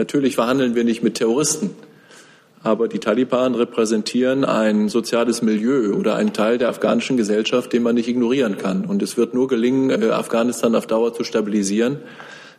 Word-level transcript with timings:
Natürlich 0.00 0.34
verhandeln 0.36 0.74
wir 0.74 0.82
nicht 0.82 1.02
mit 1.02 1.16
Terroristen. 1.16 1.72
Aber 2.62 2.88
die 2.88 3.00
Taliban 3.00 3.54
repräsentieren 3.54 4.46
ein 4.46 4.88
soziales 4.88 5.42
Milieu 5.42 5.92
oder 5.92 6.14
einen 6.14 6.32
Teil 6.32 6.56
der 6.56 6.70
afghanischen 6.70 7.18
Gesellschaft, 7.18 7.70
den 7.74 7.82
man 7.82 7.96
nicht 7.96 8.08
ignorieren 8.08 8.56
kann. 8.56 8.86
Und 8.86 9.02
es 9.02 9.18
wird 9.18 9.34
nur 9.34 9.46
gelingen, 9.46 9.90
äh, 9.90 10.08
Afghanistan 10.08 10.74
auf 10.74 10.86
Dauer 10.86 11.12
zu 11.12 11.22
stabilisieren, 11.22 11.98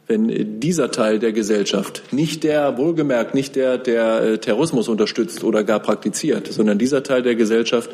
wenn 0.06 0.60
dieser 0.60 0.92
Teil 0.92 1.18
der 1.18 1.32
Gesellschaft, 1.32 2.04
nicht 2.14 2.44
der, 2.44 2.78
wohlgemerkt, 2.78 3.34
nicht 3.34 3.56
der, 3.56 3.80
der 3.80 4.22
äh, 4.22 4.38
Terrorismus 4.38 4.88
unterstützt 4.88 5.44
oder 5.44 5.64
gar 5.64 5.80
praktiziert, 5.80 6.46
sondern 6.46 6.78
dieser 6.78 7.02
Teil 7.02 7.24
der 7.24 7.34
Gesellschaft, 7.34 7.90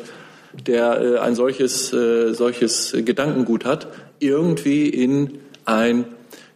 der 0.66 1.00
äh, 1.00 1.18
ein 1.20 1.34
solches, 1.34 1.88
solches 1.88 2.94
Gedankengut 3.02 3.64
hat, 3.64 3.88
irgendwie 4.20 4.90
in 4.90 5.38
ein 5.64 6.04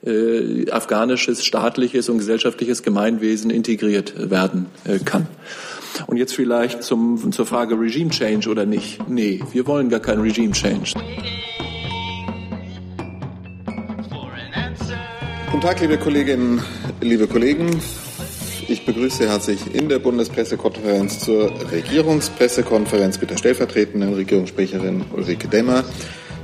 äh, 0.05 0.71
afghanisches 0.71 1.45
staatliches 1.45 2.09
und 2.09 2.19
gesellschaftliches 2.19 2.83
Gemeinwesen 2.83 3.51
integriert 3.51 4.31
werden 4.31 4.67
äh, 4.85 4.99
kann. 4.99 5.27
Und 6.07 6.17
jetzt 6.17 6.35
vielleicht 6.35 6.83
zum, 6.83 7.33
zur 7.33 7.47
Frage 7.47 7.79
Regime 7.79 8.11
Change 8.11 8.49
oder 8.49 8.67
nicht. 8.67 9.09
Nee, 9.09 9.41
wir 9.53 9.67
wollen 9.67 9.89
gar 9.89 10.01
kein 10.01 10.21
Regime 10.21 10.53
Change. 10.53 10.95
Guten 15.51 15.61
Tag, 15.61 15.81
liebe 15.81 15.99
Kolleginnen, 15.99 16.63
liebe 17.01 17.27
Kollegen. 17.27 17.71
Ich 18.69 18.87
begrüße 18.87 19.29
herzlich 19.29 19.75
in 19.75 19.89
der 19.89 19.99
Bundespressekonferenz 19.99 21.21
zur 21.21 21.53
Regierungspressekonferenz 21.71 23.21
mit 23.21 23.31
der 23.31 23.37
stellvertretenden 23.37 24.15
Regierungssprecherin 24.15 25.05
Ulrike 25.15 25.49
Demmer 25.49 25.85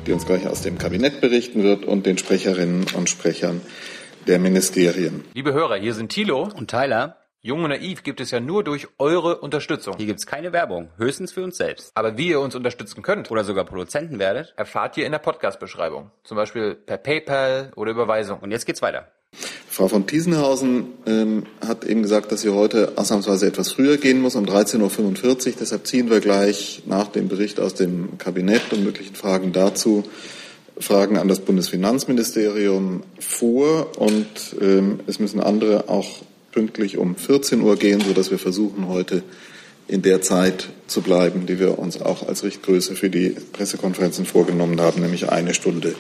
die 0.09 0.15
uns 0.15 0.25
gleich 0.25 0.49
aus 0.49 0.63
dem 0.63 0.79
Kabinett 0.79 1.21
berichten 1.21 1.63
wird, 1.63 1.85
und 1.85 2.07
den 2.07 2.17
Sprecherinnen 2.17 2.87
und 2.97 3.11
Sprechern 3.11 3.61
der 4.27 4.39
Ministerien. 4.39 5.23
Liebe 5.35 5.53
Hörer, 5.53 5.77
hier 5.77 5.93
sind 5.93 6.09
Thilo 6.09 6.49
und 6.57 6.71
Tyler. 6.71 7.19
Jung 7.43 7.63
und 7.63 7.69
naiv 7.69 8.03
gibt 8.03 8.21
es 8.21 8.31
ja 8.31 8.41
nur 8.41 8.65
durch 8.65 8.89
eure 8.99 9.39
Unterstützung. 9.41 9.97
Hier 9.99 10.07
gibt 10.07 10.19
es 10.19 10.27
keine 10.27 10.55
Werbung, 10.55 10.89
höchstens 10.97 11.33
für 11.33 11.45
uns 11.45 11.59
selbst. 11.59 11.93
Aber 11.95 12.17
wie 12.17 12.29
ihr 12.29 12.41
uns 12.41 12.55
unterstützen 12.55 13.03
könnt 13.03 13.31
oder 13.31 13.45
sogar 13.45 13.65
Produzenten 13.65 14.19
werdet, 14.19 14.55
erfahrt 14.57 14.97
ihr 14.97 15.05
in 15.05 15.13
der 15.13 15.19
Podcast-Beschreibung. 15.19 16.11
Zum 16.25 16.39
Beispiel 16.39 16.75
per 16.75 16.97
PayPal 16.97 17.73
oder 17.77 17.91
Überweisung. 17.91 18.41
Und 18.41 18.51
jetzt 18.51 18.65
geht's 18.65 18.81
weiter. 18.81 19.13
Frau 19.79 19.87
von 19.87 20.09
Tiesenhausen 20.09 20.87
ähm, 21.07 21.45
hat 21.65 21.85
eben 21.85 22.03
gesagt, 22.03 22.33
dass 22.33 22.41
sie 22.41 22.49
heute 22.49 22.95
ausnahmsweise 22.97 23.47
etwas 23.47 23.71
früher 23.71 23.97
gehen 23.97 24.21
muss, 24.21 24.35
um 24.35 24.45
13.45 24.45 25.47
Uhr. 25.47 25.55
Deshalb 25.61 25.87
ziehen 25.87 26.11
wir 26.11 26.19
gleich 26.19 26.83
nach 26.87 27.07
dem 27.07 27.29
Bericht 27.29 27.61
aus 27.61 27.75
dem 27.75 28.19
Kabinett 28.19 28.73
und 28.73 28.83
möglichen 28.83 29.15
Fragen 29.15 29.53
dazu 29.53 30.03
Fragen 30.81 31.17
an 31.17 31.29
das 31.29 31.39
Bundesfinanzministerium 31.39 33.05
vor. 33.21 33.97
Und 34.01 34.27
ähm, 34.61 34.99
es 35.07 35.21
müssen 35.21 35.39
andere 35.39 35.89
auch 35.89 36.23
pünktlich 36.51 36.99
um 36.99 37.15
14 37.15 37.61
Uhr 37.61 37.77
gehen, 37.77 38.01
sodass 38.01 38.33
wir 38.33 38.41
versuchen, 38.41 38.89
heute 38.89 39.23
in 39.87 40.03
der 40.03 40.23
Zeit 40.23 40.71
zu 40.89 41.03
bleiben, 41.03 41.47
die 41.47 41.61
wir 41.61 41.79
uns 41.79 42.03
auch 42.03 42.27
als 42.27 42.43
Richtgröße 42.43 42.97
für 42.97 43.11
die 43.11 43.37
Pressekonferenzen 43.53 44.27
vorgenommen 44.27 44.81
haben, 44.81 45.03
nämlich 45.03 45.31
eine 45.31 45.55
Stunde 45.55 45.95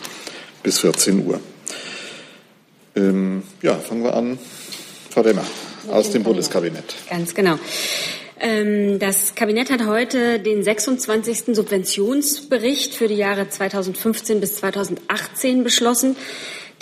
bis 0.65 0.81
14 0.81 1.25
Uhr. 1.25 1.39
Ähm, 2.99 3.43
ja, 3.63 3.75
fangen 3.75 4.03
wir 4.03 4.15
an. 4.15 4.39
Frau 5.11 5.23
Demmer 5.23 5.45
aus 5.91 6.11
dem 6.11 6.23
Bundeskabinett. 6.23 6.95
Ganz 7.09 7.35
genau. 7.35 7.59
Ähm, 8.41 8.99
das 8.99 9.35
Kabinett 9.35 9.71
hat 9.71 9.87
heute 9.87 10.39
den 10.39 10.63
26. 10.63 11.57
Subventionsbericht 11.57 12.95
für 12.95 13.09
die 13.09 13.15
Jahre 13.15 13.49
2015 13.49 14.41
bis 14.41 14.57
2018 14.57 15.65
beschlossen. 15.65 16.17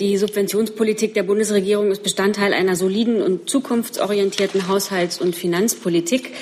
Die 0.00 0.18
Subventionspolitik 0.18 1.14
der 1.14 1.22
Bundesregierung 1.22 1.90
ist 1.90 2.02
Bestandteil 2.02 2.52
einer 2.52 2.76
soliden 2.76 3.22
und 3.22 3.48
zukunftsorientierten 3.48 4.68
Haushalts- 4.68 5.20
und 5.20 5.34
Finanzpolitik. 5.34 6.32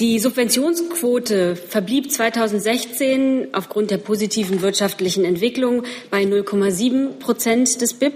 Die 0.00 0.18
Subventionsquote 0.18 1.56
verblieb 1.56 2.10
2016 2.10 3.48
aufgrund 3.52 3.90
der 3.90 3.98
positiven 3.98 4.62
wirtschaftlichen 4.62 5.26
Entwicklung 5.26 5.82
bei 6.10 6.22
0,7 6.22 7.18
Prozent 7.18 7.82
des 7.82 7.92
BIP 7.92 8.14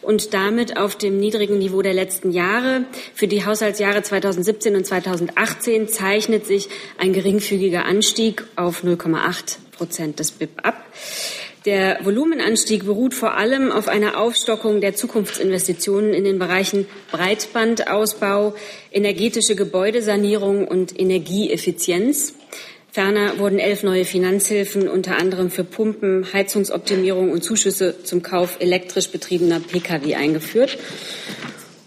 und 0.00 0.32
damit 0.32 0.78
auf 0.78 0.96
dem 0.96 1.20
niedrigen 1.20 1.58
Niveau 1.58 1.82
der 1.82 1.92
letzten 1.92 2.32
Jahre. 2.32 2.84
Für 3.12 3.28
die 3.28 3.44
Haushaltsjahre 3.44 4.02
2017 4.02 4.74
und 4.74 4.86
2018 4.86 5.88
zeichnet 5.88 6.46
sich 6.46 6.70
ein 6.96 7.12
geringfügiger 7.12 7.84
Anstieg 7.84 8.44
auf 8.56 8.82
0,8 8.82 9.58
Prozent 9.72 10.20
des 10.20 10.30
BIP 10.30 10.52
ab. 10.62 10.82
Der 11.68 12.02
Volumenanstieg 12.02 12.86
beruht 12.86 13.12
vor 13.12 13.36
allem 13.36 13.70
auf 13.70 13.88
einer 13.88 14.18
Aufstockung 14.18 14.80
der 14.80 14.94
Zukunftsinvestitionen 14.94 16.14
in 16.14 16.24
den 16.24 16.38
Bereichen 16.38 16.86
Breitbandausbau, 17.10 18.54
energetische 18.90 19.54
Gebäudesanierung 19.54 20.66
und 20.66 20.98
Energieeffizienz. 20.98 22.32
Ferner 22.90 23.38
wurden 23.38 23.58
elf 23.58 23.82
neue 23.82 24.06
Finanzhilfen 24.06 24.88
unter 24.88 25.18
anderem 25.18 25.50
für 25.50 25.62
Pumpen, 25.62 26.32
Heizungsoptimierung 26.32 27.30
und 27.32 27.44
Zuschüsse 27.44 28.02
zum 28.02 28.22
Kauf 28.22 28.56
elektrisch 28.60 29.10
betriebener 29.10 29.60
Pkw 29.60 30.14
eingeführt. 30.14 30.78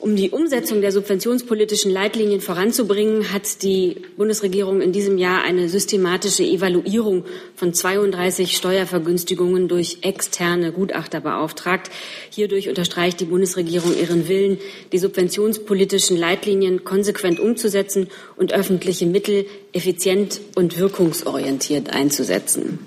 Um 0.01 0.15
die 0.15 0.31
Umsetzung 0.31 0.81
der 0.81 0.91
subventionspolitischen 0.91 1.91
Leitlinien 1.91 2.41
voranzubringen, 2.41 3.31
hat 3.31 3.61
die 3.61 3.97
Bundesregierung 4.17 4.81
in 4.81 4.91
diesem 4.91 5.19
Jahr 5.19 5.43
eine 5.43 5.69
systematische 5.69 6.43
Evaluierung 6.43 7.23
von 7.53 7.71
32 7.71 8.57
Steuervergünstigungen 8.57 9.67
durch 9.67 9.99
externe 10.01 10.71
Gutachter 10.71 11.21
beauftragt. 11.21 11.91
Hierdurch 12.31 12.67
unterstreicht 12.67 13.19
die 13.19 13.25
Bundesregierung 13.25 13.95
ihren 13.95 14.27
Willen, 14.27 14.57
die 14.91 14.97
subventionspolitischen 14.97 16.17
Leitlinien 16.17 16.83
konsequent 16.83 17.39
umzusetzen 17.39 18.07
und 18.37 18.53
öffentliche 18.53 19.05
Mittel 19.05 19.45
effizient 19.71 20.41
und 20.55 20.79
wirkungsorientiert 20.79 21.93
einzusetzen. 21.93 22.79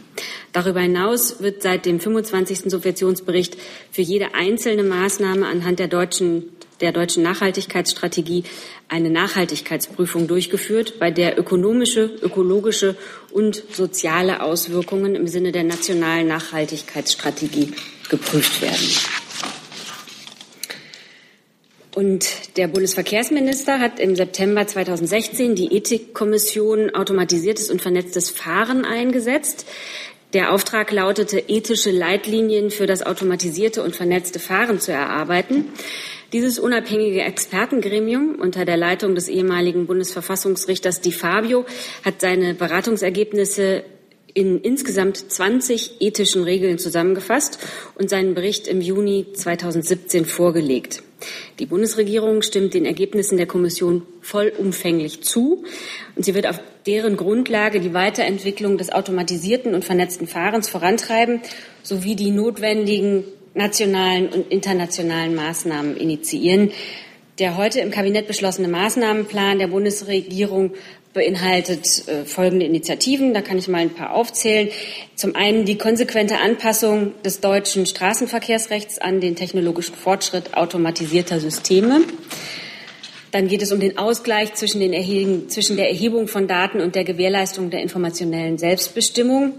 Darüber 0.52 0.80
hinaus 0.80 1.40
wird 1.40 1.62
seit 1.62 1.86
dem 1.86 2.00
25. 2.00 2.70
Subventionsbericht 2.70 3.56
für 3.90 4.02
jede 4.02 4.34
einzelne 4.34 4.82
Maßnahme 4.82 5.46
anhand 5.46 5.78
der 5.78 5.88
deutschen 5.88 6.50
der 6.80 6.92
deutschen 6.92 7.22
Nachhaltigkeitsstrategie 7.22 8.44
eine 8.88 9.10
Nachhaltigkeitsprüfung 9.10 10.26
durchgeführt, 10.26 10.98
bei 10.98 11.10
der 11.10 11.38
ökonomische, 11.38 12.10
ökologische 12.22 12.96
und 13.32 13.62
soziale 13.72 14.42
Auswirkungen 14.42 15.14
im 15.14 15.26
Sinne 15.28 15.52
der 15.52 15.64
nationalen 15.64 16.28
Nachhaltigkeitsstrategie 16.28 17.72
geprüft 18.08 18.60
werden. 18.62 18.88
Und 21.94 22.56
der 22.56 22.66
Bundesverkehrsminister 22.66 23.78
hat 23.78 24.00
im 24.00 24.16
September 24.16 24.66
2016 24.66 25.54
die 25.54 25.76
Ethikkommission 25.76 26.90
Automatisiertes 26.92 27.70
und 27.70 27.80
vernetztes 27.80 28.30
Fahren 28.30 28.84
eingesetzt. 28.84 29.64
Der 30.34 30.52
Auftrag 30.52 30.90
lautete, 30.90 31.38
ethische 31.46 31.92
Leitlinien 31.92 32.72
für 32.72 32.86
das 32.86 33.06
automatisierte 33.06 33.84
und 33.84 33.94
vernetzte 33.94 34.40
Fahren 34.40 34.80
zu 34.80 34.90
erarbeiten. 34.90 35.66
Dieses 36.32 36.58
unabhängige 36.58 37.22
Expertengremium 37.22 38.34
unter 38.40 38.64
der 38.64 38.76
Leitung 38.76 39.14
des 39.14 39.28
ehemaligen 39.28 39.86
Bundesverfassungsrichters 39.86 41.00
Di 41.00 41.12
Fabio 41.12 41.64
hat 42.04 42.20
seine 42.20 42.54
Beratungsergebnisse 42.54 43.84
in 44.34 44.60
insgesamt 44.60 45.30
20 45.30 46.00
ethischen 46.00 46.42
Regeln 46.42 46.78
zusammengefasst 46.80 47.60
und 47.94 48.10
seinen 48.10 48.34
Bericht 48.34 48.66
im 48.66 48.80
Juni 48.80 49.26
2017 49.34 50.24
vorgelegt. 50.24 51.04
Die 51.58 51.66
Bundesregierung 51.66 52.42
stimmt 52.42 52.74
den 52.74 52.84
Ergebnissen 52.84 53.36
der 53.36 53.46
Kommission 53.46 54.02
vollumfänglich 54.20 55.22
zu 55.22 55.64
und 56.16 56.24
sie 56.24 56.34
wird 56.34 56.46
auf 56.46 56.60
deren 56.86 57.16
Grundlage 57.16 57.80
die 57.80 57.94
Weiterentwicklung 57.94 58.78
des 58.78 58.92
automatisierten 58.92 59.74
und 59.74 59.84
vernetzten 59.84 60.26
Fahrens 60.26 60.68
vorantreiben 60.68 61.40
sowie 61.82 62.16
die 62.16 62.30
notwendigen 62.30 63.24
nationalen 63.54 64.28
und 64.28 64.50
internationalen 64.50 65.34
Maßnahmen 65.34 65.96
initiieren. 65.96 66.72
Der 67.38 67.56
heute 67.56 67.80
im 67.80 67.90
Kabinett 67.90 68.28
beschlossene 68.28 68.68
Maßnahmenplan 68.68 69.58
der 69.58 69.66
Bundesregierung 69.68 70.72
beinhaltet 71.14 72.06
äh, 72.08 72.24
folgende 72.24 72.66
Initiativen. 72.66 73.32
Da 73.32 73.40
kann 73.40 73.56
ich 73.56 73.68
mal 73.68 73.78
ein 73.78 73.94
paar 73.94 74.12
aufzählen. 74.12 74.68
Zum 75.14 75.34
einen 75.34 75.64
die 75.64 75.78
konsequente 75.78 76.38
Anpassung 76.38 77.14
des 77.22 77.40
deutschen 77.40 77.86
Straßenverkehrsrechts 77.86 78.98
an 78.98 79.20
den 79.20 79.36
technologischen 79.36 79.94
Fortschritt 79.94 80.54
automatisierter 80.54 81.40
Systeme. 81.40 82.02
Dann 83.30 83.48
geht 83.48 83.62
es 83.62 83.72
um 83.72 83.80
den 83.80 83.96
Ausgleich 83.96 84.54
zwischen, 84.54 84.80
den 84.80 85.48
zwischen 85.48 85.76
der 85.76 85.88
Erhebung 85.88 86.28
von 86.28 86.46
Daten 86.46 86.80
und 86.80 86.94
der 86.94 87.04
Gewährleistung 87.04 87.70
der 87.70 87.80
informationellen 87.80 88.58
Selbstbestimmung. 88.58 89.54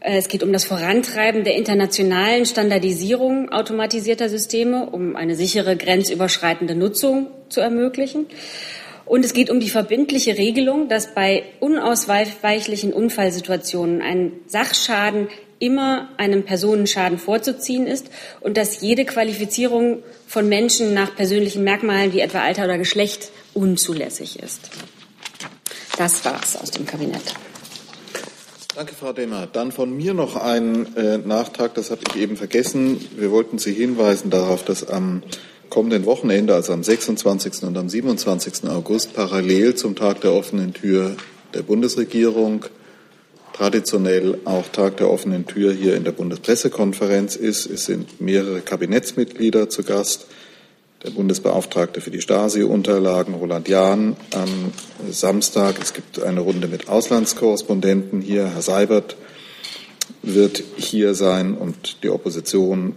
Äh, 0.00 0.18
es 0.18 0.28
geht 0.28 0.42
um 0.42 0.52
das 0.52 0.64
Vorantreiben 0.64 1.44
der 1.44 1.56
internationalen 1.56 2.46
Standardisierung 2.46 3.50
automatisierter 3.50 4.28
Systeme, 4.28 4.90
um 4.90 5.16
eine 5.16 5.34
sichere 5.34 5.76
grenzüberschreitende 5.76 6.74
Nutzung 6.74 7.28
zu 7.48 7.60
ermöglichen. 7.60 8.26
Und 9.06 9.24
es 9.24 9.32
geht 9.32 9.50
um 9.50 9.60
die 9.60 9.70
verbindliche 9.70 10.36
Regelung, 10.36 10.88
dass 10.88 11.14
bei 11.14 11.44
unausweichlichen 11.60 12.92
Unfallsituationen 12.92 14.02
ein 14.02 14.32
Sachschaden 14.46 15.28
immer 15.58 16.10
einem 16.18 16.44
Personenschaden 16.44 17.18
vorzuziehen 17.18 17.86
ist 17.86 18.10
und 18.40 18.56
dass 18.56 18.80
jede 18.80 19.04
Qualifizierung 19.04 20.02
von 20.26 20.48
Menschen 20.48 20.92
nach 20.92 21.14
persönlichen 21.14 21.64
Merkmalen 21.64 22.12
wie 22.12 22.20
etwa 22.20 22.40
Alter 22.40 22.64
oder 22.64 22.78
Geschlecht 22.78 23.30
unzulässig 23.54 24.40
ist. 24.40 24.70
Das 25.96 26.24
war's 26.24 26.56
aus 26.56 26.72
dem 26.72 26.84
Kabinett. 26.84 27.34
Danke, 28.74 28.94
Frau 28.94 29.14
Demmer. 29.14 29.46
Dann 29.50 29.72
von 29.72 29.96
mir 29.96 30.12
noch 30.12 30.36
ein 30.36 30.94
äh, 30.96 31.16
Nachtrag, 31.16 31.74
das 31.74 31.90
habe 31.90 32.02
ich 32.10 32.20
eben 32.20 32.36
vergessen. 32.36 33.02
Wir 33.16 33.30
wollten 33.30 33.58
Sie 33.58 33.72
hinweisen 33.72 34.28
darauf, 34.28 34.64
dass 34.64 34.86
am 34.86 35.22
kommenden 35.70 36.06
Wochenende, 36.06 36.54
also 36.54 36.72
am 36.72 36.82
26. 36.82 37.64
und 37.64 37.76
am 37.76 37.88
27. 37.88 38.68
August, 38.68 39.14
parallel 39.14 39.74
zum 39.74 39.96
Tag 39.96 40.20
der 40.20 40.32
offenen 40.32 40.74
Tür 40.74 41.16
der 41.54 41.62
Bundesregierung 41.62 42.66
traditionell 43.56 44.38
auch 44.44 44.68
Tag 44.68 44.98
der 44.98 45.10
offenen 45.10 45.46
Tür 45.46 45.72
hier 45.72 45.96
in 45.96 46.04
der 46.04 46.12
Bundespressekonferenz 46.12 47.36
ist. 47.36 47.66
Es 47.66 47.86
sind 47.86 48.20
mehrere 48.20 48.60
Kabinettsmitglieder 48.60 49.70
zu 49.70 49.82
Gast. 49.82 50.26
Der 51.04 51.10
Bundesbeauftragte 51.10 52.00
für 52.00 52.10
die 52.10 52.20
Stasi-Unterlagen, 52.20 53.34
Roland 53.34 53.68
Jahn, 53.68 54.16
am 54.34 54.72
Samstag. 55.10 55.76
Es 55.80 55.94
gibt 55.94 56.22
eine 56.22 56.40
Runde 56.40 56.68
mit 56.68 56.88
Auslandskorrespondenten 56.88 58.20
hier. 58.20 58.48
Herr 58.48 58.62
Seibert 58.62 59.16
wird 60.22 60.62
hier 60.76 61.14
sein 61.14 61.54
und 61.54 62.02
die 62.02 62.10
Opposition 62.10 62.94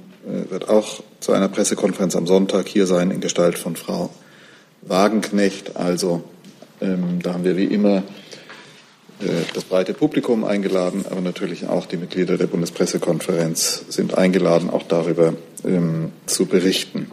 wird 0.49 0.69
auch 0.69 1.01
zu 1.19 1.31
einer 1.31 1.47
Pressekonferenz 1.47 2.15
am 2.15 2.27
Sonntag 2.27 2.67
hier 2.67 2.85
sein 2.85 3.11
in 3.11 3.21
Gestalt 3.21 3.57
von 3.57 3.75
Frau 3.75 4.09
Wagenknecht. 4.81 5.75
Also 5.75 6.23
ähm, 6.81 7.19
da 7.21 7.33
haben 7.33 7.43
wir 7.43 7.57
wie 7.57 7.65
immer 7.65 8.03
äh, 9.19 9.43
das 9.53 9.65
breite 9.65 9.93
Publikum 9.93 10.43
eingeladen, 10.43 11.05
aber 11.09 11.21
natürlich 11.21 11.67
auch 11.67 11.85
die 11.85 11.97
Mitglieder 11.97 12.37
der 12.37 12.47
Bundespressekonferenz 12.47 13.85
sind 13.89 14.17
eingeladen, 14.17 14.69
auch 14.69 14.83
darüber 14.83 15.33
ähm, 15.65 16.11
zu 16.25 16.45
berichten. 16.45 17.11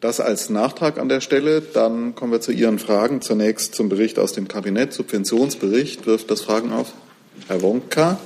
Das 0.00 0.20
als 0.20 0.50
Nachtrag 0.50 0.98
an 0.98 1.08
der 1.08 1.22
Stelle. 1.22 1.62
Dann 1.62 2.14
kommen 2.14 2.30
wir 2.30 2.42
zu 2.42 2.52
Ihren 2.52 2.78
Fragen. 2.78 3.22
Zunächst 3.22 3.74
zum 3.74 3.88
Bericht 3.88 4.18
aus 4.18 4.34
dem 4.34 4.48
Kabinett, 4.48 4.92
Subventionsbericht. 4.92 6.04
Wirft 6.04 6.30
das 6.30 6.42
Fragen 6.42 6.72
auf? 6.72 6.92
Herr 7.48 7.62
Wonka. 7.62 8.18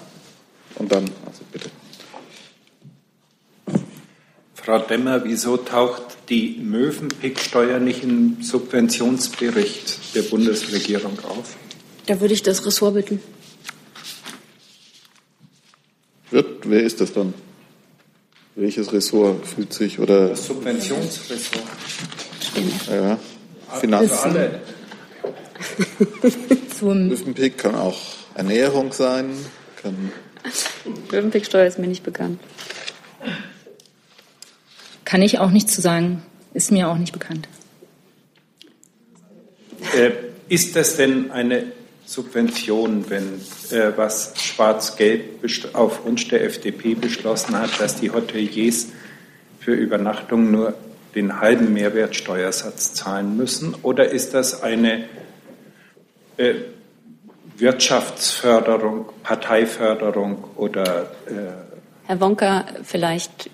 Und 0.74 0.90
dann, 0.90 1.04
also 1.24 1.42
bitte. 1.52 1.70
Frau 4.64 4.80
Demmer, 4.80 5.24
wieso 5.24 5.56
taucht 5.56 6.18
die 6.28 6.58
Mövenpick-Steuer 6.60 7.78
nicht 7.78 8.02
im 8.02 8.42
Subventionsbericht 8.42 10.14
der 10.14 10.22
Bundesregierung 10.22 11.18
auf? 11.24 11.56
Da 12.06 12.20
würde 12.20 12.34
ich 12.34 12.42
das 12.42 12.66
Ressort 12.66 12.94
bitten. 12.94 13.20
Wird, 16.30 16.68
wer 16.68 16.82
ist 16.82 17.00
das 17.00 17.12
dann? 17.12 17.32
Welches 18.56 18.92
Ressort 18.92 19.46
fühlt 19.46 19.72
sich 19.72 19.98
oder? 20.00 20.28
Das 20.28 20.46
Subventionsressort. 20.46 21.62
Ja, 22.90 23.18
Finanzen. 23.80 24.36
Zum 26.76 27.08
Mövenpick 27.08 27.56
kann 27.56 27.74
auch 27.74 27.98
Ernährung 28.34 28.92
sein, 28.92 29.30
kann 29.80 30.12
Mövenpicksteuer 31.10 31.66
ist 31.66 31.78
mir 31.78 31.86
nicht 31.86 32.02
bekannt. 32.02 32.40
Kann 35.08 35.22
ich 35.22 35.38
auch 35.38 35.50
nichts 35.50 35.74
zu 35.74 35.80
sagen. 35.80 36.22
Ist 36.52 36.70
mir 36.70 36.86
auch 36.86 36.98
nicht 36.98 37.14
bekannt. 37.14 37.48
Äh, 39.96 40.10
ist 40.50 40.76
das 40.76 40.96
denn 40.96 41.30
eine 41.30 41.72
Subvention, 42.04 43.08
wenn 43.08 43.40
äh, 43.70 43.96
was 43.96 44.34
Schwarz-Gelb 44.36 45.46
auf 45.72 46.04
Wunsch 46.04 46.28
der 46.28 46.44
FDP 46.44 46.94
beschlossen 46.94 47.58
hat, 47.58 47.80
dass 47.80 47.96
die 47.96 48.10
Hoteliers 48.10 48.88
für 49.60 49.72
Übernachtung 49.72 50.50
nur 50.50 50.74
den 51.14 51.40
halben 51.40 51.72
Mehrwertsteuersatz 51.72 52.92
zahlen 52.92 53.34
müssen? 53.34 53.74
Oder 53.82 54.10
ist 54.10 54.34
das 54.34 54.62
eine 54.62 55.04
äh, 56.36 56.52
Wirtschaftsförderung, 57.56 59.06
Parteiförderung 59.22 60.44
oder 60.56 61.12
äh, 61.26 61.68
Herr 62.08 62.20
Wonka, 62.20 62.64
vielleicht 62.84 63.50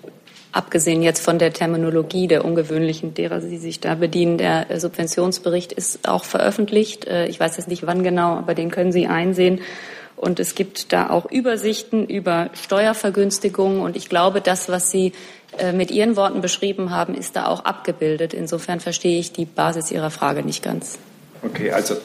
abgesehen 0.55 1.01
jetzt 1.01 1.19
von 1.19 1.37
der 1.37 1.51
Terminologie 1.51 2.27
der 2.27 2.45
ungewöhnlichen, 2.45 3.13
derer 3.13 3.41
Sie 3.41 3.57
sich 3.57 3.81
da 3.81 3.95
bedienen, 3.95 4.37
der 4.37 4.71
äh, 4.71 4.79
Subventionsbericht 4.79 5.73
ist 5.73 6.07
auch 6.07 6.23
veröffentlicht. 6.23 7.05
Äh, 7.05 7.27
Ich 7.27 7.39
weiß 7.39 7.57
jetzt 7.57 7.67
nicht 7.67 7.85
wann 7.85 8.03
genau, 8.03 8.35
aber 8.37 8.55
den 8.55 8.71
können 8.71 8.91
Sie 8.91 9.07
einsehen. 9.07 9.59
Und 10.15 10.39
es 10.39 10.55
gibt 10.55 10.93
da 10.93 11.09
auch 11.09 11.29
Übersichten 11.29 12.07
über 12.07 12.49
Steuervergünstigungen. 12.53 13.81
Und 13.81 13.97
ich 13.97 14.07
glaube, 14.07 14.39
das, 14.39 14.69
was 14.69 14.89
Sie 14.89 15.11
äh, 15.57 15.73
mit 15.73 15.91
Ihren 15.91 16.15
Worten 16.15 16.39
beschrieben 16.39 16.89
haben, 16.89 17.15
ist 17.15 17.35
da 17.35 17.47
auch 17.47 17.65
abgebildet. 17.65 18.33
Insofern 18.33 18.79
verstehe 18.79 19.19
ich 19.19 19.33
die 19.33 19.45
Basis 19.45 19.91
Ihrer 19.91 20.09
Frage 20.09 20.41
nicht 20.43 20.63
ganz. 20.63 20.97
okay, 21.43 21.71
also 21.71 21.97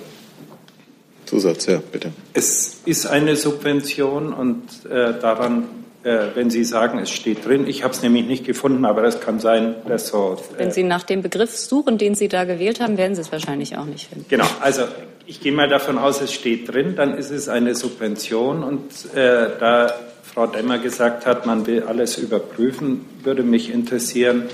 Zusatz, 1.24 1.66
ja, 1.66 1.80
bitte. 1.92 2.10
Es 2.34 2.80
ist 2.84 3.06
eine 3.06 3.36
Subvention 3.36 4.32
und 4.32 4.64
äh, 4.86 5.14
daran, 5.20 5.68
äh, 6.02 6.28
wenn 6.34 6.50
Sie 6.50 6.64
sagen, 6.64 6.98
es 6.98 7.10
steht 7.10 7.44
drin, 7.46 7.66
ich 7.66 7.84
habe 7.84 7.92
es 7.92 8.02
nämlich 8.02 8.26
nicht 8.26 8.44
gefunden, 8.44 8.84
aber 8.84 9.02
das 9.02 9.20
kann 9.20 9.38
sein, 9.40 9.74
dass 9.86 10.08
so. 10.08 10.38
Wenn 10.56 10.68
Äh, 10.68 10.72
Sie 10.72 10.82
nach 10.82 11.02
dem 11.02 11.22
Begriff 11.22 11.56
suchen, 11.56 11.98
den 11.98 12.14
Sie 12.14 12.28
da 12.28 12.44
gewählt 12.44 12.80
haben, 12.80 12.96
werden 12.96 13.14
Sie 13.14 13.20
es 13.20 13.30
wahrscheinlich 13.32 13.76
auch 13.76 13.84
nicht 13.84 14.08
finden. 14.08 14.26
genau, 14.28 14.46
also 14.60 14.82
ich 15.26 15.40
gehe 15.40 15.52
mal 15.52 15.68
davon 15.68 15.98
aus, 15.98 16.20
es 16.20 16.32
steht 16.32 16.72
drin, 16.72 16.96
dann 16.96 17.16
ist 17.16 17.30
es 17.30 17.48
eine 17.48 17.74
Subvention 17.74 18.62
und 18.64 19.14
äh, 19.14 19.50
da 19.60 19.92
Frau 20.22 20.46
Demmer 20.46 20.78
gesagt 20.78 21.26
hat, 21.26 21.44
man 21.46 21.66
will 21.66 21.82
alles 21.82 22.16
überprüfen, 22.16 23.04
würde 23.24 23.42
mich 23.42 23.70
interessieren, 23.72 24.44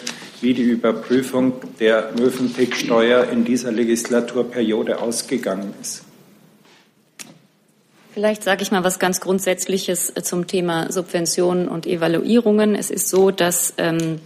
wie 0.40 0.52
die 0.54 0.62
Überprüfung 0.62 1.52
der 1.80 2.10
Mövenpick-Steuer 2.18 3.28
in 3.30 3.44
dieser 3.44 3.72
Legislaturperiode 3.72 5.00
ausgegangen 5.00 5.74
ist. 5.80 6.02
Vielleicht 8.16 8.44
sage 8.44 8.62
ich 8.62 8.70
mal 8.70 8.82
was 8.82 8.98
ganz 8.98 9.20
Grundsätzliches 9.20 10.08
äh, 10.16 10.22
zum 10.22 10.46
Thema 10.46 10.90
Subventionen 10.90 11.68
und 11.68 11.86
Evaluierungen. 11.86 12.74
Es 12.74 12.88
ist 12.88 13.10
so, 13.10 13.30
dass 13.30 13.74
ähm, 13.76 14.22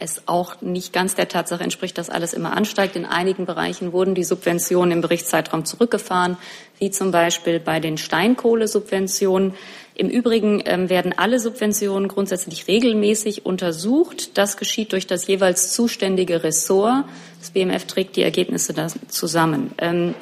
es 0.00 0.26
auch 0.26 0.60
nicht 0.62 0.92
ganz 0.92 1.14
der 1.14 1.28
Tatsache 1.28 1.62
entspricht, 1.62 1.96
dass 1.96 2.10
alles 2.10 2.34
immer 2.34 2.56
ansteigt. 2.56 2.96
In 2.96 3.04
einigen 3.04 3.46
Bereichen 3.46 3.92
wurden 3.92 4.16
die 4.16 4.24
Subventionen 4.24 4.90
im 4.90 5.00
Berichtszeitraum 5.00 5.64
zurückgefahren, 5.64 6.38
wie 6.80 6.90
zum 6.90 7.12
Beispiel 7.12 7.60
bei 7.60 7.78
den 7.78 7.98
Steinkohlesubventionen. 7.98 9.54
Im 9.94 10.08
Übrigen 10.08 10.60
ähm, 10.64 10.88
werden 10.88 11.14
alle 11.16 11.38
Subventionen 11.38 12.08
grundsätzlich 12.08 12.66
regelmäßig 12.66 13.46
untersucht. 13.46 14.36
Das 14.36 14.56
geschieht 14.56 14.90
durch 14.90 15.06
das 15.06 15.28
jeweils 15.28 15.72
zuständige 15.72 16.42
Ressort. 16.42 17.04
Das 17.38 17.52
BMF 17.52 17.84
trägt 17.84 18.16
die 18.16 18.22
Ergebnisse 18.22 18.74
zusammen. 19.06 19.70
Ähm, 19.78 20.16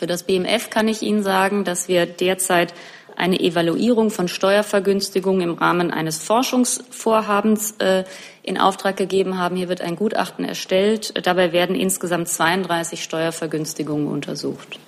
für 0.00 0.06
das 0.06 0.22
BMF 0.22 0.70
kann 0.70 0.88
ich 0.88 1.02
Ihnen 1.02 1.22
sagen, 1.22 1.62
dass 1.62 1.86
wir 1.86 2.06
derzeit 2.06 2.72
eine 3.16 3.38
Evaluierung 3.38 4.08
von 4.08 4.28
Steuervergünstigungen 4.28 5.42
im 5.42 5.52
Rahmen 5.52 5.90
eines 5.90 6.22
Forschungsvorhabens 6.22 7.74
äh, 7.80 8.04
in 8.42 8.56
Auftrag 8.56 8.96
gegeben 8.96 9.36
haben. 9.36 9.56
Hier 9.56 9.68
wird 9.68 9.82
ein 9.82 9.96
Gutachten 9.96 10.46
erstellt. 10.46 11.12
Dabei 11.26 11.52
werden 11.52 11.76
insgesamt 11.76 12.28
32 12.28 13.04
Steuervergünstigungen 13.04 14.06
untersucht. 14.06 14.78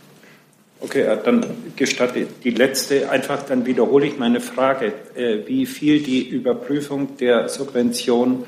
Okay, 0.80 1.04
dann 1.22 1.44
gestatte 1.76 2.26
die 2.42 2.50
letzte, 2.50 3.10
einfach 3.10 3.42
dann 3.42 3.66
wiederhole 3.66 4.06
ich 4.06 4.18
meine 4.18 4.40
Frage. 4.40 4.94
Äh, 5.14 5.46
Wie 5.46 5.66
fiel 5.66 6.02
die 6.02 6.26
Überprüfung 6.26 7.18
der 7.18 7.50
Subvention 7.50 8.46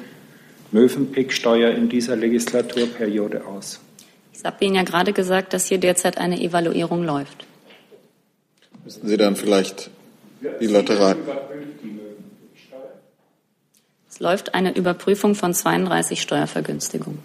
Mövenpick-Steuer 0.72 1.72
in 1.72 1.90
dieser 1.90 2.16
Legislaturperiode 2.16 3.44
aus? 3.44 3.83
Ich 4.36 4.44
habe 4.44 4.64
Ihnen 4.64 4.74
ja 4.74 4.82
gerade 4.82 5.12
gesagt, 5.12 5.52
dass 5.52 5.66
hier 5.66 5.78
derzeit 5.78 6.18
eine 6.18 6.40
Evaluierung 6.40 7.04
läuft. 7.04 7.46
Müssen 8.84 9.08
Sie 9.08 9.16
dann 9.16 9.36
vielleicht 9.36 9.90
bilateral. 10.58 11.16
Es 14.10 14.20
läuft 14.20 14.54
eine 14.54 14.76
Überprüfung 14.76 15.34
von 15.34 15.54
32 15.54 16.20
Steuervergünstigungen. 16.20 17.18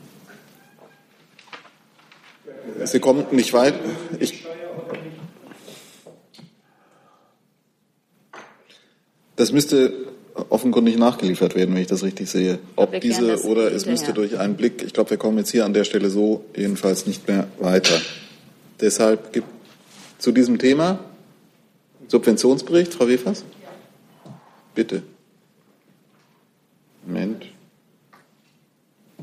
Sie 2.85 2.99
kommen 2.99 3.25
nicht 3.31 3.53
weit. 3.53 3.73
Ich, 4.19 4.45
das 9.35 9.51
müsste 9.51 10.08
offenkundig 10.49 10.97
nachgeliefert 10.97 11.55
werden, 11.55 11.75
wenn 11.75 11.81
ich 11.81 11.87
das 11.87 12.03
richtig 12.03 12.29
sehe. 12.29 12.59
Ob 12.75 12.99
diese 13.01 13.43
oder 13.45 13.71
es 13.71 13.85
müsste 13.85 14.13
durch 14.13 14.37
einen 14.39 14.55
Blick, 14.55 14.83
ich 14.83 14.93
glaube, 14.93 15.11
wir 15.11 15.17
kommen 15.17 15.37
jetzt 15.37 15.51
hier 15.51 15.65
an 15.65 15.73
der 15.73 15.83
Stelle 15.83 16.09
so 16.09 16.45
jedenfalls 16.55 17.05
nicht 17.05 17.27
mehr 17.27 17.47
weiter. 17.59 17.99
Deshalb 18.79 19.33
gibt 19.33 19.47
zu 20.19 20.31
diesem 20.31 20.59
Thema 20.59 20.99
Subventionsbericht, 22.07 22.93
Frau 22.93 23.07
Wefers? 23.07 23.43
Bitte. 24.75 25.03
Moment. 27.05 27.45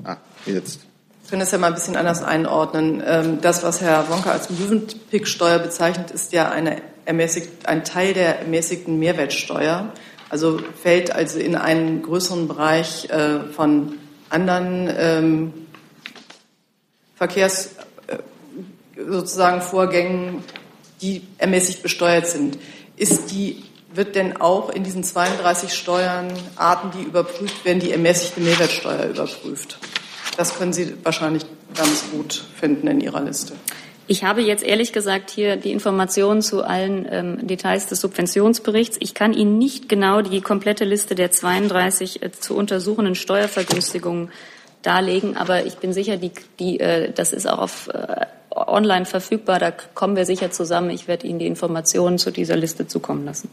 Ah, 0.04 0.16
jetzt. 0.44 0.80
Ich 1.24 1.30
kann 1.30 1.40
das 1.40 1.50
ja 1.50 1.58
mal 1.58 1.68
ein 1.68 1.74
bisschen 1.74 1.96
anders 1.96 2.22
einordnen. 2.22 3.02
Ähm, 3.04 3.38
Das, 3.40 3.62
was 3.62 3.80
Herr 3.80 4.08
Wonka 4.08 4.30
als 4.30 4.50
Mövenpick-Steuer 4.50 5.58
bezeichnet, 5.58 6.10
ist 6.12 6.32
ja 6.32 6.50
eine 6.50 6.80
ermäßigt, 7.04 7.66
ein 7.66 7.84
Teil 7.84 8.14
der 8.14 8.40
ermäßigten 8.40 8.98
Mehrwertsteuer. 8.98 9.92
Also 10.28 10.60
fällt 10.82 11.12
also 11.12 11.38
in 11.38 11.54
einen 11.54 12.02
größeren 12.02 12.48
Bereich 12.48 13.08
äh, 13.10 13.40
von 13.52 13.98
anderen 14.28 14.92
ähm, 14.96 15.52
Verkehrs 17.14 17.76
äh, 18.08 18.18
sozusagen 19.08 19.60
Vorgängen, 19.60 20.42
die 21.00 21.22
ermäßigt 21.38 21.82
besteuert 21.82 22.26
sind. 22.26 22.58
Ist 22.96 23.30
die, 23.30 23.62
wird 23.92 24.16
denn 24.16 24.38
auch 24.38 24.70
in 24.70 24.82
diesen 24.82 25.04
32 25.04 25.72
Steuernarten, 25.72 26.90
die 26.98 27.02
überprüft 27.02 27.64
werden, 27.64 27.80
die 27.80 27.92
ermäßigte 27.92 28.40
Mehrwertsteuer 28.40 29.06
überprüft? 29.06 29.78
Das 30.36 30.58
können 30.58 30.72
Sie 30.72 30.94
wahrscheinlich 31.02 31.44
ganz 31.74 32.04
gut 32.10 32.44
finden 32.58 32.88
in 32.88 33.00
Ihrer 33.00 33.22
Liste. 33.22 33.54
Ich 34.08 34.22
habe 34.22 34.40
jetzt 34.40 34.62
ehrlich 34.62 34.92
gesagt 34.92 35.30
hier 35.30 35.56
die 35.56 35.72
Informationen 35.72 36.40
zu 36.40 36.62
allen 36.62 37.06
ähm, 37.10 37.46
Details 37.46 37.86
des 37.86 38.00
Subventionsberichts. 38.00 38.96
Ich 39.00 39.14
kann 39.14 39.32
Ihnen 39.32 39.58
nicht 39.58 39.88
genau 39.88 40.22
die 40.22 40.40
komplette 40.40 40.84
Liste 40.84 41.16
der 41.16 41.32
32 41.32 42.22
äh, 42.22 42.30
zu 42.30 42.56
untersuchenden 42.56 43.16
Steuervergünstigungen 43.16 44.30
darlegen, 44.82 45.36
aber 45.36 45.66
ich 45.66 45.78
bin 45.78 45.92
sicher, 45.92 46.16
die, 46.16 46.30
die, 46.60 46.78
äh, 46.78 47.12
das 47.12 47.32
ist 47.32 47.48
auch 47.48 47.58
auf, 47.58 47.88
äh, 47.88 48.26
online 48.50 49.06
verfügbar. 49.06 49.58
Da 49.58 49.72
kommen 49.72 50.14
wir 50.14 50.24
sicher 50.24 50.52
zusammen. 50.52 50.90
Ich 50.90 51.08
werde 51.08 51.26
Ihnen 51.26 51.40
die 51.40 51.46
Informationen 51.46 52.18
zu 52.18 52.30
dieser 52.30 52.56
Liste 52.56 52.86
zukommen 52.86 53.24
lassen. 53.24 53.50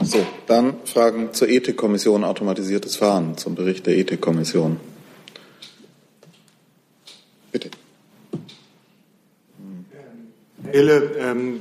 So, 0.00 0.24
dann 0.46 0.76
Fragen 0.84 1.34
zur 1.34 1.48
Ethikkommission 1.48 2.22
automatisiertes 2.22 2.96
Fahren, 2.96 3.36
zum 3.36 3.56
Bericht 3.56 3.86
der 3.86 3.96
Ethikkommission. 3.96 4.78
Bitte. 7.50 7.70
Hille, 10.72 11.12
ähm, 11.18 11.60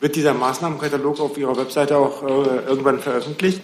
wird 0.00 0.16
dieser 0.16 0.34
Maßnahmenkatalog 0.34 1.20
auf 1.20 1.36
Ihrer 1.38 1.56
Webseite 1.56 1.96
auch 1.96 2.22
äh, 2.22 2.68
irgendwann 2.68 3.00
veröffentlicht? 3.00 3.62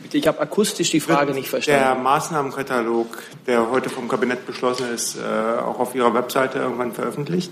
Bitte, 0.00 0.18
ich 0.18 0.28
habe 0.28 0.40
akustisch 0.40 0.90
die 0.90 1.00
Frage 1.00 1.28
wird 1.28 1.38
nicht 1.38 1.48
verstanden. 1.48 1.82
Der 1.82 1.94
Maßnahmenkatalog, 1.96 3.22
der 3.46 3.70
heute 3.70 3.90
vom 3.90 4.06
Kabinett 4.06 4.46
beschlossen 4.46 4.86
ist, 4.94 5.16
äh, 5.16 5.20
auch 5.22 5.80
auf 5.80 5.94
Ihrer 5.94 6.14
Webseite 6.14 6.58
irgendwann 6.58 6.92
veröffentlicht? 6.92 7.50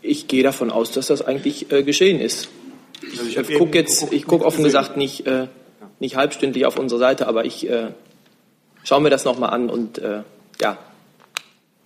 Ich 0.00 0.28
gehe 0.28 0.42
davon 0.42 0.70
aus, 0.70 0.92
dass 0.92 1.08
das 1.08 1.22
eigentlich 1.22 1.70
äh, 1.72 1.82
geschehen 1.82 2.20
ist. 2.20 2.48
Also 3.10 3.24
ich 3.24 3.36
hab 3.36 3.46
gucke 3.52 3.76
jetzt, 3.76 4.12
ich 4.12 4.26
gucke 4.26 4.44
offen 4.44 4.64
gesehen. 4.64 4.78
gesagt 4.78 4.96
nicht, 4.96 5.26
äh, 5.26 5.48
nicht 5.98 6.16
halbstündlich 6.16 6.64
auf 6.64 6.78
unsere 6.78 6.98
Seite, 6.98 7.26
aber 7.28 7.44
ich 7.44 7.68
äh, 7.68 7.88
schaue 8.82 9.00
mir 9.00 9.10
das 9.10 9.24
nochmal 9.24 9.50
an 9.50 9.68
und 9.68 9.98
äh, 9.98 10.22
ja, 10.60 10.78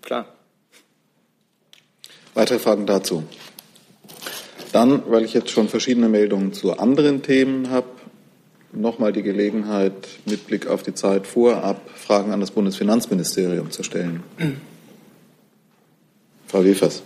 klar. 0.03 0.27
Weitere 2.39 2.61
Fragen 2.61 2.87
dazu? 2.87 3.25
Dann, 4.71 5.03
weil 5.09 5.25
ich 5.25 5.35
jetzt 5.35 5.51
schon 5.51 5.69
verschiedene 5.69 6.09
Meldungen 6.09 6.53
zu 6.53 6.79
anderen 6.79 7.21
Themen 7.21 7.69
habe, 7.71 7.89
nochmal 8.71 9.13
die 9.13 9.25
Gelegenheit, 9.25 10.07
mit 10.25 10.47
Blick 10.47 10.69
auf 10.69 10.85
die 10.85 10.95
Zeit 10.95 11.27
vorab 11.27 11.81
Fragen 11.97 12.31
an 12.31 12.39
das 12.39 12.53
Bundesfinanzministerium 12.53 13.73
zu 13.73 13.83
stellen. 13.83 14.23
Frau 16.47 16.63
Wefers. 16.63 17.03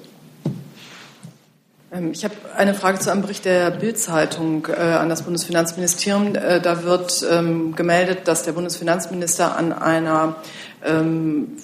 Ähm, 1.91 2.13
Ich 2.13 2.25
habe 2.25 2.35
eine 2.55 2.75
Frage 2.75 2.99
zu 2.99 3.11
einem 3.11 3.23
Bericht 3.23 3.47
der 3.47 3.71
Bild-Zeitung 3.71 4.69
äh, 4.69 4.75
an 4.75 5.09
das 5.09 5.23
Bundesfinanzministerium. 5.23 6.35
Äh, 6.35 6.61
da 6.61 6.85
wird 6.85 7.25
ähm, 7.31 7.75
gemeldet, 7.75 8.29
dass 8.29 8.43
der 8.43 8.53
Bundesfinanzminister 8.53 9.57
an 9.57 9.73
einer 9.73 10.37
ähm, 10.85 11.57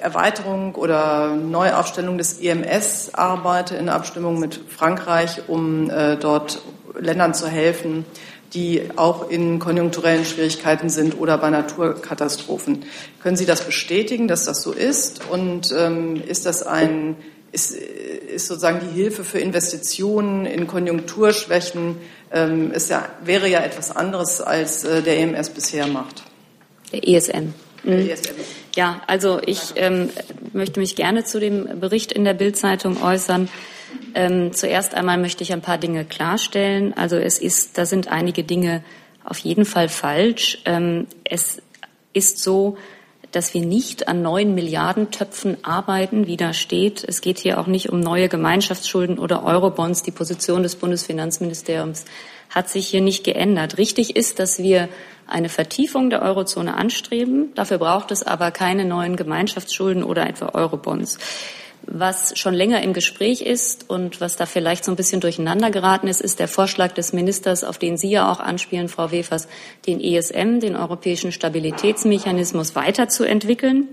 Erweiterung 0.00 0.74
oder 0.74 1.34
Neuaufstellung 1.34 2.18
des 2.18 2.40
EMS 2.40 3.10
arbeitet 3.14 3.78
in 3.78 3.88
Abstimmung 3.88 4.38
mit 4.38 4.60
Frankreich, 4.68 5.42
um 5.48 5.90
äh, 5.90 6.16
dort 6.16 6.62
Ländern 6.98 7.34
zu 7.34 7.48
helfen, 7.48 8.04
die 8.54 8.82
auch 8.96 9.28
in 9.28 9.58
konjunkturellen 9.58 10.24
Schwierigkeiten 10.24 10.88
sind 10.88 11.18
oder 11.18 11.38
bei 11.38 11.50
Naturkatastrophen. 11.50 12.84
Können 13.22 13.36
Sie 13.36 13.46
das 13.46 13.62
bestätigen, 13.62 14.28
dass 14.28 14.44
das 14.44 14.62
so 14.62 14.72
ist? 14.72 15.28
Und 15.30 15.74
ähm, 15.76 16.22
ist 16.26 16.46
das 16.46 16.62
ein 16.62 17.16
ist, 17.52 17.74
ist 17.74 18.48
sozusagen 18.48 18.80
die 18.80 18.94
Hilfe 18.94 19.24
für 19.24 19.38
Investitionen 19.38 20.46
in 20.46 20.66
Konjunkturschwächen 20.66 21.96
ähm, 22.32 22.72
ist 22.72 22.90
ja, 22.90 23.08
wäre 23.24 23.48
ja 23.48 23.60
etwas 23.60 23.94
anderes, 23.94 24.40
als 24.40 24.84
äh, 24.84 25.02
der 25.02 25.18
EMS 25.18 25.50
bisher 25.50 25.86
macht. 25.86 26.22
Der 26.92 27.06
ESM. 27.06 27.54
Mhm. 27.86 28.10
Ja, 28.74 29.00
also 29.06 29.40
ich 29.44 29.72
ähm, 29.76 30.10
möchte 30.52 30.80
mich 30.80 30.96
gerne 30.96 31.24
zu 31.24 31.40
dem 31.40 31.80
Bericht 31.80 32.12
in 32.12 32.24
der 32.24 32.34
Bildzeitung 32.34 33.02
äußern. 33.02 33.48
Ähm, 34.14 34.52
zuerst 34.52 34.94
einmal 34.94 35.18
möchte 35.18 35.42
ich 35.42 35.52
ein 35.52 35.62
paar 35.62 35.78
Dinge 35.78 36.04
klarstellen. 36.04 36.92
Also 36.94 37.16
es 37.16 37.38
ist, 37.38 37.78
da 37.78 37.86
sind 37.86 38.08
einige 38.08 38.44
Dinge 38.44 38.82
auf 39.24 39.38
jeden 39.38 39.64
Fall 39.64 39.88
falsch. 39.88 40.58
Ähm, 40.64 41.06
es 41.24 41.62
ist 42.12 42.42
so, 42.42 42.76
dass 43.32 43.54
wir 43.54 43.60
nicht 43.62 44.08
an 44.08 44.22
neuen 44.22 44.54
Milliardentöpfen 44.54 45.58
arbeiten, 45.62 46.26
wie 46.26 46.36
da 46.36 46.52
steht. 46.52 47.04
Es 47.06 47.20
geht 47.20 47.38
hier 47.38 47.60
auch 47.60 47.66
nicht 47.66 47.90
um 47.90 48.00
neue 48.00 48.28
Gemeinschaftsschulden 48.28 49.18
oder 49.18 49.44
Eurobonds. 49.44 50.02
Die 50.02 50.10
Position 50.10 50.62
des 50.62 50.76
Bundesfinanzministeriums 50.76 52.04
hat 52.50 52.68
sich 52.68 52.88
hier 52.88 53.00
nicht 53.00 53.24
geändert. 53.24 53.78
Richtig 53.78 54.16
ist, 54.16 54.38
dass 54.38 54.58
wir 54.58 54.88
eine 55.26 55.48
Vertiefung 55.48 56.10
der 56.10 56.22
Eurozone 56.22 56.74
anstreben. 56.74 57.52
Dafür 57.54 57.78
braucht 57.78 58.10
es 58.10 58.22
aber 58.22 58.50
keine 58.50 58.84
neuen 58.84 59.16
Gemeinschaftsschulden 59.16 60.04
oder 60.04 60.28
etwa 60.28 60.50
Eurobonds. 60.54 61.18
Was 61.88 62.36
schon 62.36 62.54
länger 62.54 62.82
im 62.82 62.94
Gespräch 62.94 63.42
ist 63.42 63.88
und 63.88 64.20
was 64.20 64.36
da 64.36 64.46
vielleicht 64.46 64.84
so 64.84 64.90
ein 64.90 64.96
bisschen 64.96 65.20
durcheinander 65.20 65.70
geraten 65.70 66.08
ist, 66.08 66.20
ist 66.20 66.40
der 66.40 66.48
Vorschlag 66.48 66.92
des 66.92 67.12
Ministers, 67.12 67.62
auf 67.62 67.78
den 67.78 67.96
Sie 67.96 68.10
ja 68.10 68.30
auch 68.30 68.40
anspielen, 68.40 68.88
Frau 68.88 69.12
Wefers, 69.12 69.46
den 69.86 70.00
ESM, 70.00 70.58
den 70.58 70.74
Europäischen 70.74 71.30
Stabilitätsmechanismus, 71.30 72.74
weiterzuentwickeln. 72.74 73.88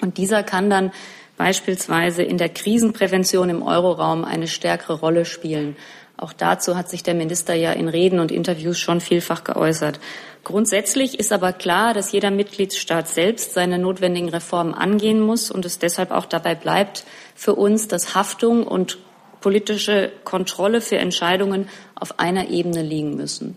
Und 0.00 0.18
dieser 0.18 0.44
kann 0.44 0.70
dann 0.70 0.92
beispielsweise 1.36 2.22
in 2.22 2.38
der 2.38 2.50
Krisenprävention 2.50 3.50
im 3.50 3.62
Euroraum 3.62 4.24
eine 4.24 4.46
stärkere 4.46 5.00
Rolle 5.00 5.24
spielen. 5.24 5.76
Auch 6.16 6.32
dazu 6.32 6.76
hat 6.76 6.88
sich 6.88 7.02
der 7.02 7.14
Minister 7.14 7.54
ja 7.54 7.72
in 7.72 7.88
Reden 7.88 8.20
und 8.20 8.30
Interviews 8.30 8.78
schon 8.78 9.00
vielfach 9.00 9.42
geäußert. 9.42 9.98
Grundsätzlich 10.44 11.18
ist 11.18 11.32
aber 11.32 11.52
klar, 11.52 11.92
dass 11.92 12.12
jeder 12.12 12.30
Mitgliedstaat 12.30 13.08
selbst 13.08 13.54
seine 13.54 13.78
notwendigen 13.78 14.28
Reformen 14.28 14.74
angehen 14.74 15.20
muss 15.20 15.50
und 15.50 15.64
es 15.64 15.78
deshalb 15.78 16.12
auch 16.12 16.26
dabei 16.26 16.54
bleibt 16.54 17.04
für 17.34 17.54
uns, 17.54 17.88
dass 17.88 18.14
Haftung 18.14 18.66
und 18.66 18.98
politische 19.40 20.12
Kontrolle 20.24 20.80
für 20.80 20.98
Entscheidungen 20.98 21.68
auf 21.94 22.18
einer 22.18 22.48
Ebene 22.48 22.82
liegen 22.82 23.16
müssen. 23.16 23.56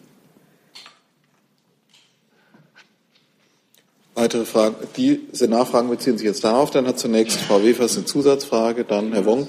Weitere 4.16 4.46
Fragen? 4.46 4.76
Diese 4.98 5.48
Nachfragen 5.48 5.90
beziehen 5.90 6.18
sich 6.18 6.26
jetzt 6.26 6.44
darauf. 6.44 6.72
Dann 6.72 6.88
hat 6.88 6.98
zunächst 6.98 7.40
Frau 7.40 7.64
Wefers 7.64 7.98
eine 7.98 8.06
Zusatzfrage, 8.06 8.84
dann 8.84 9.14
Herr 9.14 9.26
Wong. 9.26 9.48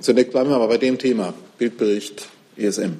Zunächst 0.00 0.32
bleiben 0.32 0.50
wir 0.50 0.56
aber 0.56 0.68
bei 0.68 0.78
dem 0.78 0.98
Thema. 0.98 1.34
Bildbericht 1.58 2.28
ESM. 2.56 2.92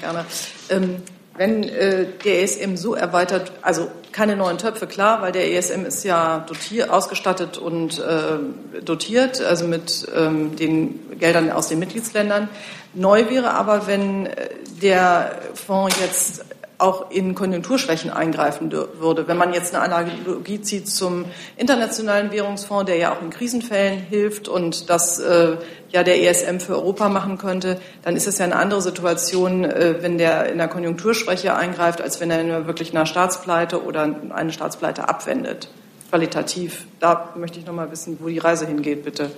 Gerne. 0.00 0.24
Ähm, 0.70 0.96
wenn 1.36 1.62
äh, 1.62 2.06
der 2.24 2.42
ESM 2.42 2.76
so 2.76 2.94
erweitert, 2.94 3.52
also 3.62 3.88
keine 4.10 4.36
neuen 4.36 4.58
Töpfe, 4.58 4.88
klar, 4.88 5.22
weil 5.22 5.30
der 5.30 5.52
ESM 5.52 5.84
ist 5.84 6.04
ja 6.04 6.40
dotiert, 6.40 6.90
ausgestattet 6.90 7.56
und 7.58 8.00
äh, 8.00 8.82
dotiert, 8.82 9.40
also 9.40 9.66
mit 9.66 10.08
ähm, 10.16 10.56
den 10.56 10.98
Geldern 11.18 11.50
aus 11.52 11.68
den 11.68 11.78
Mitgliedsländern. 11.78 12.48
Neu 12.94 13.30
wäre 13.30 13.52
aber, 13.52 13.86
wenn 13.86 14.26
äh, 14.26 14.48
der 14.82 15.38
Fonds 15.54 15.96
jetzt 16.00 16.44
auch 16.78 17.10
in 17.10 17.34
Konjunkturschwächen 17.34 18.10
eingreifen 18.10 18.70
würde. 18.70 19.26
Wenn 19.26 19.36
man 19.36 19.52
jetzt 19.52 19.74
eine 19.74 19.82
Analogie 19.82 20.60
zieht 20.60 20.88
zum 20.88 21.24
Internationalen 21.56 22.30
Währungsfonds, 22.30 22.86
der 22.86 22.96
ja 22.96 23.12
auch 23.12 23.20
in 23.20 23.30
Krisenfällen 23.30 23.98
hilft 23.98 24.46
und 24.48 24.88
das 24.88 25.18
äh, 25.18 25.56
ja 25.90 26.04
der 26.04 26.22
ESM 26.22 26.58
für 26.58 26.76
Europa 26.76 27.08
machen 27.08 27.36
könnte, 27.36 27.80
dann 28.02 28.14
ist 28.14 28.28
es 28.28 28.38
ja 28.38 28.44
eine 28.44 28.56
andere 28.56 28.80
Situation, 28.80 29.64
äh, 29.64 29.96
wenn 30.00 30.18
der 30.18 30.50
in 30.50 30.58
der 30.58 30.68
Konjunkturschwäche 30.68 31.56
eingreift, 31.56 32.00
als 32.00 32.20
wenn 32.20 32.30
er 32.30 32.68
wirklich 32.68 32.92
einer 32.92 33.06
Staatspleite 33.06 33.82
oder 33.84 34.14
eine 34.30 34.52
Staatspleite 34.52 35.08
abwendet. 35.08 35.68
Qualitativ. 36.10 36.86
Da 37.00 37.34
möchte 37.36 37.58
ich 37.58 37.66
noch 37.66 37.74
mal 37.74 37.90
wissen, 37.90 38.18
wo 38.20 38.28
die 38.28 38.38
Reise 38.38 38.66
hingeht, 38.66 39.04
bitte. 39.04 39.30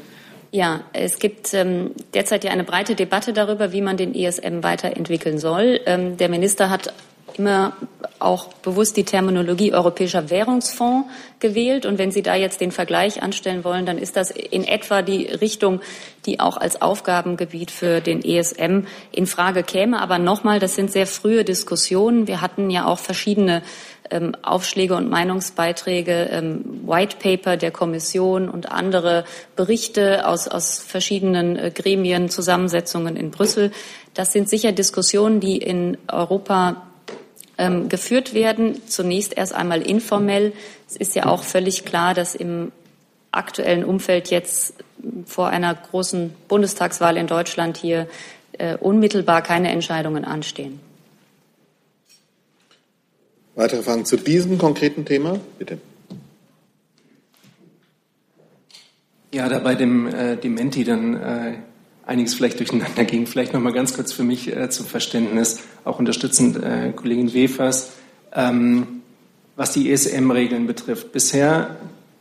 Ja, 0.53 0.81
es 0.93 1.19
gibt 1.21 1.55
ähm, 1.55 1.93
derzeit 2.13 2.45
ja 2.45 2.51
eine 2.51 2.65
breite 2.65 2.97
Debatte 2.97 3.33
darüber, 3.33 3.73
wie 3.73 3.81
man 3.81 3.97
den 3.97 4.15
ESM 4.15 4.63
weiterentwickeln 4.63 5.39
soll. 5.39 5.81
Ähm, 5.87 6.17
der 6.17 6.29
Minister 6.29 6.71
hat 6.71 6.93
immer 7.39 7.73
auch 8.19 8.49
bewusst 8.49 8.97
die 8.97 9.05
Terminologie 9.05 9.73
Europäischer 9.73 10.31
Währungsfonds 10.31 11.09
gewählt. 11.41 11.87
Und 11.87 11.99
wenn 11.99 12.11
Sie 12.11 12.23
da 12.23 12.35
jetzt 12.35 12.61
den 12.61 12.71
Vergleich 12.71 13.23
anstellen 13.23 13.65
wollen, 13.65 13.87
dann 13.87 13.99
ist 13.99 14.17
das 14.17 14.31
in 14.31 14.65
etwa 14.65 15.03
die 15.03 15.27
Richtung, 15.27 15.81
die 16.27 16.39
auch 16.39 16.57
als 16.57 16.83
Aufgabengebiet 16.83 17.71
für 17.71 18.01
den 18.01 18.23
ESM 18.23 18.87
in 19.11 19.27
Frage 19.27 19.63
käme. 19.63 20.01
Aber 20.01 20.19
nochmal, 20.19 20.59
das 20.59 20.75
sind 20.75 20.93
sehr 20.93 21.07
frühe 21.07 21.45
Diskussionen. 21.45 22.27
Wir 22.27 22.41
hatten 22.41 22.71
ja 22.71 22.87
auch 22.87 22.99
verschiedene 22.99 23.63
ähm, 24.11 24.37
Aufschläge 24.43 24.97
und 24.97 25.09
Meinungsbeiträge, 25.09 26.29
ähm, 26.31 26.83
White 26.87 27.17
Paper 27.23 27.57
der 27.57 27.71
Kommission 27.71 28.49
und 28.49 28.71
andere 28.71 29.25
Berichte 29.57 30.27
aus, 30.27 30.49
aus 30.49 30.79
verschiedenen 30.81 31.57
äh, 31.57 31.71
Gremien, 31.75 32.29
Zusammensetzungen 32.29 33.17
in 33.17 33.31
Brüssel. 33.31 33.71
Das 34.15 34.33
sind 34.33 34.49
sicher 34.49 34.73
Diskussionen, 34.73 35.41
die 35.41 35.57
in 35.59 35.97
Europa 36.09 36.90
ähm, 37.61 37.91
geführt 37.91 38.33
werden. 38.33 38.81
Zunächst 38.87 39.37
erst 39.37 39.55
einmal 39.55 39.83
informell. 39.83 40.53
Es 40.89 40.97
ist 40.97 41.15
ja 41.15 41.27
auch 41.27 41.45
völlig 41.45 41.85
klar, 41.85 42.15
dass 42.15 42.35
im 42.35 42.73
aktuellen 43.31 43.85
Umfeld 43.85 44.31
jetzt 44.31 44.75
vor 45.27 45.49
einer 45.49 45.75
großen 45.75 46.33
Bundestagswahl 46.49 47.17
in 47.19 47.27
Deutschland 47.27 47.77
hier 47.77 48.09
äh, 48.53 48.77
unmittelbar 48.77 49.43
keine 49.43 49.71
Entscheidungen 49.71 50.25
anstehen. 50.25 50.81
Weitere 53.55 53.83
Fragen 53.83 54.07
zu 54.07 54.17
diesem 54.17 54.57
konkreten 54.57 55.05
Thema? 55.05 55.39
Bitte. 55.59 55.79
Ja, 59.33 59.49
da 59.49 59.59
bei 59.59 59.75
dem 59.75 60.07
äh, 60.07 60.37
Dementi 60.37 60.83
dann 60.83 61.15
äh, 61.15 61.53
einiges 62.11 62.35
vielleicht 62.35 62.59
durcheinander 62.59 63.05
ging. 63.05 63.27
Vielleicht 63.27 63.53
noch 63.55 63.61
mal 63.61 63.73
ganz 63.73 63.95
kurz 63.95 64.13
für 64.13 64.25
mich 64.25 64.55
äh, 64.55 64.69
zum 64.69 64.87
Verständnis, 64.87 65.61
auch 65.85 65.99
unterstützend 65.99 66.63
äh, 66.63 66.93
Kollegin 66.95 67.33
Wefers, 67.33 67.93
ähm, 68.35 69.03
was 69.55 69.73
die 69.73 69.91
ESM-Regeln 69.93 70.67
betrifft. 70.67 71.13
Bisher 71.13 71.77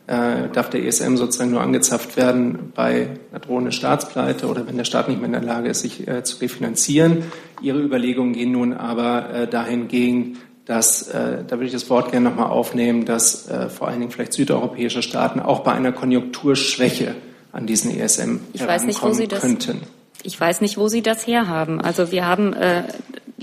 äh, 0.06 0.48
darf 0.52 0.70
der 0.70 0.84
ESM 0.84 1.16
sozusagen 1.16 1.50
nur 1.50 1.60
angezapft 1.60 2.16
werden 2.16 2.72
bei 2.74 3.08
einer 3.30 3.40
drohenden 3.40 3.72
Staatspleite 3.72 4.46
oder 4.46 4.66
wenn 4.68 4.76
der 4.76 4.84
Staat 4.84 5.08
nicht 5.08 5.18
mehr 5.18 5.26
in 5.26 5.32
der 5.32 5.42
Lage 5.42 5.68
ist, 5.68 5.80
sich 5.80 6.06
äh, 6.06 6.22
zu 6.22 6.38
refinanzieren. 6.38 7.24
Ihre 7.60 7.80
Überlegungen 7.80 8.32
gehen 8.32 8.52
nun 8.52 8.72
aber 8.72 9.30
äh, 9.34 9.46
dahingehend, 9.48 10.36
dass, 10.66 11.08
äh, 11.08 11.42
da 11.44 11.56
würde 11.56 11.66
ich 11.66 11.72
das 11.72 11.90
Wort 11.90 12.12
gerne 12.12 12.30
nochmal 12.30 12.50
aufnehmen, 12.50 13.06
dass 13.06 13.48
äh, 13.48 13.68
vor 13.68 13.88
allen 13.88 13.98
Dingen 13.98 14.12
vielleicht 14.12 14.34
südeuropäische 14.34 15.02
Staaten 15.02 15.40
auch 15.40 15.60
bei 15.60 15.72
einer 15.72 15.90
Konjunkturschwäche 15.90 17.16
an 17.52 17.66
diesen 17.66 17.96
ESM 17.96 18.40
ich 18.52 18.66
weiß 18.66 18.84
nicht, 18.84 19.02
wo 19.02 19.12
Sie 19.12 19.28
das, 19.28 19.40
könnten. 19.40 19.82
Ich 20.22 20.40
weiß 20.40 20.60
nicht, 20.60 20.76
wo 20.76 20.88
Sie 20.88 21.02
das 21.02 21.26
herhaben. 21.26 21.80
Also 21.80 22.12
wir 22.12 22.26
haben, 22.26 22.52
äh, 22.52 22.84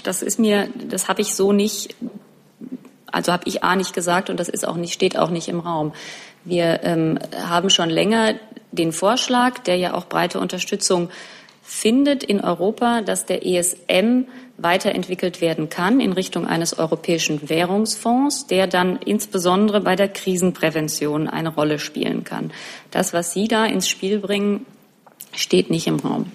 das 0.03 0.21
ist 0.21 0.39
mir, 0.39 0.69
das 0.89 1.07
habe 1.07 1.21
ich 1.21 1.35
so 1.35 1.51
nicht, 1.51 1.95
also 3.11 3.31
habe 3.31 3.43
ich 3.45 3.63
A 3.63 3.75
nicht 3.75 3.93
gesagt 3.93 4.29
und 4.29 4.39
das 4.39 4.49
ist 4.49 4.67
auch 4.67 4.75
nicht, 4.75 4.93
steht 4.93 5.17
auch 5.17 5.29
nicht 5.29 5.47
im 5.47 5.59
Raum. 5.59 5.93
Wir 6.43 6.81
ähm, 6.83 7.19
haben 7.35 7.69
schon 7.69 7.89
länger 7.89 8.35
den 8.71 8.91
Vorschlag, 8.91 9.59
der 9.59 9.75
ja 9.77 9.93
auch 9.93 10.05
breite 10.05 10.39
Unterstützung 10.39 11.09
findet 11.61 12.23
in 12.23 12.39
Europa, 12.39 13.01
dass 13.01 13.25
der 13.25 13.45
ESM 13.45 14.27
weiterentwickelt 14.57 15.39
werden 15.41 15.69
kann 15.69 15.99
in 15.99 16.13
Richtung 16.13 16.47
eines 16.47 16.77
europäischen 16.77 17.49
Währungsfonds, 17.49 18.47
der 18.47 18.67
dann 18.67 18.97
insbesondere 18.97 19.81
bei 19.81 19.95
der 19.95 20.09
Krisenprävention 20.09 21.27
eine 21.27 21.49
Rolle 21.49 21.79
spielen 21.79 22.23
kann. 22.23 22.51
Das, 22.91 23.13
was 23.13 23.33
Sie 23.33 23.47
da 23.47 23.65
ins 23.65 23.87
Spiel 23.87 24.19
bringen, 24.19 24.65
steht 25.33 25.69
nicht 25.69 25.87
im 25.87 25.99
Raum. 25.99 26.31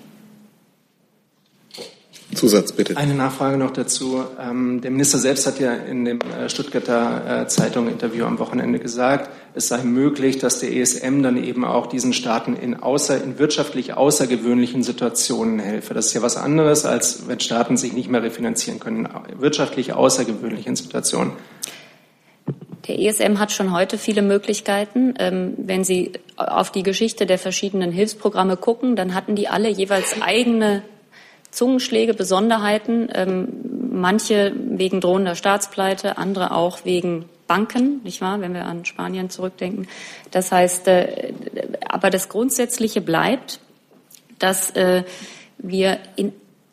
Zusatz 2.34 2.72
bitte. 2.72 2.96
Eine 2.96 3.14
Nachfrage 3.14 3.56
noch 3.56 3.70
dazu. 3.70 4.24
Ähm, 4.40 4.80
der 4.80 4.90
Minister 4.90 5.18
selbst 5.18 5.46
hat 5.46 5.60
ja 5.60 5.74
in 5.74 6.04
dem 6.04 6.20
äh, 6.20 6.48
Stuttgarter 6.48 7.42
äh, 7.42 7.46
Zeitung 7.48 7.88
Interview 7.88 8.24
am 8.24 8.38
Wochenende 8.38 8.78
gesagt, 8.78 9.30
es 9.54 9.68
sei 9.68 9.82
möglich, 9.82 10.38
dass 10.38 10.58
der 10.60 10.74
ESM 10.74 11.22
dann 11.22 11.42
eben 11.42 11.64
auch 11.64 11.86
diesen 11.86 12.12
Staaten 12.12 12.56
in, 12.56 12.80
außer, 12.80 13.22
in 13.22 13.38
wirtschaftlich 13.38 13.94
außergewöhnlichen 13.94 14.82
Situationen 14.82 15.58
helfe. 15.58 15.94
Das 15.94 16.06
ist 16.06 16.14
ja 16.14 16.22
was 16.22 16.36
anderes, 16.36 16.84
als 16.86 17.28
wenn 17.28 17.38
Staaten 17.40 17.76
sich 17.76 17.92
nicht 17.92 18.08
mehr 18.08 18.22
refinanzieren 18.22 18.80
können. 18.80 19.08
Wirtschaftlich 19.38 19.92
außergewöhnlichen 19.92 20.74
Situationen. 20.74 21.32
Der 22.88 22.98
ESM 22.98 23.38
hat 23.38 23.52
schon 23.52 23.72
heute 23.72 23.96
viele 23.98 24.22
Möglichkeiten. 24.22 25.14
Ähm, 25.18 25.54
wenn 25.56 25.84
Sie 25.84 26.12
auf 26.36 26.72
die 26.72 26.82
Geschichte 26.82 27.26
der 27.26 27.38
verschiedenen 27.38 27.92
Hilfsprogramme 27.92 28.56
gucken, 28.56 28.96
dann 28.96 29.14
hatten 29.14 29.36
die 29.36 29.48
alle 29.48 29.68
jeweils 29.68 30.20
eigene 30.20 30.82
Zungenschläge, 31.52 32.14
Besonderheiten, 32.14 33.08
ähm, 33.14 33.48
manche 33.92 34.52
wegen 34.56 35.00
drohender 35.00 35.36
Staatspleite, 35.36 36.18
andere 36.18 36.52
auch 36.52 36.84
wegen 36.84 37.26
Banken, 37.46 38.00
nicht 38.02 38.20
wahr, 38.20 38.40
wenn 38.40 38.54
wir 38.54 38.64
an 38.64 38.84
Spanien 38.84 39.30
zurückdenken. 39.30 39.86
Das 40.30 40.50
heißt, 40.50 40.88
äh, 40.88 41.32
aber 41.86 42.10
das 42.10 42.28
Grundsätzliche 42.28 43.00
bleibt, 43.00 43.60
dass 44.38 44.70
äh, 44.70 45.04
wir 45.58 45.98
in 46.16 46.32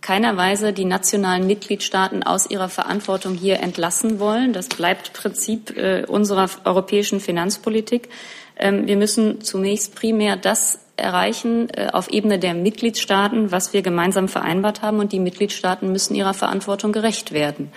keiner 0.09 0.37
Weise 0.37 0.73
die 0.73 0.85
nationalen 0.85 1.45
Mitgliedstaaten 1.45 2.23
aus 2.23 2.49
ihrer 2.49 2.67
Verantwortung 2.67 3.35
hier 3.35 3.59
entlassen 3.59 4.19
wollen. 4.19 4.53
Das 4.53 4.67
bleibt 4.67 5.13
Prinzip 5.13 5.77
äh, 5.77 6.03
unserer 6.07 6.49
europäischen 6.65 7.19
Finanzpolitik. 7.19 8.09
Ähm, 8.57 8.87
wir 8.87 8.97
müssen 8.97 9.41
zunächst 9.41 9.93
primär 9.93 10.35
das 10.35 10.79
erreichen 10.97 11.69
äh, 11.69 11.89
auf 11.93 12.09
Ebene 12.09 12.39
der 12.39 12.55
Mitgliedstaaten, 12.55 13.51
was 13.51 13.71
wir 13.71 13.83
gemeinsam 13.83 14.29
vereinbart 14.29 14.81
haben. 14.81 14.97
Und 14.97 15.11
die 15.11 15.19
Mitgliedstaaten 15.19 15.91
müssen 15.91 16.15
ihrer 16.15 16.33
Verantwortung 16.33 16.91
gerecht 16.91 17.31
werden. 17.31 17.71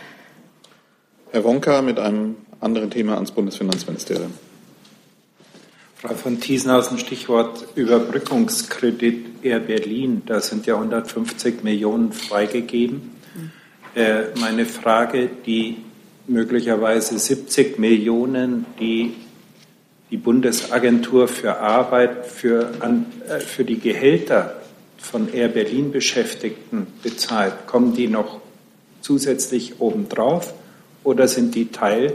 Herr 1.32 1.44
Wonka 1.44 1.82
mit 1.82 1.98
einem 1.98 2.36
anderen 2.60 2.90
Thema 2.90 3.16
ans 3.16 3.32
Bundesfinanzministerium. 3.32 4.32
Frau 6.02 6.14
von 6.14 6.40
Thiesenhausen, 6.40 6.98
Stichwort 6.98 7.64
Überbrückungskredit 7.76 9.44
Air 9.44 9.60
Berlin. 9.60 10.22
Da 10.26 10.40
sind 10.40 10.66
ja 10.66 10.74
150 10.74 11.62
Millionen 11.62 12.12
freigegeben. 12.12 13.12
Äh, 13.94 14.24
meine 14.40 14.66
Frage, 14.66 15.30
die 15.46 15.76
möglicherweise 16.26 17.16
70 17.16 17.78
Millionen, 17.78 18.66
die 18.80 19.14
die 20.10 20.16
Bundesagentur 20.16 21.28
für 21.28 21.58
Arbeit 21.58 22.26
für, 22.26 22.72
an, 22.80 23.06
äh, 23.28 23.38
für 23.38 23.62
die 23.62 23.78
Gehälter 23.78 24.60
von 24.98 25.32
Air 25.32 25.50
Berlin 25.50 25.92
Beschäftigten 25.92 26.88
bezahlt, 27.04 27.68
kommen 27.68 27.94
die 27.94 28.08
noch 28.08 28.40
zusätzlich 29.02 29.80
obendrauf 29.80 30.52
oder 31.04 31.28
sind 31.28 31.54
die 31.54 31.70
Teil 31.70 32.12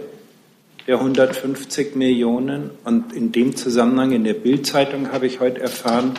der 0.88 1.00
150 1.00 1.96
Millionen? 1.96 2.72
Und 2.84 3.14
in 3.14 3.32
dem 3.32 3.56
Zusammenhang 3.56 4.12
in 4.12 4.24
der 4.24 4.34
Bildzeitung 4.34 5.12
habe 5.12 5.28
ich 5.28 5.40
heute 5.40 5.62
erfahren, 5.62 6.14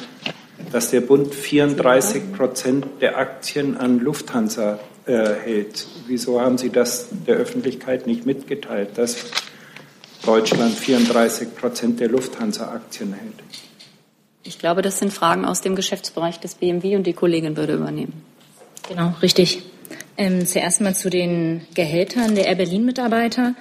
dass 0.70 0.90
der 0.90 1.00
Bund 1.00 1.34
34 1.34 2.32
Prozent 2.32 2.86
der 3.00 3.16
Aktien 3.16 3.76
an 3.76 4.00
Lufthansa 4.00 4.78
äh, 5.06 5.34
hält. 5.44 5.86
Wieso 6.06 6.40
haben 6.40 6.58
Sie 6.58 6.70
das 6.70 7.08
der 7.26 7.36
Öffentlichkeit 7.36 8.06
nicht 8.06 8.26
mitgeteilt, 8.26 8.90
dass 8.96 9.16
Deutschland 10.24 10.74
34 10.74 11.54
Prozent 11.54 12.00
der 12.00 12.08
Lufthansa-Aktien 12.08 13.14
hält. 13.14 13.34
Ich 14.42 14.58
glaube, 14.58 14.82
das 14.82 14.98
sind 14.98 15.12
Fragen 15.12 15.44
aus 15.44 15.60
dem 15.60 15.74
Geschäftsbereich 15.74 16.40
des 16.40 16.54
BMW 16.54 16.96
und 16.96 17.06
die 17.06 17.12
Kollegin 17.12 17.56
würde 17.56 17.74
übernehmen. 17.74 18.24
Genau, 18.88 19.14
richtig. 19.22 19.62
Ähm, 20.16 20.46
zuerst 20.46 20.80
mal 20.80 20.94
zu 20.94 21.10
den 21.10 21.66
Gehältern 21.74 22.34
der 22.34 22.46
Air 22.46 22.56
Berlin-Mitarbeiter. 22.56 23.54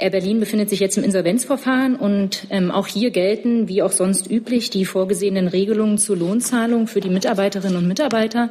Air 0.00 0.10
Berlin 0.10 0.38
befindet 0.38 0.70
sich 0.70 0.78
jetzt 0.78 0.96
im 0.96 1.02
Insolvenzverfahren 1.02 1.96
und 1.96 2.46
ähm, 2.50 2.70
auch 2.70 2.86
hier 2.86 3.10
gelten, 3.10 3.66
wie 3.66 3.82
auch 3.82 3.90
sonst 3.90 4.30
üblich, 4.30 4.70
die 4.70 4.84
vorgesehenen 4.84 5.48
Regelungen 5.48 5.98
zur 5.98 6.16
Lohnzahlung 6.16 6.86
für 6.86 7.00
die 7.00 7.10
Mitarbeiterinnen 7.10 7.76
und 7.76 7.88
Mitarbeiter. 7.88 8.50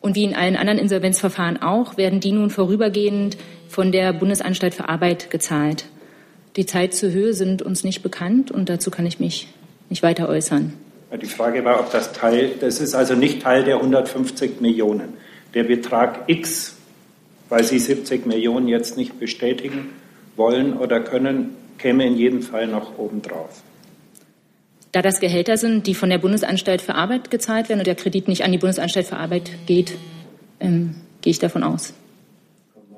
Und 0.00 0.14
wie 0.14 0.22
in 0.22 0.36
allen 0.36 0.54
anderen 0.54 0.78
Insolvenzverfahren 0.78 1.60
auch, 1.60 1.96
werden 1.96 2.20
die 2.20 2.30
nun 2.30 2.50
vorübergehend 2.50 3.36
von 3.68 3.90
der 3.90 4.12
Bundesanstalt 4.12 4.74
für 4.74 4.88
Arbeit 4.88 5.28
gezahlt. 5.30 5.86
Die 6.54 6.66
Zeit 6.66 6.94
zur 6.94 7.10
Höhe 7.10 7.34
sind 7.34 7.62
uns 7.62 7.82
nicht 7.82 8.04
bekannt 8.04 8.52
und 8.52 8.68
dazu 8.68 8.92
kann 8.92 9.06
ich 9.06 9.18
mich 9.18 9.48
nicht 9.90 10.04
weiter 10.04 10.28
äußern. 10.28 10.72
Die 11.20 11.26
Frage 11.26 11.64
war, 11.64 11.80
ob 11.80 11.90
das 11.90 12.12
Teil, 12.12 12.52
das 12.60 12.80
ist 12.80 12.94
also 12.94 13.14
nicht 13.14 13.42
Teil 13.42 13.64
der 13.64 13.76
150 13.76 14.60
Millionen. 14.60 15.14
Der 15.52 15.64
Betrag 15.64 16.28
X, 16.28 16.76
weil 17.48 17.64
Sie 17.64 17.80
70 17.80 18.24
Millionen 18.26 18.68
jetzt 18.68 18.96
nicht 18.96 19.18
bestätigen 19.18 19.88
wollen 20.36 20.76
oder 20.76 21.00
können, 21.00 21.54
käme 21.78 22.06
in 22.06 22.16
jedem 22.16 22.42
Fall 22.42 22.66
noch 22.66 22.98
obendrauf. 22.98 23.62
Da 24.92 25.02
das 25.02 25.20
Gehälter 25.20 25.56
sind, 25.56 25.86
die 25.86 25.94
von 25.94 26.08
der 26.08 26.18
Bundesanstalt 26.18 26.80
für 26.80 26.94
Arbeit 26.94 27.30
gezahlt 27.30 27.68
werden 27.68 27.80
und 27.80 27.86
der 27.86 27.96
Kredit 27.96 28.28
nicht 28.28 28.44
an 28.44 28.52
die 28.52 28.58
Bundesanstalt 28.58 29.06
für 29.06 29.16
Arbeit 29.16 29.50
geht, 29.66 29.94
ähm, 30.60 30.94
gehe 31.20 31.32
ich 31.32 31.38
davon 31.38 31.62
aus. 31.62 31.92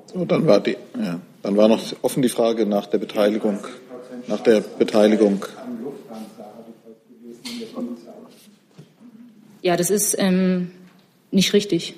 So, 0.05 0.25
dann 0.25 0.47
war 0.47 0.59
die, 0.59 0.77
ja. 0.97 1.19
Dann 1.41 1.55
war 1.55 1.67
noch 1.67 1.81
offen 2.01 2.21
die 2.21 2.29
Frage 2.29 2.65
nach 2.65 2.87
der 2.87 2.97
Beteiligung, 2.97 3.59
nach 4.27 4.41
der 4.41 4.61
Beteiligung. 4.61 5.45
Ja, 9.61 9.77
das 9.77 9.89
ist 9.89 10.17
ähm, 10.17 10.71
nicht 11.31 11.53
richtig. 11.53 11.95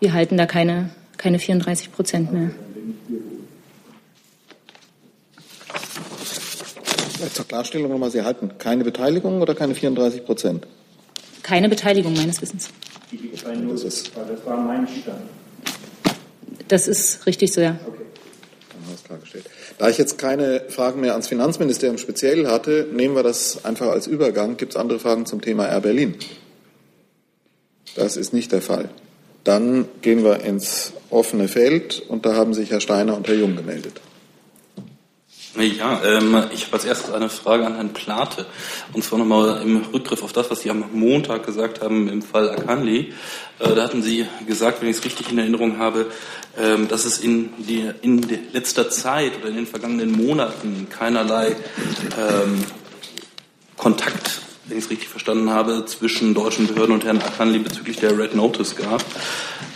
Wir 0.00 0.12
halten 0.12 0.36
da 0.36 0.46
keine, 0.46 0.90
keine 1.16 1.38
34 1.38 1.92
Prozent 1.92 2.32
mehr. 2.32 2.50
Zur 7.32 7.46
Klarstellung 7.46 7.90
nochmal, 7.90 8.10
Sie 8.10 8.22
halten 8.22 8.58
keine 8.58 8.84
Beteiligung 8.84 9.40
oder 9.40 9.54
keine 9.54 9.74
34 9.74 10.24
Prozent? 10.24 10.66
Keine 11.42 11.68
Beteiligung 11.68 12.14
meines 12.14 12.40
Wissens. 12.40 12.68
Das, 13.10 13.82
ist, 13.84 14.12
das 14.14 14.46
war 14.46 14.56
mein 14.56 14.88
Stand. 14.88 15.22
Das 16.68 16.88
ist 16.88 17.26
richtig 17.26 17.52
so, 17.52 17.60
ja. 17.60 17.78
Okay. 17.86 18.02
Da 19.78 19.88
ich 19.88 19.98
jetzt 19.98 20.18
keine 20.18 20.64
Fragen 20.68 21.00
mehr 21.00 21.12
ans 21.12 21.28
Finanzministerium 21.28 21.98
speziell 21.98 22.46
hatte, 22.46 22.88
nehmen 22.92 23.14
wir 23.14 23.22
das 23.22 23.64
einfach 23.64 23.88
als 23.88 24.06
Übergang. 24.06 24.56
Gibt 24.56 24.72
es 24.72 24.76
andere 24.76 24.98
Fragen 24.98 25.26
zum 25.26 25.40
Thema 25.40 25.68
Air 25.68 25.80
Berlin? 25.80 26.14
Das 27.94 28.16
ist 28.16 28.32
nicht 28.32 28.52
der 28.52 28.62
Fall. 28.62 28.88
Dann 29.44 29.86
gehen 30.00 30.24
wir 30.24 30.40
ins 30.40 30.92
offene 31.10 31.48
Feld 31.48 32.00
und 32.08 32.24
da 32.24 32.34
haben 32.34 32.54
sich 32.54 32.70
Herr 32.70 32.80
Steiner 32.80 33.16
und 33.16 33.28
Herr 33.28 33.34
Jung 33.34 33.56
gemeldet. 33.56 34.00
Ja, 35.54 36.00
ähm, 36.02 36.44
ich 36.54 36.64
habe 36.64 36.74
als 36.74 36.86
erstes 36.86 37.12
eine 37.12 37.28
Frage 37.28 37.66
an 37.66 37.74
Herrn 37.74 37.92
Plate. 37.92 38.46
Und 38.94 39.04
zwar 39.04 39.18
nochmal 39.18 39.60
im 39.60 39.82
Rückgriff 39.92 40.22
auf 40.22 40.32
das, 40.32 40.50
was 40.50 40.62
Sie 40.62 40.70
am 40.70 40.84
Montag 40.94 41.44
gesagt 41.44 41.82
haben 41.82 42.08
im 42.08 42.22
Fall 42.22 42.48
Akanli. 42.50 43.12
Äh, 43.58 43.74
da 43.74 43.82
hatten 43.82 44.02
Sie 44.02 44.26
gesagt, 44.46 44.80
wenn 44.80 44.88
ich 44.88 44.96
es 44.96 45.04
richtig 45.04 45.30
in 45.30 45.38
Erinnerung 45.38 45.78
habe, 45.78 46.06
ähm, 46.58 46.88
dass 46.88 47.04
es 47.04 47.18
in, 47.18 47.50
die, 47.58 47.90
in 48.00 48.26
letzter 48.52 48.88
Zeit 48.88 49.32
oder 49.38 49.48
in 49.48 49.56
den 49.56 49.66
vergangenen 49.66 50.12
Monaten 50.12 50.86
keinerlei 50.88 51.54
ähm, 52.18 52.64
Kontakt 53.76 54.40
wenn 54.66 54.78
ich 54.78 54.84
es 54.84 54.90
richtig 54.90 55.08
verstanden 55.08 55.50
habe, 55.50 55.84
zwischen 55.86 56.34
deutschen 56.34 56.66
Behörden 56.68 56.94
und 56.94 57.04
Herrn 57.04 57.20
Akanli 57.20 57.58
bezüglich 57.58 57.96
der 57.96 58.16
Red 58.16 58.34
Notice 58.34 58.76
gab. 58.76 59.04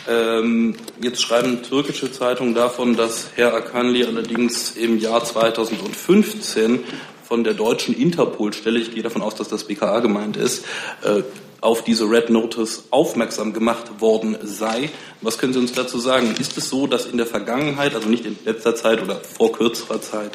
Ähm, 0.09 0.77
jetzt 1.01 1.21
schreiben 1.21 1.63
türkische 1.63 2.13
Zeitungen 2.13 2.55
davon, 2.55 2.97
dass 2.97 3.29
Herr 3.35 3.55
Akanli 3.55 4.05
allerdings 4.05 4.77
im 4.77 4.99
Jahr 4.99 5.25
2015 5.25 6.85
von 7.25 7.43
der 7.43 7.55
deutschen 7.55 7.95
Interpol-Stelle, 7.97 8.79
ich 8.79 8.93
gehe 8.93 9.03
davon 9.03 9.23
aus, 9.23 9.35
dass 9.35 9.49
das 9.49 9.65
BKA 9.65 9.99
gemeint 10.01 10.37
ist, 10.37 10.65
äh, 11.03 11.23
auf 11.61 11.83
diese 11.83 12.05
Red 12.09 12.31
Notice 12.31 12.85
aufmerksam 12.91 13.53
gemacht 13.53 14.01
worden 14.01 14.37
sei. 14.43 14.91
Was 15.23 15.39
können 15.39 15.53
Sie 15.53 15.59
uns 15.59 15.73
dazu 15.73 15.99
sagen? 15.99 16.35
Ist 16.39 16.57
es 16.57 16.69
so, 16.69 16.87
dass 16.87 17.07
in 17.07 17.17
der 17.17 17.27
Vergangenheit, 17.27 17.95
also 17.95 18.09
nicht 18.09 18.25
in 18.25 18.39
letzter 18.45 18.77
Zeit 18.77 19.03
oder 19.03 19.17
vor 19.17 19.53
kürzerer 19.53 20.01
Zeit, 20.01 20.33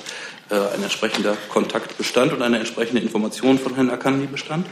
äh, 0.49 0.55
ein 0.55 0.83
entsprechender 0.83 1.37
Kontakt 1.47 1.97
bestand 1.97 2.33
und 2.33 2.41
eine 2.41 2.59
entsprechende 2.59 3.01
Information 3.01 3.57
von 3.57 3.75
Herrn 3.75 3.89
Akanli 3.89 4.27
bestand? 4.27 4.65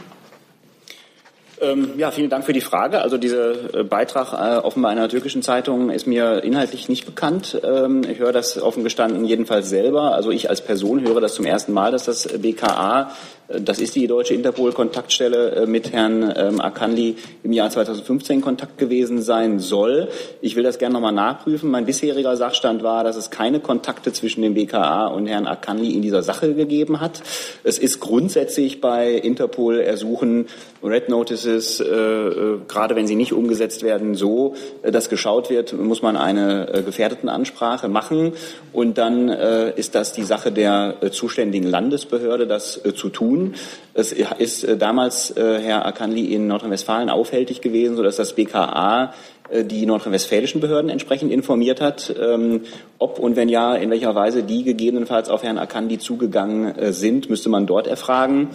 Ähm, 1.60 1.90
ja, 1.98 2.10
vielen 2.10 2.30
Dank 2.30 2.44
für 2.44 2.54
die 2.54 2.62
Frage. 2.62 3.02
Also 3.02 3.18
dieser 3.18 3.74
äh, 3.74 3.84
Beitrag 3.84 4.32
äh, 4.32 4.58
offenbar 4.58 4.90
einer 4.90 5.08
türkischen 5.08 5.42
Zeitung 5.42 5.90
ist 5.90 6.06
mir 6.06 6.42
inhaltlich 6.42 6.88
nicht 6.88 7.04
bekannt. 7.04 7.60
Ähm, 7.62 8.02
ich 8.08 8.18
höre 8.18 8.32
das 8.32 8.60
offen 8.60 8.82
gestanden 8.82 9.24
jedenfalls 9.24 9.68
selber. 9.68 10.14
Also 10.14 10.30
ich 10.30 10.48
als 10.48 10.62
Person 10.62 11.02
höre 11.02 11.20
das 11.20 11.34
zum 11.34 11.44
ersten 11.44 11.72
Mal, 11.72 11.92
dass 11.92 12.04
das 12.04 12.28
BKA 12.28 13.10
das 13.58 13.80
ist 13.80 13.96
die 13.96 14.06
deutsche 14.06 14.34
Interpol-Kontaktstelle 14.34 15.50
äh, 15.50 15.66
mit 15.66 15.92
Herrn 15.92 16.32
ähm, 16.36 16.60
Akanli 16.60 17.16
im 17.42 17.52
Jahr 17.52 17.68
2015 17.68 18.36
in 18.36 18.42
Kontakt 18.42 18.78
gewesen 18.78 19.22
sein 19.22 19.58
soll. 19.58 20.08
Ich 20.40 20.54
will 20.54 20.62
das 20.62 20.78
gerne 20.78 20.94
nochmal 20.94 21.12
nachprüfen. 21.12 21.70
Mein 21.70 21.84
bisheriger 21.84 22.36
Sachstand 22.36 22.82
war, 22.82 23.02
dass 23.02 23.16
es 23.16 23.30
keine 23.30 23.58
Kontakte 23.58 24.12
zwischen 24.12 24.42
dem 24.42 24.54
BKA 24.54 25.08
und 25.08 25.26
Herrn 25.26 25.46
Akanli 25.46 25.90
in 25.90 26.02
dieser 26.02 26.22
Sache 26.22 26.54
gegeben 26.54 27.00
hat. 27.00 27.22
Es 27.64 27.78
ist 27.78 27.98
grundsätzlich 27.98 28.80
bei 28.80 29.12
Interpol-Ersuchen 29.14 30.46
Red 30.82 31.08
Notices, 31.08 31.80
äh, 31.80 31.84
äh, 31.84 32.58
gerade 32.66 32.96
wenn 32.96 33.06
sie 33.06 33.14
nicht 33.14 33.32
umgesetzt 33.32 33.82
werden, 33.82 34.14
so, 34.14 34.54
äh, 34.82 34.90
dass 34.90 35.10
geschaut 35.10 35.50
wird, 35.50 35.72
muss 35.74 36.00
man 36.00 36.16
eine 36.16 36.72
äh, 36.72 36.82
Gefährdetenansprache 36.82 37.88
machen 37.88 38.32
und 38.72 38.98
dann 38.98 39.28
ist 39.28 39.94
das 39.94 40.12
die 40.12 40.22
Sache 40.22 40.52
der 40.52 40.96
zuständigen 41.10 41.68
Landesbehörde, 41.68 42.46
das 42.46 42.80
zu 42.94 43.08
tun 43.08 43.39
tun. 43.40 43.54
Es 43.94 44.12
ist 44.12 44.64
äh, 44.64 44.76
damals 44.76 45.36
äh, 45.36 45.60
Herr 45.60 45.86
Akanli 45.86 46.34
in 46.34 46.46
Nordrhein-Westfalen 46.46 47.10
aufhältig 47.10 47.60
gewesen, 47.60 47.96
sodass 47.96 48.16
das 48.16 48.34
BKA 48.34 49.12
äh, 49.50 49.64
die 49.64 49.86
nordrhein-westfälischen 49.86 50.60
Behörden 50.60 50.90
entsprechend 50.90 51.32
informiert 51.32 51.80
hat, 51.80 52.14
ähm, 52.20 52.62
ob 52.98 53.18
und 53.18 53.36
wenn 53.36 53.48
ja, 53.48 53.74
in 53.74 53.90
welcher 53.90 54.14
Weise 54.14 54.42
die 54.42 54.62
gegebenenfalls 54.62 55.28
auf 55.28 55.42
Herrn 55.42 55.58
Akandi 55.58 55.98
zugegangen 55.98 56.92
sind, 56.92 57.30
müsste 57.30 57.48
man 57.48 57.66
dort 57.66 57.86
erfragen. 57.86 58.50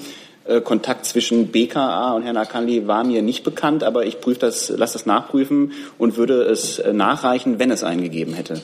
Kontakt 0.63 1.07
zwischen 1.07 1.47
BKA 1.47 2.13
und 2.13 2.21
Herrn 2.21 2.37
Akandi 2.37 2.87
war 2.87 3.03
mir 3.03 3.23
nicht 3.23 3.43
bekannt, 3.43 3.83
aber 3.83 4.05
ich 4.05 4.21
prüfe 4.21 4.41
das, 4.41 4.69
lasse 4.69 4.93
das 4.93 5.07
nachprüfen 5.07 5.71
und 5.97 6.17
würde 6.17 6.43
es 6.43 6.79
nachreichen, 6.93 7.57
wenn 7.57 7.71
es 7.71 7.83
einen 7.83 8.03
gegeben 8.03 8.33
hätte. 8.33 8.61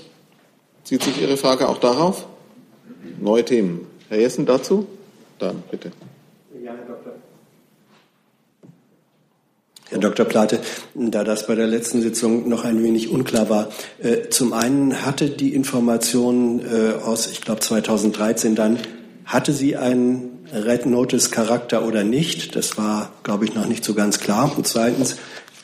Zieht 0.84 1.02
sich 1.02 1.20
Ihre 1.20 1.38
Frage 1.38 1.68
auch 1.68 1.80
darauf? 1.80 2.28
Neue 3.20 3.44
Themen. 3.44 3.88
Herr 4.10 4.20
Jessen 4.20 4.46
dazu? 4.46 4.86
Dann 5.42 5.64
bitte. 5.72 5.92
Ja, 6.64 6.72
Herr 6.74 6.86
Dr. 6.86 7.14
Herr 9.92 10.00
Dr. 10.00 10.26
Plate, 10.26 10.62
da 10.96 11.26
das 11.26 11.48
bei 11.48 11.56
der 11.56 11.68
letzten 11.68 12.02
Sitzung 12.02 12.48
noch 12.48 12.64
ein 12.64 12.82
wenig 12.82 13.10
unklar 13.10 13.50
war, 13.50 13.70
äh, 14.02 14.30
zum 14.30 14.54
einen 14.54 15.06
hatte 15.06 15.30
die 15.30 15.54
Information 15.54 16.62
äh, 16.62 16.94
aus, 17.04 17.28
ich 17.28 17.42
glaube 17.42 17.60
2013 17.60 18.56
dann, 18.56 18.80
hatte 19.26 19.52
sie 19.52 19.76
einen 19.76 20.40
Red 20.54 20.86
Notice 20.86 21.30
Charakter 21.30 21.86
oder 21.86 22.06
nicht? 22.06 22.56
Das 22.56 22.78
war, 22.78 23.12
glaube 23.24 23.44
ich, 23.44 23.54
noch 23.54 23.68
nicht 23.68 23.84
so 23.84 23.94
ganz 23.94 24.20
klar. 24.20 24.52
Und 24.56 24.66
zweitens, 24.66 25.18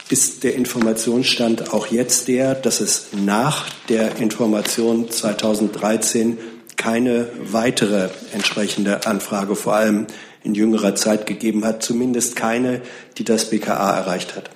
ist 0.10 0.44
der 0.44 0.56
Informationsstand 0.56 1.74
auch 1.74 1.88
jetzt 1.88 2.28
der, 2.28 2.54
dass 2.56 2.82
es 2.82 3.08
nach 3.14 3.66
der 3.90 4.18
Information 4.18 5.10
2013 5.10 6.38
keine 6.76 7.28
weitere 7.42 8.10
entsprechende 8.34 9.06
Anfrage, 9.06 9.56
vor 9.56 9.76
allem 9.76 10.08
in 10.44 10.56
jüngerer 10.56 10.96
Zeit 10.96 11.26
gegeben 11.26 11.66
hat, 11.66 11.84
zumindest 11.84 12.36
keine, 12.36 12.82
die 13.18 13.24
das 13.24 13.50
BKA 13.50 13.98
erreicht 13.98 14.36
hat. 14.36 14.50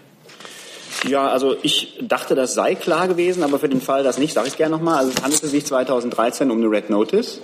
Ja, 1.08 1.30
also 1.30 1.56
ich 1.63 1.98
dachte, 2.02 2.36
das 2.36 2.54
sei 2.54 2.76
klar 2.76 3.08
gewesen, 3.08 3.44
aber 3.44 3.60
für 3.60 3.70
den 3.70 3.82
Fall, 3.82 4.04
dass 4.04 4.17
nicht, 4.17 4.34
sage 4.34 4.48
ich 4.48 4.58
gerne 4.58 4.76
nochmal. 4.76 5.00
Also 5.00 5.12
es 5.15 5.24
handelte 5.24 5.48
sich 5.48 5.65
2013 5.65 6.52
um 6.52 6.58
eine 6.58 6.70
Red 6.70 6.89
Notice 6.89 7.41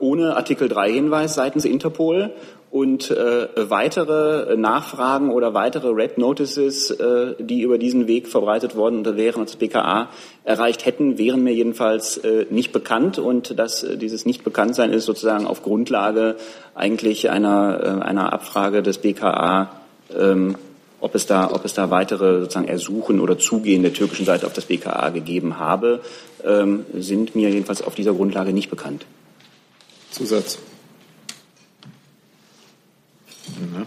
ohne 0.00 0.36
Artikel 0.36 0.68
3 0.68 0.92
Hinweis 0.92 1.34
seitens 1.34 1.64
Interpol 1.64 2.32
und 2.72 3.10
äh, 3.10 3.48
weitere 3.68 4.56
Nachfragen 4.56 5.30
oder 5.30 5.52
weitere 5.52 5.88
Red 5.88 6.16
Notices, 6.16 6.90
äh, 6.90 7.34
die 7.38 7.60
über 7.60 7.76
diesen 7.76 8.08
Weg 8.08 8.28
verbreitet 8.28 8.74
worden 8.74 9.04
wären 9.18 9.40
und 9.40 9.50
das 9.50 9.56
BKA 9.56 10.08
erreicht 10.44 10.86
hätten, 10.86 11.18
wären 11.18 11.44
mir 11.44 11.52
jedenfalls 11.52 12.16
äh, 12.16 12.46
nicht 12.48 12.72
bekannt 12.72 13.18
und 13.18 13.58
dass 13.58 13.82
äh, 13.82 13.98
dieses 13.98 14.24
Nicht-Bekanntsein 14.24 14.90
ist 14.90 15.04
sozusagen 15.04 15.46
auf 15.46 15.62
Grundlage 15.62 16.36
eigentlich 16.74 17.28
einer, 17.28 18.00
äh, 18.00 18.04
einer 18.04 18.32
Abfrage 18.32 18.82
des 18.82 18.96
BKA, 18.96 19.70
ähm, 20.18 20.54
ob 21.02 21.14
es 21.14 21.26
da, 21.26 21.50
ob 21.52 21.66
es 21.66 21.74
da 21.74 21.90
weitere 21.90 22.40
sozusagen 22.40 22.68
Ersuchen 22.68 23.20
oder 23.20 23.36
Zugehen 23.36 23.82
der 23.82 23.92
türkischen 23.92 24.24
Seite 24.24 24.46
auf 24.46 24.54
das 24.54 24.64
BKA 24.64 25.10
gegeben 25.10 25.58
habe, 25.58 26.00
ähm, 26.42 26.86
sind 26.94 27.36
mir 27.36 27.50
jedenfalls 27.50 27.82
auf 27.82 27.94
dieser 27.94 28.14
Grundlage 28.14 28.54
nicht 28.54 28.70
bekannt. 28.70 29.04
Zusatz. 30.12 30.58
Ja. 33.74 33.86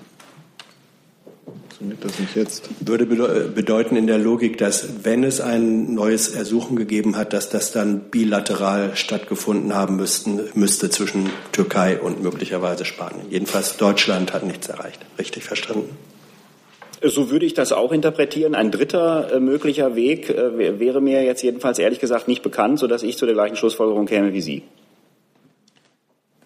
Das 2.01 2.19
nicht 2.19 2.35
jetzt. 2.35 2.69
Würde 2.79 3.05
bedeuten 3.05 3.95
in 3.95 4.07
der 4.07 4.17
Logik, 4.17 4.57
dass 4.57 5.03
wenn 5.03 5.23
es 5.23 5.41
ein 5.41 5.93
neues 5.93 6.29
Ersuchen 6.29 6.75
gegeben 6.75 7.15
hat, 7.15 7.33
dass 7.33 7.49
das 7.49 7.71
dann 7.71 8.09
bilateral 8.09 8.95
stattgefunden 8.95 9.75
haben 9.75 9.97
müssten, 9.97 10.39
müsste 10.53 10.89
zwischen 10.89 11.29
Türkei 11.51 11.99
und 11.99 12.23
möglicherweise 12.23 12.85
Spanien. 12.85 13.25
Jedenfalls 13.29 13.77
Deutschland 13.77 14.33
hat 14.33 14.45
nichts 14.45 14.67
erreicht. 14.67 14.99
Richtig 15.19 15.43
verstanden? 15.43 15.89
So 17.03 17.29
würde 17.29 17.45
ich 17.45 17.53
das 17.53 17.71
auch 17.71 17.91
interpretieren. 17.91 18.55
Ein 18.55 18.71
dritter 18.71 19.33
äh, 19.33 19.39
möglicher 19.39 19.95
Weg 19.95 20.29
äh, 20.29 20.79
wäre 20.79 21.01
mir 21.01 21.23
jetzt 21.23 21.43
jedenfalls 21.43 21.77
ehrlich 21.77 21.99
gesagt 21.99 22.27
nicht 22.27 22.41
bekannt, 22.41 22.79
sodass 22.79 23.03
ich 23.03 23.17
zu 23.17 23.25
der 23.25 23.35
gleichen 23.35 23.57
Schlussfolgerung 23.57 24.05
käme 24.05 24.33
wie 24.33 24.41
Sie. 24.41 24.63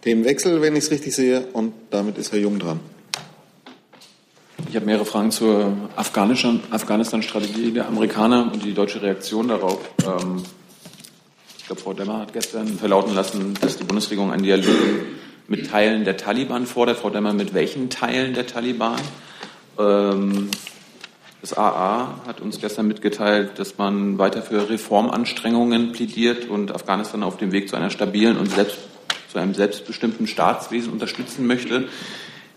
Themenwechsel, 0.02 0.62
wenn 0.62 0.76
ich 0.76 0.86
es 0.86 0.92
richtig 0.92 1.14
sehe, 1.14 1.48
und 1.54 1.74
damit 1.90 2.18
ist 2.18 2.32
Herr 2.32 2.40
Jung 2.40 2.58
dran. 2.60 2.80
Ich 4.70 4.76
habe 4.76 4.86
mehrere 4.86 5.06
Fragen 5.06 5.32
zur 5.32 5.74
Afghanistan-Strategie 5.96 7.72
der 7.72 7.88
Amerikaner 7.88 8.52
und 8.54 8.64
die 8.64 8.74
deutsche 8.74 9.02
Reaktion 9.02 9.48
darauf. 9.48 9.80
Ähm, 10.06 10.44
ich 11.58 11.66
glaube, 11.66 11.82
Frau 11.82 11.94
Demmer 11.94 12.20
hat 12.20 12.34
gestern 12.34 12.68
verlauten 12.68 13.14
lassen, 13.14 13.56
dass 13.62 13.78
die 13.78 13.84
Bundesregierung 13.84 14.32
einen 14.32 14.44
Dialog 14.44 14.76
mit 15.48 15.70
Teilen 15.70 16.06
der 16.06 16.18
Taliban 16.18 16.66
fordert. 16.66 17.00
Frau 17.00 17.10
Demmer, 17.10 17.34
mit 17.34 17.54
welchen 17.54 17.90
Teilen 17.90 18.34
der 18.34 18.48
Taliban? 18.48 19.00
Ähm, 19.78 20.50
das 21.42 21.58
AA 21.58 22.22
hat 22.28 22.42
uns 22.42 22.60
gestern 22.60 22.88
mitgeteilt, 22.88 23.58
dass 23.58 23.78
man 23.78 24.18
weiter 24.18 24.42
für 24.42 24.70
Reformanstrengungen 24.70 25.94
plädiert 25.94 26.50
und 26.50 26.74
Afghanistan 26.74 27.24
auf 27.24 27.38
dem 27.38 27.52
Weg 27.52 27.70
zu 27.70 27.76
einer 27.76 27.90
stabilen 27.90 28.38
und 28.38 28.52
selbst, 28.52 28.78
zu 29.32 29.40
einem 29.40 29.54
selbstbestimmten 29.54 30.28
Staatswesen 30.28 30.92
unterstützen 30.92 31.48
möchte. 31.48 31.88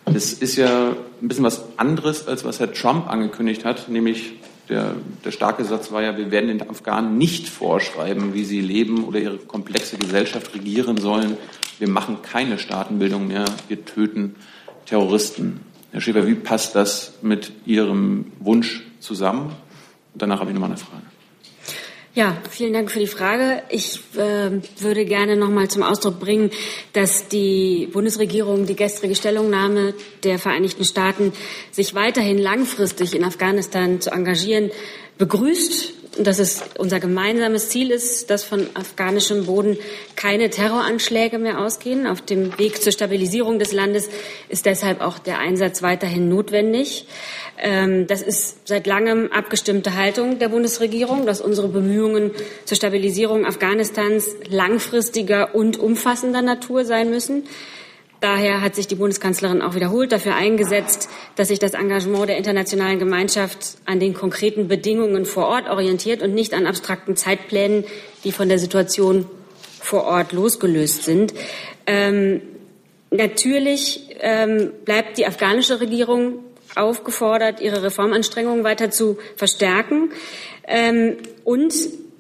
Das 0.04 0.32
ist 0.32 0.56
ja 0.56 0.96
ein 1.20 1.28
bisschen 1.28 1.44
was 1.44 1.64
anderes, 1.76 2.26
als 2.26 2.44
was 2.44 2.58
Herr 2.58 2.72
Trump 2.72 3.08
angekündigt 3.08 3.64
hat, 3.64 3.88
nämlich 3.88 4.32
der, 4.68 4.94
der 5.24 5.30
starke 5.32 5.64
Satz 5.64 5.92
war 5.92 6.02
ja, 6.02 6.16
wir 6.16 6.30
werden 6.30 6.48
den 6.48 6.68
Afghanen 6.68 7.18
nicht 7.18 7.48
vorschreiben, 7.48 8.32
wie 8.34 8.44
sie 8.44 8.60
leben 8.60 9.04
oder 9.04 9.18
ihre 9.18 9.36
komplexe 9.36 9.98
Gesellschaft 9.98 10.54
regieren 10.54 10.96
sollen. 10.96 11.36
Wir 11.78 11.88
machen 11.88 12.18
keine 12.22 12.58
Staatenbildung 12.58 13.26
mehr, 13.26 13.44
wir 13.68 13.84
töten 13.84 14.36
Terroristen. 14.86 15.60
Herr 15.90 16.00
Schäfer, 16.00 16.26
wie 16.26 16.34
passt 16.34 16.74
das 16.74 17.18
mit 17.22 17.52
Ihrem 17.66 18.32
Wunsch 18.40 18.82
zusammen? 18.98 19.52
Und 20.12 20.22
danach 20.22 20.40
habe 20.40 20.50
ich 20.50 20.54
noch 20.54 20.60
mal 20.60 20.68
eine 20.68 20.76
Frage. 20.76 21.02
Ja, 22.14 22.36
vielen 22.50 22.74
Dank 22.74 22.90
für 22.90 22.98
die 22.98 23.06
Frage. 23.06 23.62
Ich 23.70 23.98
äh, 24.16 24.50
würde 24.80 25.06
gerne 25.06 25.34
noch 25.34 25.48
mal 25.48 25.68
zum 25.68 25.82
Ausdruck 25.82 26.20
bringen, 26.20 26.50
dass 26.92 27.28
die 27.28 27.88
Bundesregierung 27.90 28.66
die 28.66 28.76
gestrige 28.76 29.14
Stellungnahme 29.14 29.94
der 30.22 30.38
Vereinigten 30.38 30.84
Staaten, 30.84 31.32
sich 31.70 31.94
weiterhin 31.94 32.36
langfristig 32.36 33.14
in 33.14 33.24
Afghanistan 33.24 34.02
zu 34.02 34.10
engagieren, 34.10 34.70
begrüßt 35.16 35.94
dass 36.18 36.38
es 36.38 36.62
unser 36.78 37.00
gemeinsames 37.00 37.70
Ziel 37.70 37.90
ist, 37.90 38.28
dass 38.28 38.44
von 38.44 38.66
afghanischem 38.74 39.46
Boden 39.46 39.78
keine 40.14 40.50
Terroranschläge 40.50 41.38
mehr 41.38 41.58
ausgehen. 41.60 42.06
Auf 42.06 42.20
dem 42.20 42.58
Weg 42.58 42.82
zur 42.82 42.92
Stabilisierung 42.92 43.58
des 43.58 43.72
Landes 43.72 44.10
ist 44.48 44.66
deshalb 44.66 45.00
auch 45.00 45.18
der 45.18 45.38
Einsatz 45.38 45.82
weiterhin 45.82 46.28
notwendig. 46.28 47.06
Ähm, 47.58 48.06
das 48.06 48.20
ist 48.20 48.68
seit 48.68 48.86
langem 48.86 49.30
abgestimmte 49.32 49.94
Haltung 49.94 50.38
der 50.38 50.48
Bundesregierung, 50.48 51.24
dass 51.24 51.40
unsere 51.40 51.68
Bemühungen 51.68 52.32
zur 52.64 52.76
Stabilisierung 52.76 53.46
Afghanistans 53.46 54.36
langfristiger 54.48 55.54
und 55.54 55.78
umfassender 55.78 56.42
Natur 56.42 56.84
sein 56.84 57.10
müssen. 57.10 57.44
Daher 58.22 58.60
hat 58.60 58.76
sich 58.76 58.86
die 58.86 58.94
Bundeskanzlerin 58.94 59.62
auch 59.62 59.74
wiederholt 59.74 60.12
dafür 60.12 60.36
eingesetzt, 60.36 61.08
dass 61.34 61.48
sich 61.48 61.58
das 61.58 61.74
Engagement 61.74 62.28
der 62.28 62.36
internationalen 62.36 63.00
Gemeinschaft 63.00 63.78
an 63.84 63.98
den 63.98 64.14
konkreten 64.14 64.68
Bedingungen 64.68 65.26
vor 65.26 65.48
Ort 65.48 65.68
orientiert 65.68 66.22
und 66.22 66.32
nicht 66.32 66.54
an 66.54 66.68
abstrakten 66.68 67.16
Zeitplänen, 67.16 67.82
die 68.22 68.30
von 68.30 68.48
der 68.48 68.60
Situation 68.60 69.26
vor 69.80 70.04
Ort 70.04 70.30
losgelöst 70.30 71.02
sind. 71.02 71.34
Ähm, 71.84 72.42
natürlich 73.10 74.10
ähm, 74.20 74.70
bleibt 74.84 75.18
die 75.18 75.26
afghanische 75.26 75.80
Regierung 75.80 76.44
aufgefordert, 76.76 77.60
ihre 77.60 77.82
Reformanstrengungen 77.82 78.62
weiter 78.62 78.92
zu 78.92 79.18
verstärken. 79.34 80.12
Ähm, 80.68 81.16
und 81.42 81.74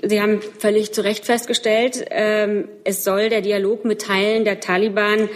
Sie 0.04 0.20
haben 0.20 0.40
völlig 0.58 0.90
zu 0.92 1.04
Recht 1.04 1.24
festgestellt, 1.24 2.04
ähm, 2.10 2.66
es 2.82 3.04
soll 3.04 3.28
der 3.28 3.40
Dialog 3.40 3.84
mit 3.84 4.02
Teilen 4.02 4.44
der 4.44 4.58
Taliban 4.58 5.28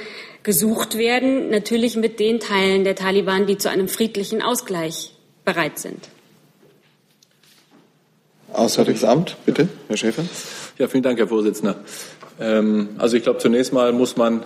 gesucht 0.46 0.96
werden, 0.96 1.50
natürlich 1.50 1.96
mit 1.96 2.20
den 2.20 2.38
Teilen 2.38 2.85
der 2.85 2.94
Taliban, 2.94 3.48
die 3.48 3.59
zu 3.59 3.68
einem 3.68 3.88
friedlichen 3.88 4.42
Ausgleich 4.42 5.11
bereit 5.44 5.80
sind. 5.80 6.09
Auswärtiges 8.52 9.02
Amt, 9.02 9.37
bitte, 9.44 9.68
Herr 9.88 9.96
Schäfer. 9.96 10.22
Ja, 10.78 10.87
vielen 10.87 11.02
Dank, 11.02 11.18
Herr 11.18 11.26
Vorsitzender. 11.26 11.74
Ähm, 12.38 12.90
also 12.96 13.16
ich 13.16 13.24
glaube, 13.24 13.40
zunächst 13.40 13.72
mal 13.72 13.92
muss 13.92 14.16
man 14.16 14.44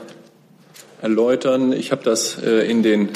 erläutern, 1.02 1.74
ich 1.74 1.92
habe 1.92 2.02
das 2.02 2.42
äh, 2.42 2.66
in 2.70 2.82
den 2.82 3.10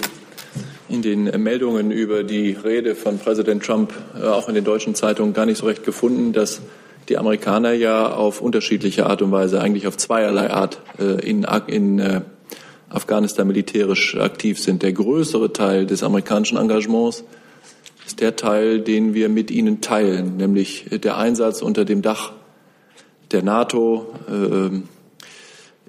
in 0.91 1.01
den 1.01 1.25
Meldungen 1.43 1.91
über 1.91 2.23
die 2.23 2.53
Rede 2.53 2.95
von 2.95 3.19
Präsident 3.19 3.65
Trump 3.65 3.95
äh, 4.15 4.27
auch 4.27 4.51
in 4.51 4.55
den 4.55 4.65
deutschen 4.65 4.95
Zeitungen 4.95 5.33
gar 5.33 5.47
nicht 5.47 5.57
so 5.57 5.65
recht 5.65 5.85
gefunden, 5.85 6.35
dass 6.35 6.61
die 7.09 7.17
Amerikaner 7.17 7.73
ja 7.73 8.13
auf 8.13 8.43
unterschiedliche 8.43 9.07
Art 9.07 9.23
und 9.23 9.33
Weise, 9.33 9.63
eigentlich 9.63 9.87
auf 9.87 9.97
zweierlei 9.97 10.51
Art 10.51 10.83
äh, 10.99 11.27
in, 11.27 11.47
in 11.67 12.25
Afghanistan 12.89 13.47
militärisch 13.47 14.17
aktiv 14.17 14.59
sind. 14.61 14.83
Der 14.83 14.93
größere 14.93 15.53
Teil 15.53 15.87
des 15.87 16.03
amerikanischen 16.03 16.59
Engagements 16.59 17.25
ist 18.07 18.21
der 18.21 18.37
Teil, 18.37 18.81
den 18.81 19.15
wir 19.15 19.29
mit 19.29 19.51
ihnen 19.51 19.81
teilen, 19.81 20.37
nämlich 20.37 20.87
der 20.91 21.17
Einsatz 21.17 21.63
unter 21.63 21.85
dem 21.85 22.03
Dach 22.03 22.33
der 23.31 23.43
NATO. 23.43 24.15
Ähm, 24.29 24.85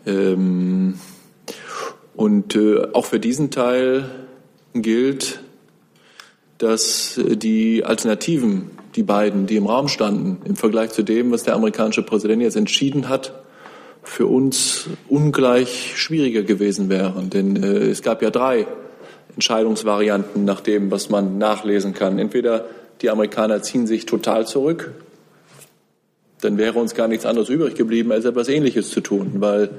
ähm, 0.06 1.00
und 2.16 2.56
äh, 2.56 2.88
auch 2.94 3.06
für 3.06 3.20
diesen 3.20 3.52
Teil 3.52 4.10
gilt, 4.74 5.42
dass 6.58 7.20
die 7.20 7.84
Alternativen, 7.84 8.72
die 8.96 9.04
beiden, 9.04 9.46
die 9.46 9.58
im 9.58 9.68
Raum 9.68 9.90
standen, 9.90 10.38
im 10.46 10.56
Vergleich 10.56 10.92
zu 10.92 11.04
dem, 11.04 11.32
was 11.32 11.44
der 11.44 11.56
amerikanische 11.56 12.04
Präsident 12.04 12.42
jetzt 12.42 12.56
entschieden 12.56 13.10
hat, 13.10 13.45
für 14.06 14.28
uns 14.28 14.88
ungleich 15.10 15.94
schwieriger 15.98 16.44
gewesen 16.44 16.90
wären. 16.90 17.30
Denn 17.30 17.62
äh, 17.62 17.90
es 17.90 18.02
gab 18.02 18.22
ja 18.22 18.30
drei 18.30 18.68
Entscheidungsvarianten 19.34 20.46
nach 20.46 20.62
dem, 20.62 20.92
was 20.92 21.10
man 21.10 21.38
nachlesen 21.38 21.94
kann. 21.94 22.20
Entweder 22.20 22.66
die 23.02 23.10
Amerikaner 23.10 23.62
ziehen 23.62 23.88
sich 23.88 24.06
total 24.06 24.48
zurück, 24.48 24.94
dann 26.42 26.58
wäre 26.58 26.80
uns 26.80 26.94
gar 26.94 27.08
nichts 27.08 27.26
anderes 27.26 27.50
übrig 27.50 27.76
geblieben, 27.76 28.12
als 28.12 28.26
etwas 28.26 28.48
Ähnliches 28.48 28.90
zu 28.90 29.02
tun, 29.02 29.34
weil 29.36 29.70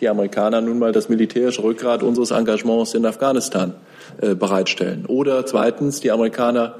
die 0.00 0.08
Amerikaner 0.08 0.60
nun 0.60 0.78
mal 0.78 0.92
das 0.92 1.08
militärische 1.08 1.62
Rückgrat 1.62 2.02
unseres 2.02 2.30
Engagements 2.30 2.94
in 2.94 3.06
Afghanistan 3.06 3.74
äh, 4.20 4.34
bereitstellen. 4.34 5.06
Oder 5.06 5.46
zweitens, 5.46 6.00
die 6.00 6.10
Amerikaner 6.10 6.74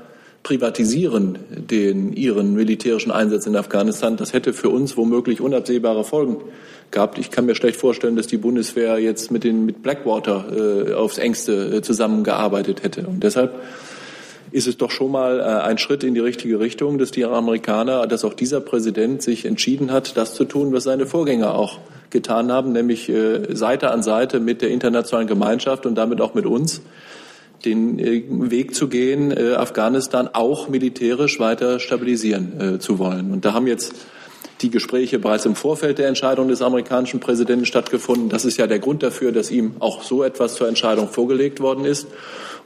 privatisieren 0.46 1.40
den, 1.50 2.12
ihren 2.12 2.54
militärischen 2.54 3.10
Einsatz 3.10 3.46
in 3.46 3.56
Afghanistan. 3.56 4.16
Das 4.16 4.32
hätte 4.32 4.52
für 4.52 4.68
uns 4.68 4.96
womöglich 4.96 5.40
unabsehbare 5.40 6.04
Folgen 6.04 6.36
gehabt. 6.92 7.18
Ich 7.18 7.32
kann 7.32 7.46
mir 7.46 7.56
schlecht 7.56 7.80
vorstellen, 7.80 8.14
dass 8.14 8.28
die 8.28 8.36
Bundeswehr 8.36 9.00
jetzt 9.00 9.32
mit, 9.32 9.42
den, 9.42 9.66
mit 9.66 9.82
Blackwater 9.82 10.44
äh, 10.88 10.92
aufs 10.92 11.18
engste 11.18 11.78
äh, 11.78 11.82
zusammengearbeitet 11.82 12.84
hätte. 12.84 13.08
Und 13.08 13.24
deshalb 13.24 13.60
ist 14.52 14.68
es 14.68 14.76
doch 14.76 14.92
schon 14.92 15.10
mal 15.10 15.40
äh, 15.40 15.42
ein 15.42 15.78
Schritt 15.78 16.04
in 16.04 16.14
die 16.14 16.20
richtige 16.20 16.60
Richtung, 16.60 16.98
dass 16.98 17.10
die 17.10 17.24
Amerikaner, 17.24 18.06
dass 18.06 18.24
auch 18.24 18.34
dieser 18.34 18.60
Präsident 18.60 19.22
sich 19.22 19.46
entschieden 19.46 19.90
hat, 19.90 20.16
das 20.16 20.34
zu 20.34 20.44
tun, 20.44 20.72
was 20.72 20.84
seine 20.84 21.06
Vorgänger 21.06 21.56
auch 21.56 21.80
getan 22.10 22.52
haben, 22.52 22.70
nämlich 22.70 23.08
äh, 23.08 23.52
Seite 23.52 23.90
an 23.90 24.04
Seite 24.04 24.38
mit 24.38 24.62
der 24.62 24.70
internationalen 24.70 25.26
Gemeinschaft 25.26 25.86
und 25.86 25.96
damit 25.96 26.20
auch 26.20 26.34
mit 26.34 26.46
uns 26.46 26.82
den 27.66 27.98
äh, 27.98 28.22
Weg 28.28 28.74
zu 28.74 28.88
gehen, 28.88 29.30
äh, 29.30 29.54
Afghanistan 29.54 30.28
auch 30.32 30.68
militärisch 30.68 31.38
weiter 31.38 31.80
stabilisieren 31.80 32.60
äh, 32.60 32.78
zu 32.78 32.98
wollen. 32.98 33.32
Und 33.32 33.44
da 33.44 33.52
haben 33.52 33.66
jetzt 33.66 33.94
die 34.62 34.70
Gespräche 34.70 35.18
bereits 35.18 35.44
im 35.44 35.54
Vorfeld 35.54 35.98
der 35.98 36.08
Entscheidung 36.08 36.48
des 36.48 36.62
amerikanischen 36.62 37.20
Präsidenten 37.20 37.66
stattgefunden. 37.66 38.30
Das 38.30 38.46
ist 38.46 38.56
ja 38.56 38.66
der 38.66 38.78
Grund 38.78 39.02
dafür, 39.02 39.32
dass 39.32 39.50
ihm 39.50 39.74
auch 39.80 40.02
so 40.02 40.22
etwas 40.22 40.54
zur 40.54 40.66
Entscheidung 40.66 41.08
vorgelegt 41.08 41.60
worden 41.60 41.84
ist. 41.84 42.06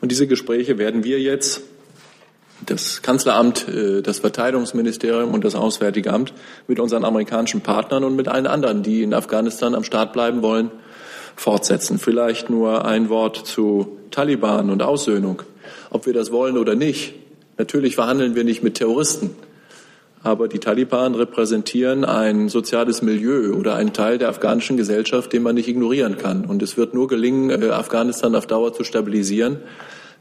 Und 0.01 0.13
diese 0.13 0.29
Gespräche 0.29 0.79
werden 0.79 1.03
wir 1.03 1.19
jetzt, 1.19 1.63
das 2.65 3.03
Kanzleramt, 3.03 3.67
das 4.05 4.21
Verteidigungsministerium 4.21 5.33
und 5.35 5.45
das 5.45 5.57
Auswärtige 5.57 6.13
Amt 6.13 6.33
mit 6.69 6.79
unseren 6.79 7.05
amerikanischen 7.05 7.63
Partnern 7.63 8.05
und 8.05 8.15
mit 8.15 8.29
allen 8.29 8.47
anderen, 8.47 8.83
die 8.85 9.03
in 9.03 9.13
Afghanistan 9.13 9.75
am 9.75 9.83
Start 9.83 10.13
bleiben 10.13 10.43
wollen, 10.43 10.71
fortsetzen. 11.37 11.99
Vielleicht 11.99 12.51
nur 12.51 12.85
ein 12.85 13.09
Wort 13.09 13.37
zu 13.37 13.99
Taliban 14.11 14.71
und 14.71 14.83
Aussöhnung. 14.83 15.43
Ob 15.91 16.07
wir 16.07 16.13
das 16.13 16.33
wollen 16.33 16.57
oder 16.57 16.75
nicht. 16.75 17.15
Natürlich 17.59 17.95
verhandeln 17.95 18.35
wir 18.35 18.45
nicht 18.45 18.63
mit 18.63 18.75
Terroristen. 18.75 19.31
Aber 20.23 20.49
die 20.49 20.59
Taliban 20.59 21.15
repräsentieren 21.15 22.05
ein 22.05 22.51
soziales 22.51 23.01
Milieu 23.01 23.55
oder 23.55 23.75
einen 23.75 23.95
Teil 23.95 24.19
der 24.19 24.29
afghanischen 24.29 24.77
Gesellschaft, 24.77 25.33
den 25.33 25.43
man 25.43 25.55
nicht 25.55 25.69
ignorieren 25.69 26.19
kann. 26.19 26.45
Und 26.45 26.63
es 26.63 26.77
wird 26.77 26.93
nur 26.93 27.09
gelingen, 27.09 27.51
äh, 27.51 27.71
Afghanistan 27.71 28.35
auf 28.35 28.47
Dauer 28.47 28.75
zu 28.75 28.85
stabilisieren, 28.85 29.59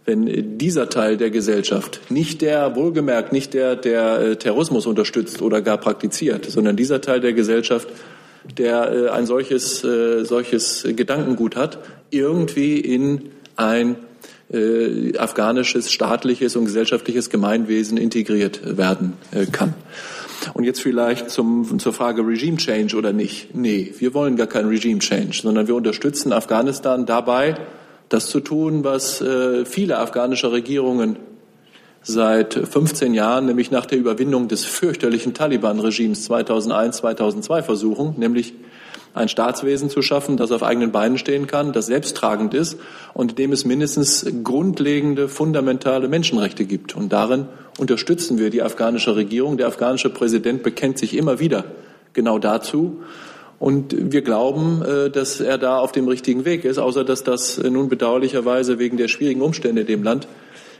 wenn 0.05 0.57
dieser 0.57 0.89
Teil 0.89 1.17
der 1.17 1.29
Gesellschaft, 1.29 1.99
nicht 2.09 2.41
der, 2.41 2.75
wohlgemerkt, 2.75 3.33
nicht 3.33 3.53
der, 3.53 3.75
der 3.75 4.19
äh, 4.19 4.35
Terrorismus 4.37 4.85
unterstützt 4.85 5.41
oder 5.41 5.61
gar 5.61 5.77
praktiziert, 5.77 6.45
sondern 6.45 6.77
dieser 6.77 7.01
Teil 7.01 7.19
der 7.19 7.33
Gesellschaft, 7.33 7.89
der 8.57 8.91
äh, 8.91 9.09
ein 9.09 9.25
solches, 9.25 9.81
solches 9.81 10.87
Gedankengut 10.95 11.55
hat, 11.55 11.79
irgendwie 12.11 12.79
in 12.79 13.31
ein 13.55 13.97
äh, 14.51 15.17
afghanisches 15.17 15.91
staatliches 15.91 16.55
und 16.55 16.65
gesellschaftliches 16.65 17.29
Gemeinwesen 17.29 17.97
integriert 17.97 18.77
werden 18.77 19.13
äh, 19.31 19.45
kann. 19.45 19.75
Und 20.53 20.63
jetzt 20.63 20.81
vielleicht 20.81 21.29
zum, 21.29 21.79
zur 21.79 21.93
Frage 21.93 22.25
Regime 22.25 22.57
Change 22.57 22.95
oder 22.95 23.13
nicht. 23.13 23.53
Nee, 23.53 23.93
wir 23.99 24.13
wollen 24.13 24.37
gar 24.37 24.47
kein 24.47 24.67
Regime 24.67 24.99
Change, 24.99 25.39
sondern 25.43 25.67
wir 25.67 25.75
unterstützen 25.75 26.33
Afghanistan 26.33 27.05
dabei, 27.05 27.55
das 28.07 28.27
zu 28.27 28.39
tun, 28.39 28.83
was 28.83 29.21
äh, 29.21 29.65
viele 29.65 29.99
afghanische 29.99 30.51
Regierungen 30.51 31.17
seit 32.09 32.55
15 32.55 33.13
Jahren, 33.13 33.45
nämlich 33.45 33.71
nach 33.71 33.85
der 33.85 33.99
Überwindung 33.99 34.47
des 34.47 34.65
fürchterlichen 34.65 35.33
Taliban-Regimes 35.33 36.23
2001, 36.23 36.97
2002 36.97 37.63
versuchen, 37.63 38.15
nämlich 38.17 38.53
ein 39.13 39.29
Staatswesen 39.29 39.89
zu 39.89 40.01
schaffen, 40.01 40.37
das 40.37 40.51
auf 40.51 40.63
eigenen 40.63 40.91
Beinen 40.91 41.17
stehen 41.17 41.47
kann, 41.47 41.71
das 41.71 41.87
selbsttragend 41.87 42.53
ist 42.53 42.77
und 43.13 43.31
in 43.31 43.35
dem 43.35 43.51
es 43.51 43.65
mindestens 43.65 44.25
grundlegende, 44.43 45.29
fundamentale 45.29 46.07
Menschenrechte 46.07 46.65
gibt. 46.65 46.95
Und 46.95 47.13
darin 47.13 47.45
unterstützen 47.77 48.39
wir 48.39 48.49
die 48.49 48.61
afghanische 48.61 49.15
Regierung. 49.15 49.57
Der 49.57 49.67
afghanische 49.67 50.09
Präsident 50.09 50.63
bekennt 50.63 50.97
sich 50.97 51.15
immer 51.15 51.39
wieder 51.39 51.65
genau 52.13 52.39
dazu. 52.39 53.01
Und 53.59 53.93
wir 54.11 54.21
glauben, 54.21 54.81
äh, 54.83 55.09
dass 55.09 55.41
er 55.41 55.57
da 55.57 55.79
auf 55.79 55.91
dem 55.91 56.07
richtigen 56.07 56.45
Weg 56.45 56.63
ist, 56.63 56.77
außer 56.77 57.03
dass 57.03 57.23
das 57.23 57.57
nun 57.61 57.89
bedauerlicherweise 57.89 58.79
wegen 58.79 58.97
der 58.97 59.09
schwierigen 59.09 59.41
Umstände 59.41 59.81
in 59.81 59.87
dem 59.87 60.03
Land 60.03 60.27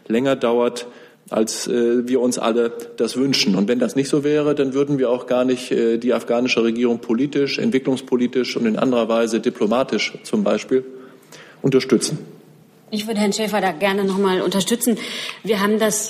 länger 0.08 0.36
dauert, 0.36 0.88
als 1.30 1.68
äh, 1.68 2.08
wir 2.08 2.22
uns 2.22 2.40
alle 2.40 2.72
das 2.98 3.18
wünschen. 3.18 3.56
Und 3.56 3.68
wenn 3.68 3.80
das 3.80 3.96
nicht 3.96 4.10
so 4.10 4.24
wäre, 4.24 4.56
dann 4.56 4.74
würden 4.74 4.98
wir 4.98 5.10
auch 5.10 5.28
gar 5.28 5.46
nicht 5.46 5.72
äh, 5.72 5.98
die 5.98 6.14
afghanische 6.14 6.64
Regierung 6.64 7.00
politisch, 7.00 7.60
entwicklungspolitisch 7.60 8.58
und 8.58 8.66
in 8.66 8.78
anderer 8.78 9.10
Weise 9.10 9.40
diplomatisch 9.40 10.14
zum 10.24 10.44
Beispiel 10.44 10.84
unterstützen. 11.62 12.20
Ich 12.92 13.08
würde 13.08 13.20
Herrn 13.20 13.34
Schäfer 13.34 13.62
da 13.62 13.72
gerne 13.72 14.04
noch 14.04 14.18
mal 14.18 14.42
unterstützen. 14.42 14.98
Wir 15.44 15.60
haben 15.60 15.78
das 15.78 16.10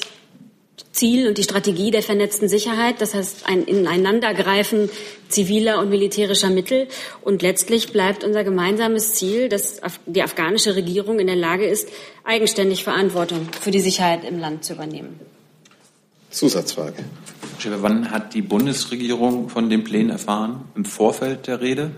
Ziel 0.99 1.29
und 1.29 1.37
die 1.37 1.43
Strategie 1.43 1.91
der 1.91 2.03
vernetzten 2.03 2.49
Sicherheit, 2.49 2.99
das 2.99 3.13
heißt 3.13 3.45
ein 3.47 3.63
Ineinandergreifen 3.63 4.89
ziviler 5.29 5.79
und 5.79 5.89
militärischer 5.89 6.49
Mittel. 6.49 6.87
Und 7.21 7.41
letztlich 7.41 7.93
bleibt 7.93 8.25
unser 8.25 8.43
gemeinsames 8.43 9.13
Ziel, 9.13 9.47
dass 9.47 9.79
die 10.05 10.21
afghanische 10.21 10.75
Regierung 10.75 11.19
in 11.19 11.27
der 11.27 11.37
Lage 11.37 11.65
ist, 11.65 11.87
eigenständig 12.25 12.83
Verantwortung 12.83 13.47
für 13.61 13.71
die 13.71 13.79
Sicherheit 13.79 14.25
im 14.25 14.39
Land 14.39 14.65
zu 14.65 14.73
übernehmen. 14.73 15.19
Zusatzfrage. 16.31 17.05
Wann 17.81 18.11
hat 18.11 18.33
die 18.33 18.41
Bundesregierung 18.41 19.49
von 19.49 19.69
den 19.69 19.85
Plänen 19.85 20.09
erfahren? 20.09 20.65
Im 20.75 20.83
Vorfeld 20.83 21.47
der 21.47 21.61
Rede? 21.61 21.91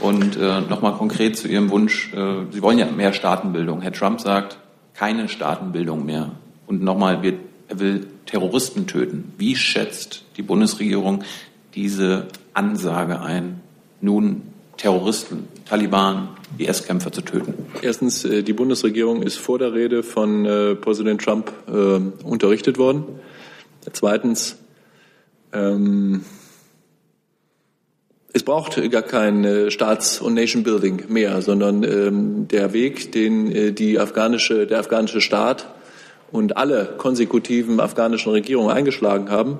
Und 0.00 0.36
äh, 0.36 0.60
nochmal 0.62 0.94
konkret 0.94 1.36
zu 1.36 1.46
Ihrem 1.46 1.70
Wunsch, 1.70 2.12
äh, 2.14 2.46
Sie 2.50 2.62
wollen 2.62 2.78
ja 2.78 2.86
mehr 2.86 3.12
Staatenbildung. 3.12 3.80
Herr 3.82 3.92
Trump 3.92 4.20
sagt, 4.20 4.58
keine 4.94 5.28
Staatenbildung 5.28 6.04
mehr. 6.04 6.32
Und 6.66 6.82
nochmal, 6.82 7.22
wir 7.22 7.34
er 7.70 7.78
will 7.78 8.06
Terroristen 8.26 8.86
töten. 8.86 9.32
Wie 9.38 9.54
schätzt 9.54 10.24
die 10.36 10.42
Bundesregierung 10.42 11.22
diese 11.74 12.26
Ansage 12.52 13.20
ein, 13.20 13.60
nun 14.00 14.42
Terroristen, 14.76 15.48
Taliban, 15.66 16.30
IS-Kämpfer 16.58 17.12
zu 17.12 17.22
töten? 17.22 17.54
Erstens, 17.80 18.24
äh, 18.24 18.42
die 18.42 18.52
Bundesregierung 18.52 19.22
ist 19.22 19.36
vor 19.36 19.58
der 19.58 19.72
Rede 19.72 20.02
von 20.02 20.44
äh, 20.44 20.74
Präsident 20.74 21.22
Trump 21.22 21.52
äh, 21.68 21.72
unterrichtet 22.24 22.76
worden. 22.76 23.04
Zweitens, 23.92 24.56
ähm, 25.52 26.24
es 28.32 28.42
braucht 28.42 28.80
gar 28.90 29.02
kein 29.02 29.70
Staats- 29.70 30.20
und 30.20 30.34
Nation-Building 30.34 31.04
mehr, 31.08 31.40
sondern 31.42 31.82
ähm, 31.82 32.48
der 32.48 32.72
Weg, 32.72 33.12
den 33.12 33.50
äh, 33.50 33.72
die 33.72 33.98
afghanische, 33.98 34.66
der 34.66 34.80
afghanische 34.80 35.20
Staat 35.20 35.66
und 36.32 36.56
alle 36.56 36.94
konsekutiven 36.96 37.80
afghanischen 37.80 38.32
Regierungen 38.32 38.70
eingeschlagen 38.70 39.30
haben, 39.30 39.58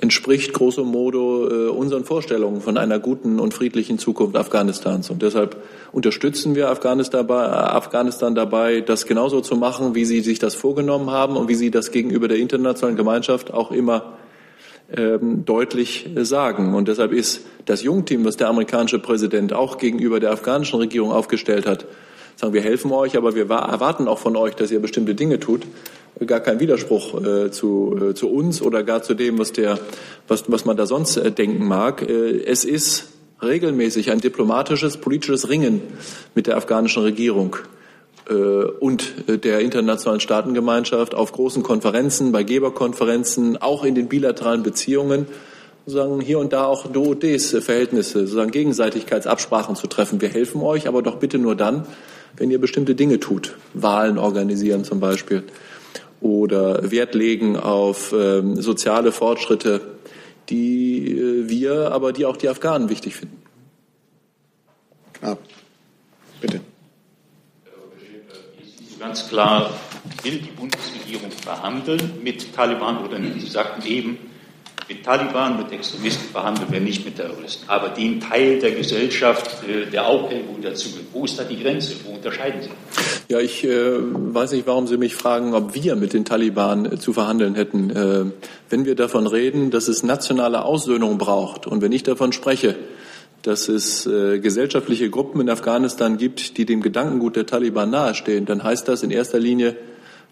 entspricht 0.00 0.52
grosso 0.52 0.84
modo 0.84 1.48
äh, 1.48 1.68
unseren 1.68 2.04
Vorstellungen 2.04 2.60
von 2.60 2.76
einer 2.76 2.98
guten 2.98 3.40
und 3.40 3.54
friedlichen 3.54 3.98
Zukunft 3.98 4.36
Afghanistans. 4.36 5.10
Und 5.10 5.22
deshalb 5.22 5.56
unterstützen 5.92 6.54
wir 6.54 6.70
Afghanistan 6.70 7.26
dabei, 7.26 7.48
Afghanistan 7.50 8.34
dabei, 8.34 8.80
das 8.80 9.06
genauso 9.06 9.40
zu 9.40 9.56
machen, 9.56 9.94
wie 9.94 10.04
sie 10.04 10.20
sich 10.20 10.38
das 10.38 10.54
vorgenommen 10.54 11.10
haben 11.10 11.36
und 11.36 11.48
wie 11.48 11.54
sie 11.54 11.70
das 11.70 11.90
gegenüber 11.92 12.28
der 12.28 12.38
internationalen 12.38 12.96
Gemeinschaft 12.96 13.52
auch 13.52 13.70
immer 13.70 14.16
ähm, 14.94 15.44
deutlich 15.44 16.10
sagen. 16.16 16.74
Und 16.74 16.88
deshalb 16.88 17.12
ist 17.12 17.46
das 17.64 17.82
Jungteam, 17.82 18.24
was 18.24 18.36
der 18.36 18.48
amerikanische 18.48 18.98
Präsident 18.98 19.52
auch 19.52 19.78
gegenüber 19.78 20.20
der 20.20 20.32
afghanischen 20.32 20.78
Regierung 20.78 21.10
aufgestellt 21.10 21.66
hat, 21.66 21.86
sagen, 22.36 22.52
wir 22.52 22.62
helfen 22.62 22.92
euch, 22.92 23.16
aber 23.16 23.34
wir 23.34 23.50
erwarten 23.50 24.08
auch 24.08 24.18
von 24.18 24.36
euch, 24.36 24.54
dass 24.54 24.70
ihr 24.70 24.80
bestimmte 24.80 25.14
Dinge 25.14 25.40
tut. 25.40 25.62
Gar 26.24 26.40
kein 26.40 26.60
Widerspruch 26.60 27.22
äh, 27.22 27.50
zu, 27.50 27.96
äh, 28.00 28.14
zu 28.14 28.30
uns 28.30 28.62
oder 28.62 28.82
gar 28.82 29.02
zu 29.02 29.14
dem, 29.14 29.38
was, 29.38 29.52
der, 29.52 29.78
was, 30.28 30.50
was 30.50 30.64
man 30.64 30.76
da 30.76 30.86
sonst 30.86 31.16
äh, 31.18 31.30
denken 31.30 31.66
mag. 31.66 32.02
Äh, 32.02 32.42
es 32.44 32.64
ist 32.64 33.08
regelmäßig 33.42 34.10
ein 34.10 34.20
diplomatisches, 34.20 34.96
politisches 34.96 35.50
Ringen 35.50 35.82
mit 36.34 36.46
der 36.46 36.56
afghanischen 36.56 37.02
Regierung 37.02 37.56
äh, 38.30 38.34
und 38.34 39.28
äh, 39.28 39.36
der 39.36 39.60
internationalen 39.60 40.20
Staatengemeinschaft 40.20 41.14
auf 41.14 41.32
großen 41.32 41.62
Konferenzen, 41.62 42.32
bei 42.32 42.44
Geberkonferenzen, 42.44 43.60
auch 43.60 43.84
in 43.84 43.94
den 43.94 44.08
bilateralen 44.08 44.62
Beziehungen 44.62 45.26
sozusagen 45.84 46.20
hier 46.20 46.40
und 46.40 46.52
da 46.52 46.64
auch 46.64 46.88
Do-Des-Verhältnisse, 46.88 48.20
sozusagen 48.20 48.50
Gegenseitigkeitsabsprachen 48.50 49.76
zu 49.76 49.86
treffen. 49.86 50.20
Wir 50.20 50.28
helfen 50.28 50.60
euch, 50.62 50.88
aber 50.88 51.02
doch 51.02 51.16
bitte 51.16 51.38
nur 51.38 51.54
dann, 51.54 51.86
wenn 52.36 52.50
ihr 52.50 52.60
bestimmte 52.60 52.94
Dinge 52.94 53.20
tut, 53.20 53.56
Wahlen 53.74 54.18
organisieren 54.18 54.84
zum 54.84 55.00
Beispiel 55.00 55.44
oder 56.20 56.90
Wert 56.90 57.14
legen 57.14 57.56
auf 57.56 58.12
ähm, 58.12 58.60
soziale 58.60 59.12
Fortschritte, 59.12 59.80
die 60.48 61.12
äh, 61.12 61.48
wir, 61.48 61.92
aber 61.92 62.12
die 62.12 62.26
auch 62.26 62.36
die 62.36 62.48
Afghanen 62.48 62.88
wichtig 62.88 63.16
finden. 63.16 63.42
Knapp. 65.14 65.38
Bitte. 66.40 66.60
Ganz 68.98 69.28
klar, 69.28 69.70
will 70.22 70.38
die 70.38 70.50
Bundesregierung 70.50 71.30
verhandeln 71.30 72.12
mit 72.22 72.54
Taliban 72.54 73.04
oder 73.04 73.18
nicht? 73.18 73.40
Sie 73.40 73.46
sagten 73.46 73.86
eben, 73.86 74.18
mit 74.88 75.04
Taliban, 75.04 75.58
mit 75.58 75.72
Extremisten 75.72 76.28
verhandeln 76.30 76.70
wir 76.70 76.80
nicht 76.80 77.04
mit 77.04 77.16
Terroristen. 77.16 77.68
Aber 77.68 77.88
den 77.88 78.20
Teil 78.20 78.58
der 78.60 78.72
Gesellschaft, 78.72 79.64
äh, 79.68 79.90
der 79.90 80.06
auch 80.06 80.30
irgendwo 80.30 80.60
dazugehört, 80.60 81.06
wo 81.12 81.24
ist 81.24 81.38
da 81.38 81.44
die 81.44 81.60
Grenze? 81.62 81.94
Wo 82.04 82.14
unterscheiden 82.14 82.62
Sie? 82.62 82.70
Ja, 83.28 83.40
ich 83.40 83.64
äh, 83.64 83.98
weiß 83.98 84.52
nicht, 84.52 84.66
warum 84.66 84.86
Sie 84.86 84.96
mich 84.96 85.14
fragen, 85.14 85.54
ob 85.54 85.74
wir 85.74 85.96
mit 85.96 86.12
den 86.12 86.24
Taliban 86.24 86.86
äh, 86.86 86.98
zu 86.98 87.12
verhandeln 87.12 87.54
hätten. 87.54 87.90
Äh, 87.90 88.24
wenn 88.70 88.84
wir 88.84 88.94
davon 88.94 89.26
reden, 89.26 89.70
dass 89.70 89.88
es 89.88 90.02
nationale 90.02 90.64
Aussöhnung 90.64 91.18
braucht 91.18 91.66
und 91.66 91.82
wenn 91.82 91.92
ich 91.92 92.02
davon 92.02 92.32
spreche, 92.32 92.76
dass 93.42 93.68
es 93.68 94.06
äh, 94.06 94.38
gesellschaftliche 94.38 95.10
Gruppen 95.10 95.40
in 95.40 95.50
Afghanistan 95.50 96.16
gibt, 96.16 96.58
die 96.58 96.66
dem 96.66 96.80
Gedankengut 96.80 97.36
der 97.36 97.46
Taliban 97.46 97.90
nahestehen, 97.90 98.44
dann 98.44 98.62
heißt 98.62 98.88
das 98.88 99.02
in 99.02 99.10
erster 99.10 99.38
Linie, 99.38 99.76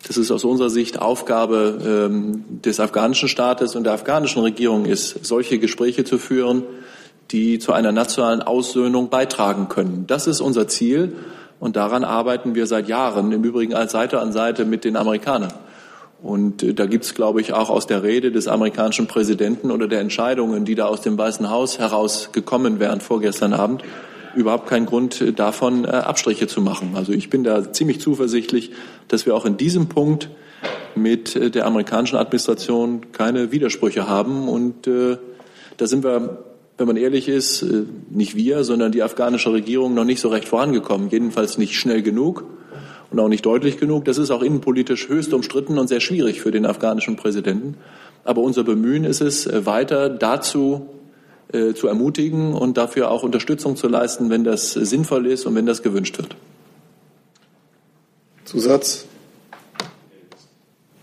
dass 0.06 0.16
es 0.16 0.30
aus 0.30 0.44
unserer 0.44 0.70
Sicht 0.70 1.00
Aufgabe 1.00 2.10
ähm, 2.10 2.44
des 2.62 2.80
afghanischen 2.80 3.28
Staates 3.28 3.74
und 3.74 3.84
der 3.84 3.94
afghanischen 3.94 4.42
Regierung 4.42 4.84
ist, 4.84 5.24
solche 5.24 5.58
Gespräche 5.58 6.04
zu 6.04 6.18
führen, 6.18 6.62
die 7.30 7.58
zu 7.58 7.72
einer 7.72 7.92
nationalen 7.92 8.42
Aussöhnung 8.42 9.08
beitragen 9.08 9.68
können. 9.68 10.04
Das 10.06 10.26
ist 10.26 10.40
unser 10.40 10.68
Ziel 10.68 11.14
und 11.58 11.76
daran 11.76 12.04
arbeiten 12.04 12.54
wir 12.54 12.66
seit 12.66 12.88
Jahren, 12.88 13.32
im 13.32 13.44
Übrigen 13.44 13.74
als 13.74 13.92
Seite 13.92 14.20
an 14.20 14.32
Seite 14.32 14.64
mit 14.64 14.84
den 14.84 14.96
Amerikanern. 14.96 15.52
Und 16.22 16.62
äh, 16.62 16.74
da 16.74 16.86
gibt 16.86 17.04
es, 17.04 17.14
glaube 17.14 17.40
ich, 17.40 17.52
auch 17.52 17.70
aus 17.70 17.86
der 17.86 18.02
Rede 18.02 18.32
des 18.32 18.48
amerikanischen 18.48 19.06
Präsidenten 19.06 19.70
oder 19.70 19.88
der 19.88 20.00
Entscheidungen, 20.00 20.64
die 20.64 20.74
da 20.74 20.86
aus 20.86 21.00
dem 21.00 21.16
Weißen 21.16 21.50
Haus 21.50 21.78
herausgekommen 21.78 22.80
wären 22.80 23.00
vorgestern 23.00 23.52
Abend, 23.52 23.82
überhaupt 24.34 24.68
keinen 24.68 24.86
Grund 24.86 25.20
äh, 25.20 25.32
davon, 25.32 25.84
äh, 25.84 25.88
Abstriche 25.88 26.46
zu 26.46 26.60
machen. 26.60 26.92
Also 26.94 27.12
ich 27.12 27.30
bin 27.30 27.44
da 27.44 27.72
ziemlich 27.72 28.00
zuversichtlich, 28.00 28.70
dass 29.08 29.26
wir 29.26 29.34
auch 29.34 29.44
in 29.44 29.56
diesem 29.56 29.88
Punkt 29.88 30.30
mit 30.94 31.36
äh, 31.36 31.50
der 31.50 31.66
amerikanischen 31.66 32.16
Administration 32.16 33.12
keine 33.12 33.52
Widersprüche 33.52 34.08
haben. 34.08 34.48
Und 34.48 34.86
äh, 34.86 35.18
da 35.76 35.86
sind 35.86 36.04
wir, 36.04 36.44
wenn 36.78 36.86
man 36.86 36.96
ehrlich 36.96 37.28
ist, 37.28 37.64
nicht 38.10 38.36
wir, 38.36 38.64
sondern 38.64 38.92
die 38.92 39.02
afghanische 39.02 39.52
Regierung 39.52 39.94
noch 39.94 40.04
nicht 40.04 40.20
so 40.20 40.28
recht 40.28 40.48
vorangekommen. 40.48 41.08
Jedenfalls 41.10 41.58
nicht 41.58 41.74
schnell 41.74 42.02
genug 42.02 42.44
und 43.10 43.20
auch 43.20 43.28
nicht 43.28 43.46
deutlich 43.46 43.78
genug. 43.78 44.04
Das 44.04 44.18
ist 44.18 44.30
auch 44.30 44.42
innenpolitisch 44.42 45.08
höchst 45.08 45.32
umstritten 45.34 45.78
und 45.78 45.88
sehr 45.88 46.00
schwierig 46.00 46.40
für 46.40 46.50
den 46.50 46.66
afghanischen 46.66 47.16
Präsidenten. 47.16 47.76
Aber 48.24 48.40
unser 48.40 48.64
Bemühen 48.64 49.04
ist 49.04 49.20
es, 49.20 49.48
weiter 49.66 50.08
dazu 50.08 50.88
äh, 51.52 51.74
zu 51.74 51.88
ermutigen 51.88 52.54
und 52.54 52.76
dafür 52.76 53.10
auch 53.10 53.22
Unterstützung 53.22 53.76
zu 53.76 53.88
leisten, 53.88 54.30
wenn 54.30 54.44
das 54.44 54.72
sinnvoll 54.72 55.26
ist 55.26 55.46
und 55.46 55.54
wenn 55.54 55.66
das 55.66 55.82
gewünscht 55.82 56.18
wird. 56.18 56.36
Zusatz? 58.44 59.06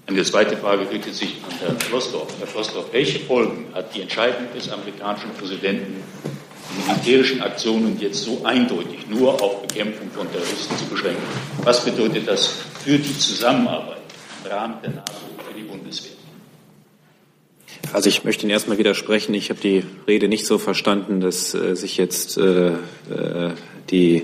Eine 0.07 0.23
zweite 0.23 0.57
Frage 0.57 0.89
richtet 0.89 1.15
sich 1.15 1.37
an 1.49 1.57
Herrn 1.59 1.79
Flossdorf. 1.79 2.27
Herr 2.39 2.47
Flossdorf, 2.47 2.87
welche 2.91 3.19
Folgen 3.19 3.67
hat 3.73 3.95
die 3.95 4.01
Entscheidung 4.01 4.47
des 4.53 4.69
amerikanischen 4.69 5.29
Präsidenten, 5.39 6.03
die 6.75 6.89
militärischen 6.89 7.41
Aktionen 7.41 7.97
jetzt 7.99 8.23
so 8.23 8.41
eindeutig 8.43 9.07
nur 9.07 9.41
auf 9.41 9.61
Bekämpfung 9.61 10.09
von 10.11 10.29
Terroristen 10.31 10.77
zu 10.77 10.85
beschränken? 10.85 11.23
Was 11.63 11.85
bedeutet 11.85 12.27
das 12.27 12.47
für 12.83 12.97
die 12.97 13.17
Zusammenarbeit 13.17 14.01
im 14.43 14.51
Rahmen 14.51 14.75
der 14.83 14.89
NATO? 14.91 15.30
Also 17.93 18.07
ich 18.07 18.23
möchte 18.23 18.43
Ihnen 18.43 18.51
erstmal 18.51 18.77
widersprechen. 18.77 19.33
Ich 19.33 19.49
habe 19.49 19.59
die 19.59 19.83
Rede 20.07 20.29
nicht 20.29 20.45
so 20.45 20.57
verstanden, 20.57 21.19
dass 21.19 21.53
äh, 21.53 21.75
sich 21.75 21.97
jetzt 21.97 22.37
äh, 22.37 22.69
äh, 22.69 22.73
die 23.89 24.23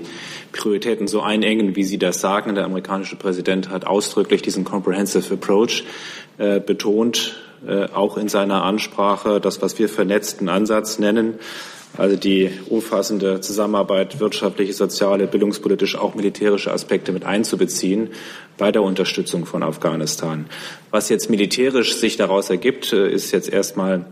Prioritäten 0.52 1.06
so 1.06 1.20
einengen, 1.20 1.76
wie 1.76 1.84
Sie 1.84 1.98
das 1.98 2.20
sagen. 2.20 2.54
Der 2.54 2.64
amerikanische 2.64 3.16
Präsident 3.16 3.68
hat 3.68 3.86
ausdrücklich 3.86 4.40
diesen 4.40 4.64
Comprehensive 4.64 5.34
Approach 5.34 5.84
äh, 6.38 6.60
betont, 6.60 7.36
äh, 7.66 7.84
auch 7.92 8.16
in 8.16 8.28
seiner 8.28 8.62
Ansprache, 8.64 9.38
das, 9.38 9.60
was 9.60 9.78
wir 9.78 9.90
vernetzten 9.90 10.48
Ansatz 10.48 10.98
nennen 10.98 11.34
also 11.96 12.16
die 12.16 12.50
umfassende 12.68 13.40
Zusammenarbeit, 13.40 14.20
wirtschaftliche, 14.20 14.72
soziale, 14.72 15.26
bildungspolitische, 15.26 16.00
auch 16.00 16.14
militärische 16.14 16.72
Aspekte 16.72 17.12
mit 17.12 17.24
einzubeziehen 17.24 18.10
bei 18.56 18.70
der 18.70 18.82
Unterstützung 18.82 19.46
von 19.46 19.62
Afghanistan. 19.62 20.46
Was 20.90 21.08
jetzt 21.08 21.30
militärisch 21.30 21.94
sich 21.94 22.16
daraus 22.16 22.50
ergibt, 22.50 22.92
äh, 22.92 23.10
ist 23.10 23.32
jetzt 23.32 23.50
erstmal 23.50 24.04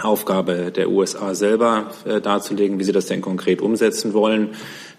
Aufgabe 0.00 0.72
der 0.72 0.90
USA 0.90 1.34
selber 1.34 1.90
äh, 2.04 2.20
darzulegen, 2.20 2.78
wie 2.78 2.84
sie 2.84 2.92
das 2.92 3.06
denn 3.06 3.20
konkret 3.20 3.62
umsetzen 3.62 4.12
wollen. 4.12 4.50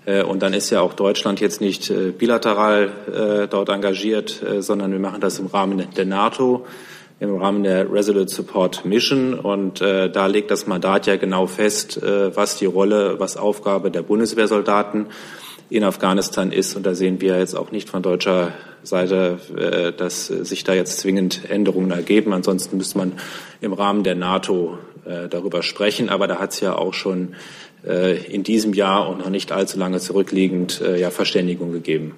Äh, 0.05 0.23
und 0.23 0.41
dann 0.41 0.53
ist 0.53 0.69
ja 0.69 0.82
auch 0.82 0.93
Deutschland 0.93 1.41
jetzt 1.41 1.61
nicht 1.61 1.91
bilateral 2.17 3.47
dort 3.49 3.69
engagiert, 3.69 4.43
sondern 4.59 4.91
wir 4.91 4.99
machen 4.99 5.21
das 5.21 5.39
im 5.39 5.47
Rahmen 5.47 5.88
der 5.95 6.05
NATO 6.05 6.65
im 7.20 7.36
Rahmen 7.38 7.63
der 7.63 7.91
Resolute 7.91 8.30
Support 8.30 8.86
Mission. 8.86 9.34
Und 9.34 9.82
äh, 9.82 10.09
da 10.09 10.28
legt 10.28 10.51
das 10.51 10.68
Mandat 10.68 11.07
ja 11.07 11.16
genau 11.16 11.47
fest, 11.47 12.01
äh, 12.01 12.36
was 12.36 12.57
die 12.57 12.66
Rolle, 12.66 13.20
was 13.20 13.38
Aufgabe 13.38 13.91
der 13.91 14.01
Bundeswehrsoldaten 14.01 15.07
in 15.70 15.84
Afghanistan 15.84 16.51
ist. 16.51 16.76
Und 16.76 16.86
da 16.86 16.93
sehen 16.93 17.22
wir 17.22 17.39
jetzt 17.39 17.55
auch 17.55 17.72
nicht 17.72 17.89
von 17.89 18.03
deutscher 18.03 18.53
Seite, 18.84 19.39
äh, 19.57 19.93
dass 19.93 20.28
sich 20.28 20.63
da 20.63 20.74
jetzt 20.74 20.99
zwingend 20.99 21.49
Änderungen 21.49 21.91
ergeben. 21.91 22.34
Ansonsten 22.34 22.78
müsste 22.78 22.97
man 22.97 23.13
im 23.61 23.74
Rahmen 23.74 24.03
der 24.03 24.16
NATO 24.16 24.78
äh, 25.05 25.30
darüber 25.30 25.63
sprechen. 25.63 26.09
Aber 26.09 26.28
da 26.28 26.39
hat 26.39 26.51
es 26.51 26.59
ja 26.59 26.76
auch 26.76 26.93
schon 26.93 27.36
äh, 27.86 28.18
in 28.26 28.43
diesem 28.43 28.74
Jahr 28.74 29.09
und 29.09 29.20
noch 29.20 29.30
nicht 29.30 29.51
allzu 29.51 29.80
lange 29.80 29.99
zurückliegend 29.99 30.82
ja 30.97 31.09
Verständigung 31.11 31.72
gegeben. 31.72 32.16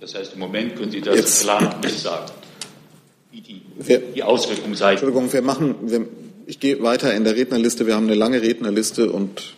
Das 0.00 0.14
heißt, 0.14 0.34
im 0.34 0.40
Moment 0.40 0.76
können 0.76 0.90
Sie 0.90 1.00
das 1.00 1.16
jetzt, 1.16 1.42
klar 1.42 1.80
nicht 1.82 1.98
sagen, 1.98 2.30
wie 3.30 3.40
die, 3.40 3.62
wir, 3.78 3.98
die 3.98 4.22
Auswirkungen 4.22 4.74
sein. 4.74 4.92
Entschuldigung, 4.92 5.32
wir 5.32 5.42
machen, 5.42 5.74
wir, 5.82 6.06
ich 6.46 6.60
gehe 6.60 6.82
weiter 6.82 7.14
in 7.14 7.24
der 7.24 7.36
Rednerliste. 7.36 7.86
Wir 7.86 7.94
haben 7.94 8.06
eine 8.06 8.14
lange 8.14 8.42
Rednerliste 8.42 9.10
und 9.10 9.54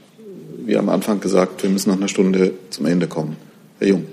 wie 0.64 0.76
am 0.76 0.88
Anfang 0.88 1.20
gesagt, 1.20 1.62
wir 1.62 1.70
müssen 1.70 1.90
nach 1.90 1.96
einer 1.96 2.08
Stunde 2.08 2.52
zum 2.70 2.86
Ende 2.86 3.06
kommen. 3.06 3.36
Herr 3.78 3.88
Jung. 3.88 4.06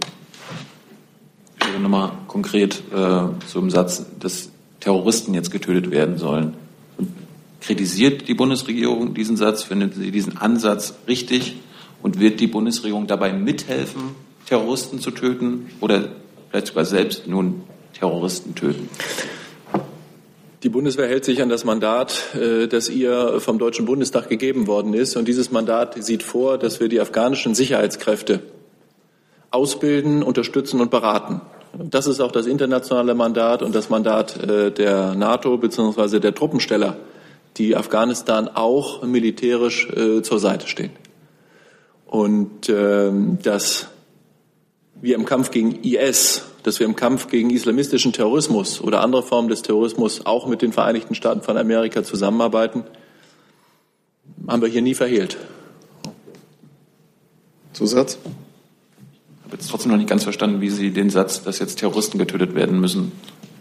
Ich 1.60 1.68
würde 1.68 1.82
nochmal 1.82 2.12
konkret 2.28 2.82
äh, 2.94 3.48
zum 3.48 3.70
Satz, 3.70 4.06
dass 4.20 4.50
Terroristen 4.80 5.34
jetzt 5.34 5.52
getötet 5.52 5.92
werden 5.92 6.18
sollen. 6.18 6.54
Kritisiert 7.60 8.28
die 8.28 8.36
Bundesregierung 8.36 9.16
diesen 9.16 9.36
Satz? 9.36 9.64
Findet 9.64 9.96
sie 9.96 10.12
diesen 10.12 10.38
Ansatz 10.38 10.94
richtig? 11.08 11.56
Und 12.04 12.20
wird 12.20 12.40
die 12.40 12.48
Bundesregierung 12.48 13.08
dabei 13.08 13.34
mithelfen, 13.34 14.02
Terroristen 14.46 15.00
zu 15.00 15.10
töten 15.10 15.72
oder 15.82 16.10
vielleicht 16.52 16.68
sogar 16.68 16.86
selbst 16.86 17.28
nun 17.28 17.64
Terroristen 17.98 18.54
töten? 18.54 18.88
Die 20.66 20.70
Bundeswehr 20.70 21.08
hält 21.08 21.24
sich 21.26 21.44
an 21.44 21.50
das 21.50 21.64
Mandat, 21.64 22.34
äh, 22.34 22.68
das 22.68 22.90
ihr 22.90 23.40
vom 23.40 23.60
Deutschen 23.60 23.86
Bundestag 23.86 24.30
gegeben 24.30 24.66
worden 24.66 24.96
ist. 24.96 25.16
Und 25.16 25.28
dieses 25.28 25.52
Mandat 25.52 26.04
sieht 26.04 26.24
vor, 26.24 26.58
dass 26.58 26.80
wir 26.80 26.90
die 26.90 27.00
afghanischen 27.00 27.54
Sicherheitskräfte 27.54 28.40
ausbilden, 29.52 30.24
unterstützen 30.24 30.82
und 30.82 30.90
beraten. 30.90 31.42
Das 31.78 32.08
ist 32.08 32.20
auch 32.20 32.32
das 32.32 32.48
internationale 32.48 33.14
Mandat 33.14 33.62
und 33.62 33.76
das 33.76 33.92
Mandat 33.92 34.42
äh, 34.42 34.72
der 34.72 35.14
NATO 35.14 35.56
bzw. 35.56 36.20
der 36.20 36.34
Truppensteller, 36.34 36.98
die 37.58 37.76
Afghanistan 37.76 38.48
auch 38.48 39.04
militärisch 39.04 39.88
äh, 39.92 40.24
zur 40.24 40.40
Seite 40.40 40.68
stehen. 40.68 40.94
Und 42.08 42.70
ähm, 42.70 43.38
dass 43.44 43.90
wir 45.00 45.14
im 45.14 45.26
Kampf 45.26 45.52
gegen 45.52 45.84
IS 45.84 46.44
dass 46.66 46.80
wir 46.80 46.88
im 46.88 46.96
Kampf 46.96 47.28
gegen 47.28 47.52
islamistischen 47.52 48.12
Terrorismus 48.12 48.82
oder 48.82 49.02
andere 49.02 49.22
Formen 49.22 49.50
des 49.50 49.62
Terrorismus 49.62 50.26
auch 50.26 50.48
mit 50.48 50.64
den 50.64 50.74
Vereinigten 50.74 51.14
Staaten 51.14 51.44
von 51.44 51.58
Amerika 51.58 52.04
zusammenarbeiten, 52.04 52.84
haben 54.48 54.64
wir 54.64 54.70
hier 54.70 54.82
nie 54.82 54.96
verhehlt. 54.96 55.38
Zusatz? 57.74 58.18
Ich 58.24 59.46
habe 59.46 59.58
jetzt 59.58 59.70
trotzdem 59.70 59.92
noch 59.92 60.00
nicht 60.00 60.10
ganz 60.10 60.24
verstanden, 60.24 60.60
wie 60.60 60.72
Sie 60.72 60.90
den 60.90 61.12
Satz, 61.12 61.44
dass 61.44 61.60
jetzt 61.60 61.78
Terroristen 61.78 62.18
getötet 62.18 62.56
werden 62.56 62.80
müssen, 62.80 63.12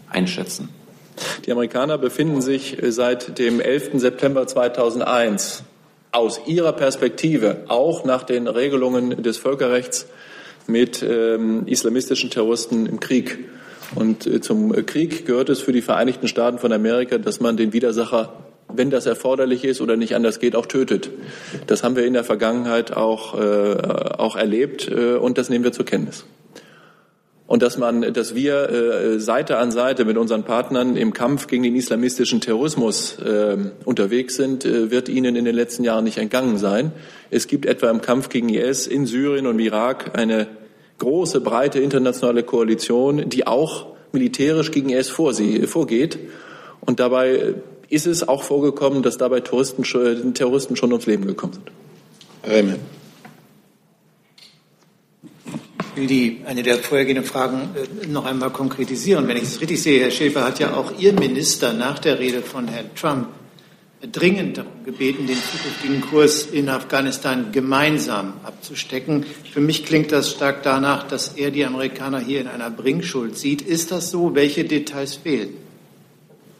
einschätzen. 0.09 0.69
Die 1.45 1.51
Amerikaner 1.51 1.99
befinden 1.99 2.41
sich 2.41 2.77
seit 2.87 3.37
dem 3.37 3.59
11. 3.59 3.99
September 3.99 4.47
2001 4.47 5.63
aus 6.11 6.41
ihrer 6.47 6.73
Perspektive, 6.73 7.65
auch 7.67 8.03
nach 8.03 8.23
den 8.23 8.47
Regelungen 8.47 9.21
des 9.21 9.37
Völkerrechts, 9.37 10.07
mit 10.67 11.03
ähm, 11.03 11.63
islamistischen 11.67 12.29
Terroristen 12.29 12.85
im 12.85 12.99
Krieg. 12.99 13.39
Und 13.93 14.25
äh, 14.25 14.41
zum 14.41 14.71
Krieg 14.85 15.25
gehört 15.25 15.49
es 15.49 15.61
für 15.61 15.71
die 15.71 15.81
Vereinigten 15.81 16.27
Staaten 16.27 16.57
von 16.57 16.71
Amerika, 16.71 17.17
dass 17.17 17.39
man 17.39 17.57
den 17.57 17.73
Widersacher, 17.73 18.33
wenn 18.73 18.89
das 18.89 19.05
erforderlich 19.05 19.63
ist 19.63 19.81
oder 19.81 19.95
nicht 19.95 20.15
anders 20.15 20.39
geht, 20.39 20.55
auch 20.55 20.65
tötet. 20.65 21.09
Das 21.67 21.83
haben 21.83 21.95
wir 21.95 22.05
in 22.05 22.13
der 22.13 22.23
Vergangenheit 22.23 22.95
auch, 22.95 23.39
äh, 23.39 23.77
auch 24.17 24.35
erlebt 24.35 24.89
äh, 24.89 25.15
und 25.15 25.37
das 25.37 25.49
nehmen 25.49 25.63
wir 25.63 25.71
zur 25.71 25.85
Kenntnis. 25.85 26.25
Und 27.47 27.61
dass 27.61 27.77
man, 27.77 28.13
dass 28.13 28.33
wir 28.33 28.69
äh, 28.69 29.19
Seite 29.19 29.57
an 29.57 29.71
Seite 29.71 30.03
mit 30.03 30.17
unseren 30.17 30.43
Partnern 30.43 30.97
im 30.97 31.13
Kampf 31.13 31.45
gegen 31.45 31.61
den 31.61 31.75
islamistischen 31.75 32.41
Terrorismus 32.41 33.19
äh, 33.19 33.57
unterwegs 33.85 34.35
sind, 34.35 34.65
äh, 34.65 34.89
wird 34.89 35.09
Ihnen 35.09 35.35
in 35.35 35.45
den 35.45 35.55
letzten 35.55 35.83
Jahren 35.83 36.05
nicht 36.05 36.17
entgangen 36.17 36.57
sein. 36.57 36.91
Es 37.29 37.45
gibt 37.47 37.67
etwa 37.67 37.91
im 37.91 38.01
Kampf 38.01 38.29
gegen 38.29 38.49
IS 38.49 38.87
in 38.87 39.05
Syrien 39.05 39.45
und 39.45 39.59
Irak 39.59 40.17
eine 40.17 40.47
große, 40.97 41.39
breite 41.39 41.79
internationale 41.79 42.41
Koalition, 42.41 43.29
die 43.29 43.45
auch 43.45 43.87
militärisch 44.11 44.71
gegen 44.71 44.89
IS 44.89 45.09
vorgeht. 45.09 46.17
Und 46.81 46.99
dabei 46.99 47.55
ist 47.89 48.07
es 48.07 48.27
auch 48.27 48.41
vorgekommen, 48.41 49.03
dass 49.03 49.17
dabei 49.17 49.41
Touristen, 49.41 49.83
Terroristen 50.33 50.75
schon 50.75 50.91
ums 50.91 51.05
Leben 51.05 51.27
gekommen 51.27 51.53
sind. 51.53 51.71
Remen. 52.51 52.79
Ich 55.79 55.84
will 55.95 56.07
die, 56.07 56.41
eine 56.45 56.63
der 56.63 56.77
vorhergehenden 56.77 57.25
Fragen 57.25 57.69
äh, 57.75 58.07
noch 58.07 58.25
einmal 58.25 58.49
konkretisieren. 58.49 59.27
Wenn 59.27 59.37
ich 59.37 59.43
es 59.43 59.61
richtig 59.61 59.81
sehe, 59.81 60.01
Herr 60.01 60.11
Schäfer 60.11 60.43
hat 60.43 60.59
ja 60.59 60.75
auch 60.75 60.97
Ihr 60.99 61.13
Minister 61.13 61.73
nach 61.73 61.99
der 61.99 62.19
Rede 62.19 62.41
von 62.41 62.67
Herrn 62.67 62.89
Trump 62.95 63.27
dringend 64.11 64.57
darum 64.57 64.71
gebeten, 64.83 65.27
den 65.27 65.37
zukünftigen 65.37 66.01
Kurs 66.01 66.45
in 66.45 66.69
Afghanistan 66.69 67.51
gemeinsam 67.51 68.33
abzustecken. 68.43 69.25
Für 69.51 69.61
mich 69.61 69.85
klingt 69.85 70.11
das 70.11 70.31
stark 70.31 70.63
danach, 70.63 71.07
dass 71.07 71.29
er 71.29 71.51
die 71.51 71.65
Amerikaner 71.65 72.19
hier 72.19 72.41
in 72.41 72.47
einer 72.47 72.69
Bringschuld 72.69 73.37
sieht. 73.37 73.61
Ist 73.61 73.91
das 73.91 74.11
so? 74.11 74.35
Welche 74.35 74.65
Details 74.65 75.15
fehlen? 75.15 75.55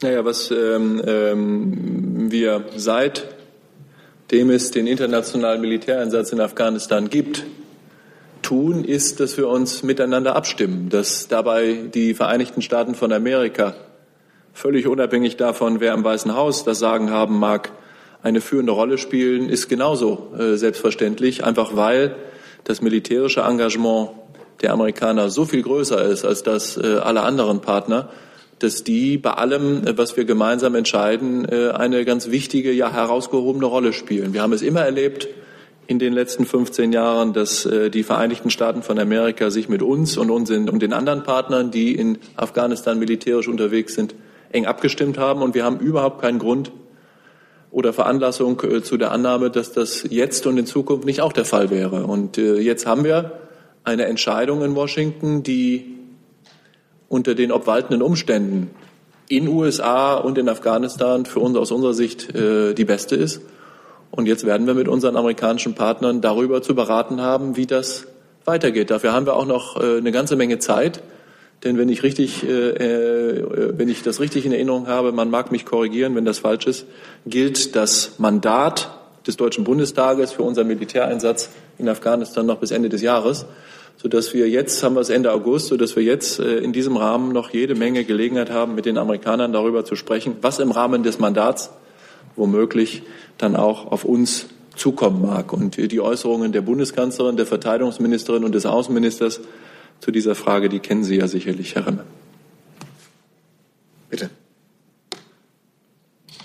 Naja, 0.01 0.25
was 0.25 0.51
ähm, 0.51 1.01
ähm, 1.05 2.31
wir 2.31 2.65
seitdem 2.75 4.49
es 4.49 4.71
den 4.71 4.87
internationalen 4.87 5.61
Militäreinsatz 5.61 6.31
in 6.31 6.41
Afghanistan 6.41 7.09
gibt, 7.09 7.45
tun, 8.45 8.85
ist, 8.85 9.19
dass 9.19 9.37
wir 9.37 9.47
uns 9.47 9.81
miteinander 9.81 10.35
abstimmen, 10.35 10.89
dass 10.89 11.27
dabei 11.27 11.79
die 11.93 12.13
Vereinigten 12.13 12.61
Staaten 12.61 12.93
von 12.93 13.11
Amerika 13.11 13.73
völlig 14.53 14.87
unabhängig 14.87 15.35
davon, 15.35 15.79
wer 15.79 15.93
im 15.93 16.03
Weißen 16.03 16.35
Haus 16.35 16.63
das 16.63 16.77
Sagen 16.79 17.09
haben 17.09 17.39
mag, 17.39 17.71
eine 18.21 18.41
führende 18.41 18.71
Rolle 18.71 18.97
spielen, 18.97 19.49
ist 19.49 19.67
genauso 19.67 20.31
äh, 20.37 20.55
selbstverständlich, 20.57 21.43
einfach 21.43 21.75
weil 21.75 22.15
das 22.63 22.81
militärische 22.81 23.41
Engagement 23.41 24.11
der 24.61 24.73
Amerikaner 24.73 25.29
so 25.29 25.45
viel 25.45 25.63
größer 25.63 26.03
ist 26.03 26.23
als 26.23 26.43
das 26.43 26.77
äh, 26.77 26.97
aller 26.97 27.23
anderen 27.23 27.61
Partner, 27.61 28.09
dass 28.59 28.83
die 28.83 29.17
bei 29.17 29.31
allem, 29.31 29.85
äh, 29.87 29.97
was 29.97 30.17
wir 30.17 30.25
gemeinsam 30.25 30.75
entscheiden, 30.75 31.47
äh, 31.49 31.71
eine 31.71 32.05
ganz 32.05 32.29
wichtige, 32.29 32.71
ja 32.71 32.91
herausgehobene 32.91 33.65
Rolle 33.65 33.91
spielen. 33.91 34.33
Wir 34.33 34.43
haben 34.43 34.53
es 34.53 34.61
immer 34.61 34.81
erlebt, 34.81 35.27
in 35.87 35.99
den 35.99 36.13
letzten 36.13 36.45
15 36.45 36.93
Jahren, 36.93 37.33
dass 37.33 37.65
äh, 37.65 37.89
die 37.89 38.03
Vereinigten 38.03 38.49
Staaten 38.49 38.81
von 38.81 38.97
Amerika 38.97 39.49
sich 39.49 39.69
mit 39.69 39.81
uns 39.81 40.17
und, 40.17 40.31
uns 40.31 40.49
in, 40.49 40.69
und 40.69 40.81
den 40.81 40.93
anderen 40.93 41.23
Partnern, 41.23 41.71
die 41.71 41.93
in 41.93 42.17
Afghanistan 42.35 42.97
militärisch 42.97 43.47
unterwegs 43.47 43.93
sind, 43.93 44.15
eng 44.51 44.65
abgestimmt 44.65 45.17
haben. 45.17 45.41
Und 45.41 45.53
wir 45.53 45.63
haben 45.63 45.79
überhaupt 45.79 46.21
keinen 46.21 46.39
Grund 46.39 46.71
oder 47.71 47.93
Veranlassung 47.93 48.61
äh, 48.63 48.81
zu 48.81 48.97
der 48.97 49.11
Annahme, 49.11 49.51
dass 49.51 49.73
das 49.73 50.05
jetzt 50.09 50.47
und 50.47 50.57
in 50.57 50.65
Zukunft 50.65 51.05
nicht 51.05 51.21
auch 51.21 51.33
der 51.33 51.45
Fall 51.45 51.69
wäre. 51.69 52.05
Und 52.05 52.37
äh, 52.37 52.57
jetzt 52.59 52.87
haben 52.87 53.03
wir 53.03 53.39
eine 53.83 54.05
Entscheidung 54.05 54.63
in 54.63 54.75
Washington, 54.75 55.43
die 55.43 55.97
unter 57.07 57.35
den 57.35 57.51
obwaltenden 57.51 58.01
Umständen 58.01 58.71
in 59.27 59.47
USA 59.47 60.15
und 60.15 60.39
in 60.39 60.49
Afghanistan 60.49 61.25
für 61.25 61.39
uns 61.39 61.57
aus 61.57 61.71
unserer 61.71 61.93
Sicht 61.93 62.33
die 62.33 62.85
beste 62.85 63.15
ist. 63.15 63.41
Und 64.15 64.27
jetzt 64.27 64.45
werden 64.45 64.65
wir 64.65 64.73
mit 64.73 64.87
unseren 64.87 65.17
amerikanischen 65.17 65.75
Partnern 65.75 66.21
darüber 66.21 66.61
zu 66.61 66.73
beraten 66.73 67.21
haben, 67.21 67.57
wie 67.57 67.65
das 67.65 68.07
weitergeht. 68.45 68.89
Dafür 68.89 69.11
haben 69.11 69.25
wir 69.25 69.35
auch 69.35 69.45
noch 69.45 69.81
äh, 69.81 69.97
eine 69.97 70.11
ganze 70.11 70.35
Menge 70.35 70.59
Zeit. 70.59 71.01
Denn 71.63 71.77
wenn 71.77 71.89
ich 71.89 72.03
richtig, 72.03 72.43
äh, 72.43 72.69
äh, 72.69 73.73
wenn 73.77 73.89
ich 73.89 74.03
das 74.03 74.19
richtig 74.19 74.45
in 74.45 74.53
Erinnerung 74.53 74.87
habe, 74.87 75.11
man 75.11 75.29
mag 75.29 75.51
mich 75.51 75.65
korrigieren, 75.65 76.15
wenn 76.15 76.25
das 76.25 76.39
falsch 76.39 76.67
ist, 76.67 76.85
gilt 77.25 77.75
das 77.75 78.13
Mandat 78.17 78.89
des 79.27 79.35
Deutschen 79.35 79.63
Bundestages 79.63 80.31
für 80.31 80.43
unseren 80.43 80.67
Militäreinsatz 80.67 81.49
in 81.77 81.89
Afghanistan 81.89 82.45
noch 82.45 82.59
bis 82.59 82.71
Ende 82.71 82.89
des 82.89 83.01
Jahres, 83.01 83.45
sodass 83.97 84.33
wir 84.33 84.47
jetzt, 84.47 84.81
haben 84.83 84.95
wir 84.95 85.01
es 85.01 85.09
Ende 85.09 85.33
August, 85.33 85.67
sodass 85.67 85.95
wir 85.95 86.03
jetzt 86.03 86.39
in 86.39 86.73
diesem 86.73 86.95
Rahmen 86.95 87.31
noch 87.31 87.49
jede 87.49 87.73
Menge 87.73 88.03
Gelegenheit 88.03 88.51
haben, 88.51 88.75
mit 88.75 88.85
den 88.85 88.99
Amerikanern 88.99 89.51
darüber 89.51 89.83
zu 89.83 89.95
sprechen, 89.95 90.37
was 90.41 90.59
im 90.59 90.69
Rahmen 90.69 91.01
des 91.01 91.17
Mandats 91.17 91.71
womöglich 92.35 93.03
dann 93.37 93.55
auch 93.55 93.91
auf 93.91 94.05
uns 94.05 94.47
zukommen 94.75 95.21
mag. 95.21 95.53
Und 95.53 95.77
die 95.77 96.01
Äußerungen 96.01 96.51
der 96.51 96.61
Bundeskanzlerin, 96.61 97.37
der 97.37 97.45
Verteidigungsministerin 97.45 98.43
und 98.43 98.53
des 98.53 98.65
Außenministers 98.65 99.41
zu 100.01 100.11
dieser 100.11 100.35
Frage, 100.35 100.69
die 100.69 100.79
kennen 100.79 101.03
Sie 101.03 101.17
ja 101.17 101.27
sicherlich, 101.27 101.75
Herr 101.75 101.87
Remme. 101.87 102.03
Bitte. 104.09 104.29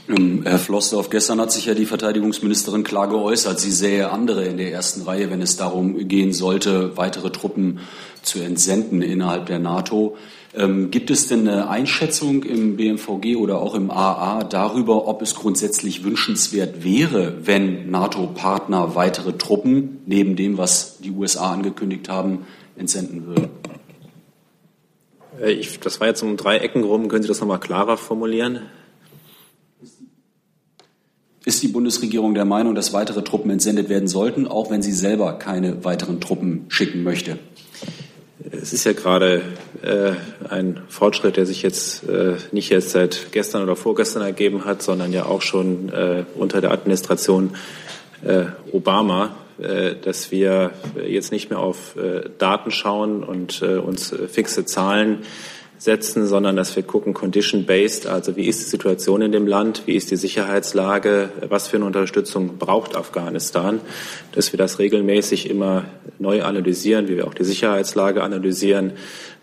Ähm, 0.09 0.43
Herr 0.45 0.59
Flossdorf, 0.59 1.11
gestern 1.11 1.41
hat 1.41 1.53
sich 1.53 1.67
ja 1.67 1.75
die 1.75 1.87
Verteidigungsministerin 1.87 2.85
klar 2.85 3.09
geäußert. 3.09 3.61
Sie 3.61 3.71
sähe 3.71 4.11
andere 4.11 4.45
in 4.45 4.57
der 4.57 4.73
ersten 4.73 5.03
Reihe, 5.03 5.31
wenn 5.31 5.43
es 5.43 5.57
darum 5.57 6.09
gehen 6.09 6.33
sollte, 6.33 6.97
weitere 6.97 7.31
Truppen 7.31 7.81
zu 8.23 8.41
entsenden 8.41 9.03
innerhalb 9.03 9.47
der 9.47 9.59
NATO. 9.59 10.17
Ähm, 10.53 10.91
gibt 10.91 11.11
es 11.11 11.29
denn 11.29 11.47
eine 11.47 11.69
Einschätzung 11.69 12.43
im 12.43 12.77
BMVG 12.77 13.37
oder 13.37 13.61
auch 13.61 13.77
im 13.77 13.91
AA 13.91 14.43
darüber, 14.43 15.07
ob 15.07 15.23
es 15.23 15.37
grundsätzlich 15.37 16.03
wünschenswert 16.03 16.83
wäre, 16.83 17.47
wenn 17.47 17.91
NATO-Partner 17.91 18.97
weitere 18.97 19.33
Truppen 19.35 19.99
neben 20.07 20.35
dem, 20.35 20.59
was 20.59 20.99
die 20.99 21.13
USA 21.13 21.53
angekündigt 21.53 22.09
haben, 22.09 22.47
entsenden 22.77 23.27
würden? 23.27 23.49
Äh, 25.41 25.53
ich, 25.53 25.79
das 25.79 26.01
war 26.01 26.09
jetzt 26.09 26.23
um 26.23 26.37
drei 26.37 26.59
Ecken 26.59 26.83
rum. 26.83 27.09
Können 27.09 27.23
Sie 27.23 27.29
das 27.29 27.41
nochmal 27.41 27.61
klarer 27.61 27.97
formulieren? 27.97 28.61
Ist 31.45 31.63
die 31.63 31.69
Bundesregierung 31.69 32.35
der 32.35 32.45
Meinung, 32.45 32.75
dass 32.75 32.93
weitere 32.93 33.23
Truppen 33.23 33.51
entsendet 33.51 33.89
werden 33.89 34.09
sollten, 34.09 34.47
auch 34.47 34.71
wenn 34.71 34.83
sie 34.83 34.93
selber 34.93 35.33
keine 35.35 35.85
weiteren 35.85 36.21
Truppen 36.21 36.67
schicken 36.69 37.03
möchte? 37.03 37.39
Es 38.51 38.73
ist 38.73 38.85
ja 38.85 38.95
gerade 38.95 39.43
äh, 39.83 40.13
ein 40.49 40.81
Fortschritt, 40.89 41.37
der 41.37 41.45
sich 41.45 41.63
jetzt 41.63 42.09
äh, 42.09 42.37
nicht 42.53 42.71
jetzt 42.71 42.91
seit 42.91 43.33
gestern 43.33 43.63
oder 43.63 43.77
vorgestern 43.77 44.23
ergeben 44.23 44.65
hat, 44.65 44.83
sondern 44.83 45.13
ja 45.13 45.27
auch 45.27 45.43
schon 45.43 45.91
äh, 45.91 46.25
unter 46.35 46.63
der 46.63 46.71
Administration 46.71 47.55
äh, 48.25 48.47
Obama, 48.73 49.35
äh, 49.61 49.95
dass 49.95 50.31
wir 50.31 50.71
jetzt 51.07 51.33
nicht 51.33 51.51
mehr 51.51 51.59
auf 51.59 51.97
äh, 51.97 52.31
Daten 52.39 52.71
schauen 52.71 53.23
und 53.23 53.63
uns 53.63 54.15
fixe 54.31 54.65
Zahlen 54.65 55.19
setzen, 55.81 56.27
sondern 56.27 56.57
dass 56.57 56.77
wir 56.77 56.83
gucken, 56.83 57.15
condition-based, 57.15 58.07
also 58.07 58.37
wie 58.37 58.47
ist 58.47 58.61
die 58.61 58.69
Situation 58.69 59.23
in 59.23 59.33
dem 59.33 59.47
Land, 59.47 59.85
wie 59.87 59.97
ist 59.97 60.11
die 60.11 60.17
Sicherheitslage, 60.17 61.31
was 61.49 61.69
für 61.69 61.79
eine 61.79 61.87
Unterstützung 61.87 62.59
braucht 62.59 62.95
Afghanistan, 62.95 63.81
dass 64.33 64.53
wir 64.53 64.59
das 64.59 64.79
regelmäßig 64.79 65.49
immer 65.49 65.87
neu 66.19 66.43
analysieren, 66.43 67.09
wie 67.09 67.17
wir 67.17 67.27
auch 67.27 67.33
die 67.33 67.45
Sicherheitslage 67.45 68.23
analysieren, 68.23 68.93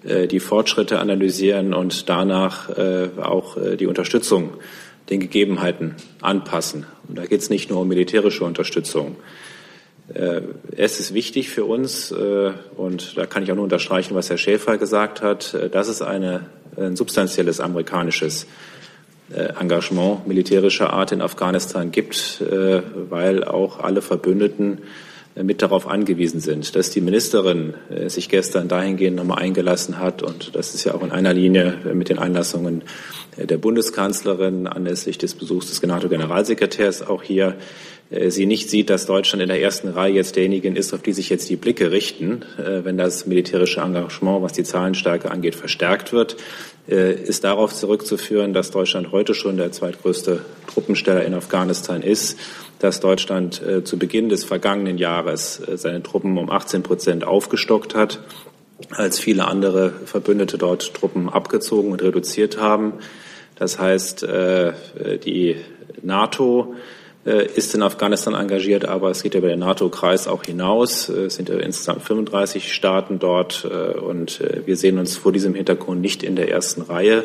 äh, 0.03 0.27
die 0.27 0.39
Fortschritte 0.39 0.99
analysieren 0.99 1.73
und 1.73 2.07
danach 2.07 2.69
äh, 2.69 3.09
auch 3.19 3.57
äh, 3.57 3.75
die 3.75 3.87
Unterstützung 3.87 4.51
den 5.09 5.19
Gegebenheiten 5.19 5.95
anpassen. 6.21 6.85
Und 7.07 7.17
da 7.17 7.25
geht 7.25 7.41
es 7.41 7.49
nicht 7.49 7.71
nur 7.71 7.81
um 7.81 7.87
militärische 7.87 8.43
Unterstützung. 8.43 9.15
Äh, 10.13 10.41
es 10.75 10.99
ist 10.99 11.13
wichtig 11.13 11.49
für 11.49 11.65
uns, 11.65 12.11
äh, 12.11 12.51
und 12.77 13.17
da 13.17 13.25
kann 13.25 13.43
ich 13.43 13.51
auch 13.51 13.55
nur 13.55 13.65
unterstreichen, 13.65 14.15
was 14.15 14.29
Herr 14.29 14.37
Schäfer 14.37 14.77
gesagt 14.77 15.21
hat, 15.21 15.53
äh, 15.53 15.69
dass 15.69 15.87
es 15.87 16.01
eine, 16.01 16.41
ein 16.77 16.95
substanzielles 16.95 17.59
amerikanisches 17.59 18.47
Engagement 19.59 20.25
militärischer 20.25 20.93
Art 20.93 21.11
in 21.11 21.21
Afghanistan 21.21 21.91
gibt, 21.91 22.41
weil 23.09 23.43
auch 23.43 23.81
alle 23.81 24.01
Verbündeten 24.01 24.83
mit 25.35 25.61
darauf 25.61 25.85
angewiesen 25.85 26.39
sind. 26.39 26.77
Dass 26.77 26.91
die 26.91 27.01
Ministerin 27.01 27.73
sich 28.07 28.29
gestern 28.29 28.69
dahingehend 28.69 29.17
nochmal 29.17 29.39
eingelassen 29.39 29.99
hat, 29.99 30.23
und 30.23 30.55
das 30.55 30.73
ist 30.73 30.85
ja 30.85 30.93
auch 30.93 31.03
in 31.03 31.11
einer 31.11 31.33
Linie 31.33 31.77
mit 31.93 32.07
den 32.07 32.19
Einlassungen 32.19 32.83
der 33.37 33.57
Bundeskanzlerin 33.57 34.65
anlässlich 34.65 35.17
des 35.17 35.33
Besuchs 35.33 35.67
des 35.67 35.81
NATO-Generalsekretärs 35.81 37.05
auch 37.05 37.21
hier, 37.21 37.57
sie 38.09 38.45
nicht 38.45 38.69
sieht, 38.69 38.89
dass 38.89 39.05
Deutschland 39.05 39.41
in 39.41 39.49
der 39.49 39.61
ersten 39.61 39.89
Reihe 39.89 40.13
jetzt 40.13 40.35
derjenigen 40.35 40.75
ist, 40.75 40.93
auf 40.93 41.01
die 41.01 41.11
sich 41.11 41.29
jetzt 41.29 41.49
die 41.49 41.57
Blicke 41.57 41.91
richten, 41.91 42.43
äh, 42.57 42.85
wenn 42.85 42.97
das 42.97 43.25
militärische 43.25 43.81
Engagement, 43.81 44.41
was 44.41 44.53
die 44.53 44.63
Zahlenstärke 44.63 45.29
angeht, 45.29 45.55
verstärkt 45.55 46.13
wird, 46.13 46.37
äh, 46.89 47.13
ist 47.13 47.43
darauf 47.43 47.73
zurückzuführen, 47.73 48.53
dass 48.53 48.71
Deutschland 48.71 49.11
heute 49.11 49.33
schon 49.33 49.57
der 49.57 49.73
zweitgrößte 49.73 50.41
Truppensteller 50.67 51.25
in 51.25 51.33
Afghanistan 51.33 52.01
ist, 52.01 52.39
dass 52.79 52.99
Deutschland 52.99 53.59
zu 53.85 53.97
Beginn 53.97 54.29
des 54.29 54.43
vergangenen 54.43 54.99
Jahres 54.99 55.59
seine 55.77 56.03
Truppen 56.03 56.37
um 56.37 56.51
18 56.51 56.83
Prozent 56.83 57.25
aufgestockt 57.25 57.95
hat, 57.95 58.19
als 58.91 59.19
viele 59.19 59.47
andere 59.47 59.91
Verbündete 60.05 60.59
dort 60.59 60.93
Truppen 60.93 61.27
abgezogen 61.27 61.91
und 61.91 62.03
reduziert 62.03 62.59
haben. 62.59 62.93
Das 63.55 63.79
heißt, 63.79 64.27
die 65.25 65.55
NATO 66.03 66.75
äh, 66.75 66.96
ist 67.27 67.75
in 67.75 67.83
Afghanistan 67.83 68.35
engagiert, 68.35 68.85
aber 68.85 69.09
es 69.11 69.21
geht 69.21 69.35
über 69.35 69.49
den 69.49 69.59
NATO-Kreis 69.59 70.27
auch 70.27 70.43
hinaus. 70.43 71.09
Es 71.09 71.35
sind 71.35 71.49
insgesamt 71.49 72.03
35 72.03 72.73
Staaten 72.73 73.19
dort 73.19 73.67
äh, 73.69 73.97
und 73.97 74.39
äh, 74.39 74.61
wir 74.65 74.77
sehen 74.77 74.97
uns 74.97 75.17
vor 75.17 75.33
diesem 75.33 75.53
Hintergrund 75.53 75.99
nicht 75.99 76.23
in 76.23 76.35
der 76.35 76.49
ersten 76.49 76.81
Reihe. 76.81 77.23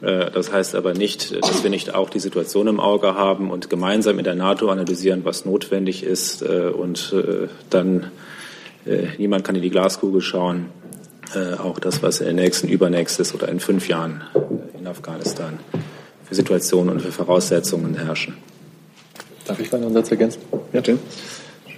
Das 0.00 0.52
heißt 0.52 0.74
aber 0.74 0.92
nicht, 0.92 1.34
dass 1.42 1.62
wir 1.62 1.70
nicht 1.70 1.94
auch 1.94 2.10
die 2.10 2.18
Situation 2.18 2.66
im 2.66 2.78
Auge 2.78 3.14
haben 3.14 3.50
und 3.50 3.70
gemeinsam 3.70 4.18
in 4.18 4.24
der 4.24 4.34
NATO 4.34 4.68
analysieren, 4.68 5.24
was 5.24 5.46
notwendig 5.46 6.02
ist. 6.02 6.42
Und 6.42 7.14
dann, 7.70 8.10
niemand 9.16 9.44
kann 9.44 9.54
in 9.54 9.62
die 9.62 9.70
Glaskugel 9.70 10.20
schauen, 10.20 10.66
auch 11.58 11.78
das, 11.78 12.02
was 12.02 12.20
in 12.20 12.26
der 12.26 12.34
nächsten, 12.34 12.68
übernächstes 12.68 13.34
oder 13.34 13.48
in 13.48 13.60
fünf 13.60 13.88
Jahren 13.88 14.20
in 14.78 14.86
Afghanistan 14.86 15.58
für 16.24 16.34
Situationen 16.34 16.94
und 16.94 17.00
für 17.00 17.12
Voraussetzungen 17.12 17.94
herrschen. 17.94 18.36
Darf 19.46 19.60
ich 19.60 19.72
einen 19.72 19.92
Satz 19.92 20.10
ergänzen? 20.10 20.40
Ja, 20.72 20.80
Tim. 20.80 20.98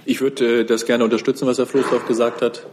Ich 0.05 0.21
würde 0.21 0.61
äh, 0.61 0.65
das 0.65 0.85
gerne 0.85 1.03
unterstützen, 1.03 1.47
was 1.47 1.57
Herr 1.57 1.65
Floßdorf 1.65 2.07
gesagt 2.07 2.41
hat. 2.41 2.65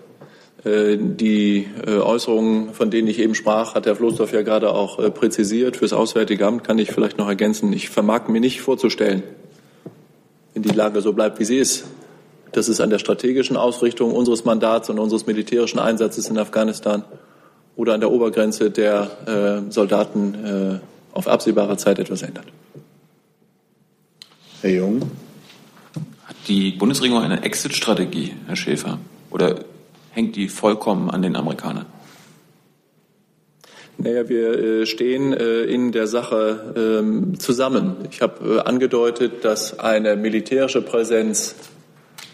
Äh, 0.64 0.96
die 0.98 1.66
äh, 1.84 1.96
Äußerungen, 1.98 2.72
von 2.72 2.92
denen 2.92 3.08
ich 3.08 3.18
eben 3.18 3.34
sprach, 3.34 3.74
hat 3.74 3.86
Herr 3.86 3.96
Floßdorf 3.96 4.32
ja 4.32 4.42
gerade 4.42 4.70
auch 4.70 4.98
präzisiert. 5.12 5.76
Fürs 5.76 5.92
Auswärtige 5.92 6.46
Amt 6.46 6.62
kann 6.62 6.78
ich 6.78 6.92
vielleicht 6.92 7.18
noch 7.18 7.28
ergänzen. 7.28 7.72
Ich 7.72 7.90
vermag 7.90 8.28
mir 8.28 8.40
nicht 8.40 8.60
vorzustellen, 8.60 9.24
wenn 10.52 10.62
die 10.62 10.68
Lage 10.68 11.00
so 11.00 11.12
bleibt, 11.12 11.40
wie 11.40 11.44
sie 11.44 11.58
ist, 11.58 11.86
dass 12.52 12.68
es 12.68 12.80
an 12.80 12.90
der 12.90 13.00
strategischen 13.00 13.56
Ausrichtung 13.56 14.12
unseres 14.12 14.44
Mandats 14.44 14.88
und 14.88 15.00
unseres 15.00 15.26
militärischen 15.26 15.80
Einsatzes 15.80 16.28
in 16.28 16.38
Afghanistan 16.38 17.02
oder 17.74 17.94
an 17.94 18.00
der 18.00 18.12
Obergrenze 18.12 18.70
der 18.70 19.64
Soldaten 19.70 20.80
auf 21.12 21.26
absehbare 21.26 21.76
Zeit 21.76 21.98
etwas 21.98 22.22
ändert. 22.22 22.46
Herr 24.64 24.72
Jung. 24.72 25.02
Hat 26.24 26.36
die 26.48 26.70
Bundesregierung 26.70 27.22
eine 27.22 27.42
Exit-Strategie, 27.42 28.32
Herr 28.46 28.56
Schäfer? 28.56 28.98
Oder 29.30 29.56
hängt 30.12 30.36
die 30.36 30.48
vollkommen 30.48 31.10
an 31.10 31.20
den 31.20 31.36
Amerikanern? 31.36 31.84
Naja, 33.98 34.26
wir 34.26 34.58
äh, 34.58 34.86
stehen 34.86 35.34
äh, 35.34 35.64
in 35.64 35.92
der 35.92 36.06
Sache 36.06 36.72
ähm, 36.78 37.38
zusammen. 37.38 37.96
Ich 38.10 38.22
habe 38.22 38.54
äh, 38.54 38.60
angedeutet, 38.60 39.44
dass 39.44 39.78
eine 39.80 40.16
militärische 40.16 40.80
Präsenz 40.80 41.56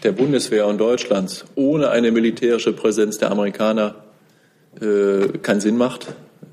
der 0.03 0.13
Bundeswehr 0.13 0.67
und 0.67 0.77
Deutschlands 0.77 1.43
ohne 1.55 1.89
eine 1.89 2.13
militärische 2.13 2.71
Präsenz 2.71 3.17
der 3.17 3.29
Amerikaner 3.29 3.95
keinen 5.41 5.59
Sinn 5.59 5.75
macht. 5.75 6.07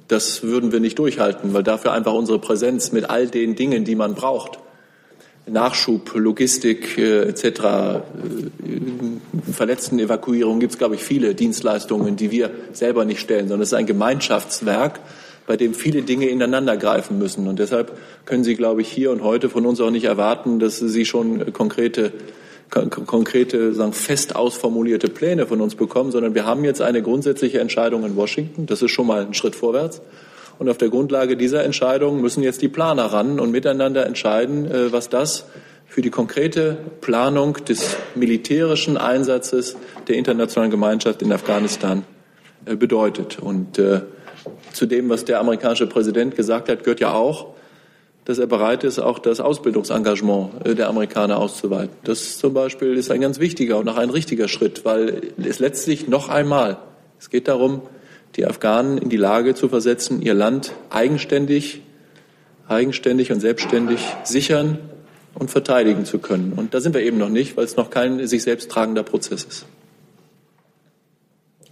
Das 0.08 0.42
würden 0.42 0.72
wir 0.72 0.80
nicht 0.80 0.98
durchhalten, 0.98 1.54
weil 1.54 1.62
dafür 1.62 1.92
einfach 1.92 2.14
unsere 2.14 2.40
Präsenz 2.40 2.90
mit 2.90 3.08
all 3.08 3.28
den 3.28 3.54
Dingen, 3.54 3.84
die 3.84 3.94
man 3.94 4.16
braucht, 4.16 4.58
Nachschub, 5.50 6.14
Logistik 6.14 6.98
äh, 6.98 7.28
etc., 7.28 7.44
äh, 7.44 8.02
Verletztenevakuierung 9.52 10.60
gibt 10.60 10.72
es, 10.72 10.78
glaube 10.78 10.94
ich, 10.94 11.02
viele 11.02 11.34
Dienstleistungen, 11.34 12.16
die 12.16 12.30
wir 12.30 12.50
selber 12.72 13.04
nicht 13.04 13.20
stellen, 13.20 13.48
sondern 13.48 13.62
es 13.62 13.68
ist 13.68 13.74
ein 13.74 13.86
Gemeinschaftswerk, 13.86 15.00
bei 15.46 15.56
dem 15.56 15.74
viele 15.74 16.02
Dinge 16.02 16.26
ineinander 16.28 16.76
greifen 16.76 17.18
müssen. 17.18 17.48
Und 17.48 17.58
deshalb 17.58 17.96
können 18.26 18.44
Sie, 18.44 18.54
glaube 18.54 18.82
ich, 18.82 18.88
hier 18.88 19.10
und 19.10 19.22
heute 19.22 19.48
von 19.48 19.64
uns 19.66 19.80
auch 19.80 19.90
nicht 19.90 20.04
erwarten, 20.04 20.58
dass 20.58 20.78
Sie 20.78 21.04
schon 21.04 21.52
konkrete 21.52 22.12
konkrete, 22.70 23.72
sagen, 23.72 23.94
fest 23.94 24.36
ausformulierte 24.36 25.08
Pläne 25.08 25.46
von 25.46 25.60
uns 25.60 25.74
bekommen, 25.74 26.12
sondern 26.12 26.34
wir 26.34 26.44
haben 26.44 26.64
jetzt 26.64 26.82
eine 26.82 27.02
grundsätzliche 27.02 27.60
Entscheidung 27.60 28.04
in 28.04 28.14
Washington. 28.14 28.66
Das 28.66 28.82
ist 28.82 28.90
schon 28.90 29.06
mal 29.06 29.24
ein 29.24 29.34
Schritt 29.34 29.56
vorwärts. 29.56 30.02
Und 30.58 30.68
auf 30.68 30.78
der 30.78 30.88
Grundlage 30.88 31.36
dieser 31.36 31.64
Entscheidung 31.64 32.20
müssen 32.20 32.42
jetzt 32.42 32.62
die 32.62 32.68
Planer 32.68 33.04
ran 33.04 33.38
und 33.38 33.50
miteinander 33.52 34.06
entscheiden, 34.06 34.70
äh, 34.70 34.92
was 34.92 35.08
das 35.08 35.46
für 35.86 36.02
die 36.02 36.10
konkrete 36.10 36.76
Planung 37.00 37.54
des 37.64 37.96
militärischen 38.14 38.96
Einsatzes 38.96 39.76
der 40.08 40.16
internationalen 40.16 40.70
Gemeinschaft 40.70 41.22
in 41.22 41.32
Afghanistan 41.32 42.04
äh, 42.66 42.76
bedeutet. 42.76 43.38
Und 43.38 43.78
äh, 43.78 44.02
zu 44.72 44.86
dem, 44.86 45.08
was 45.08 45.24
der 45.24 45.40
amerikanische 45.40 45.86
Präsident 45.86 46.34
gesagt 46.34 46.68
hat, 46.68 46.82
gehört 46.84 47.00
ja 47.00 47.12
auch, 47.12 47.54
dass 48.24 48.38
er 48.38 48.46
bereit 48.46 48.84
ist, 48.84 48.98
auch 48.98 49.18
das 49.18 49.40
Ausbildungsengagement 49.40 50.78
der 50.78 50.88
Amerikaner 50.88 51.38
auszuweiten. 51.38 51.96
Das 52.04 52.36
zum 52.36 52.52
Beispiel 52.52 52.94
ist 52.94 53.10
ein 53.10 53.22
ganz 53.22 53.40
wichtiger 53.40 53.78
und 53.78 53.88
auch 53.88 53.96
ein 53.96 54.10
richtiger 54.10 54.48
Schritt, 54.48 54.84
weil 54.84 55.32
es 55.42 55.60
letztlich 55.60 56.08
noch 56.08 56.28
einmal, 56.28 56.76
es 57.18 57.30
geht 57.30 57.48
darum, 57.48 57.80
die 58.38 58.46
Afghanen 58.46 58.98
in 58.98 59.08
die 59.08 59.16
Lage 59.16 59.54
zu 59.54 59.68
versetzen, 59.68 60.22
ihr 60.22 60.32
Land 60.32 60.72
eigenständig, 60.90 61.82
eigenständig 62.68 63.32
und 63.32 63.40
selbstständig 63.40 64.00
sichern 64.22 64.78
und 65.34 65.50
verteidigen 65.50 66.04
zu 66.04 66.20
können. 66.20 66.52
Und 66.54 66.72
da 66.72 66.80
sind 66.80 66.94
wir 66.94 67.02
eben 67.02 67.18
noch 67.18 67.28
nicht, 67.28 67.56
weil 67.56 67.64
es 67.64 67.76
noch 67.76 67.90
kein 67.90 68.24
sich 68.28 68.44
selbst 68.44 68.70
tragender 68.70 69.02
Prozess 69.02 69.42
ist. 69.44 69.66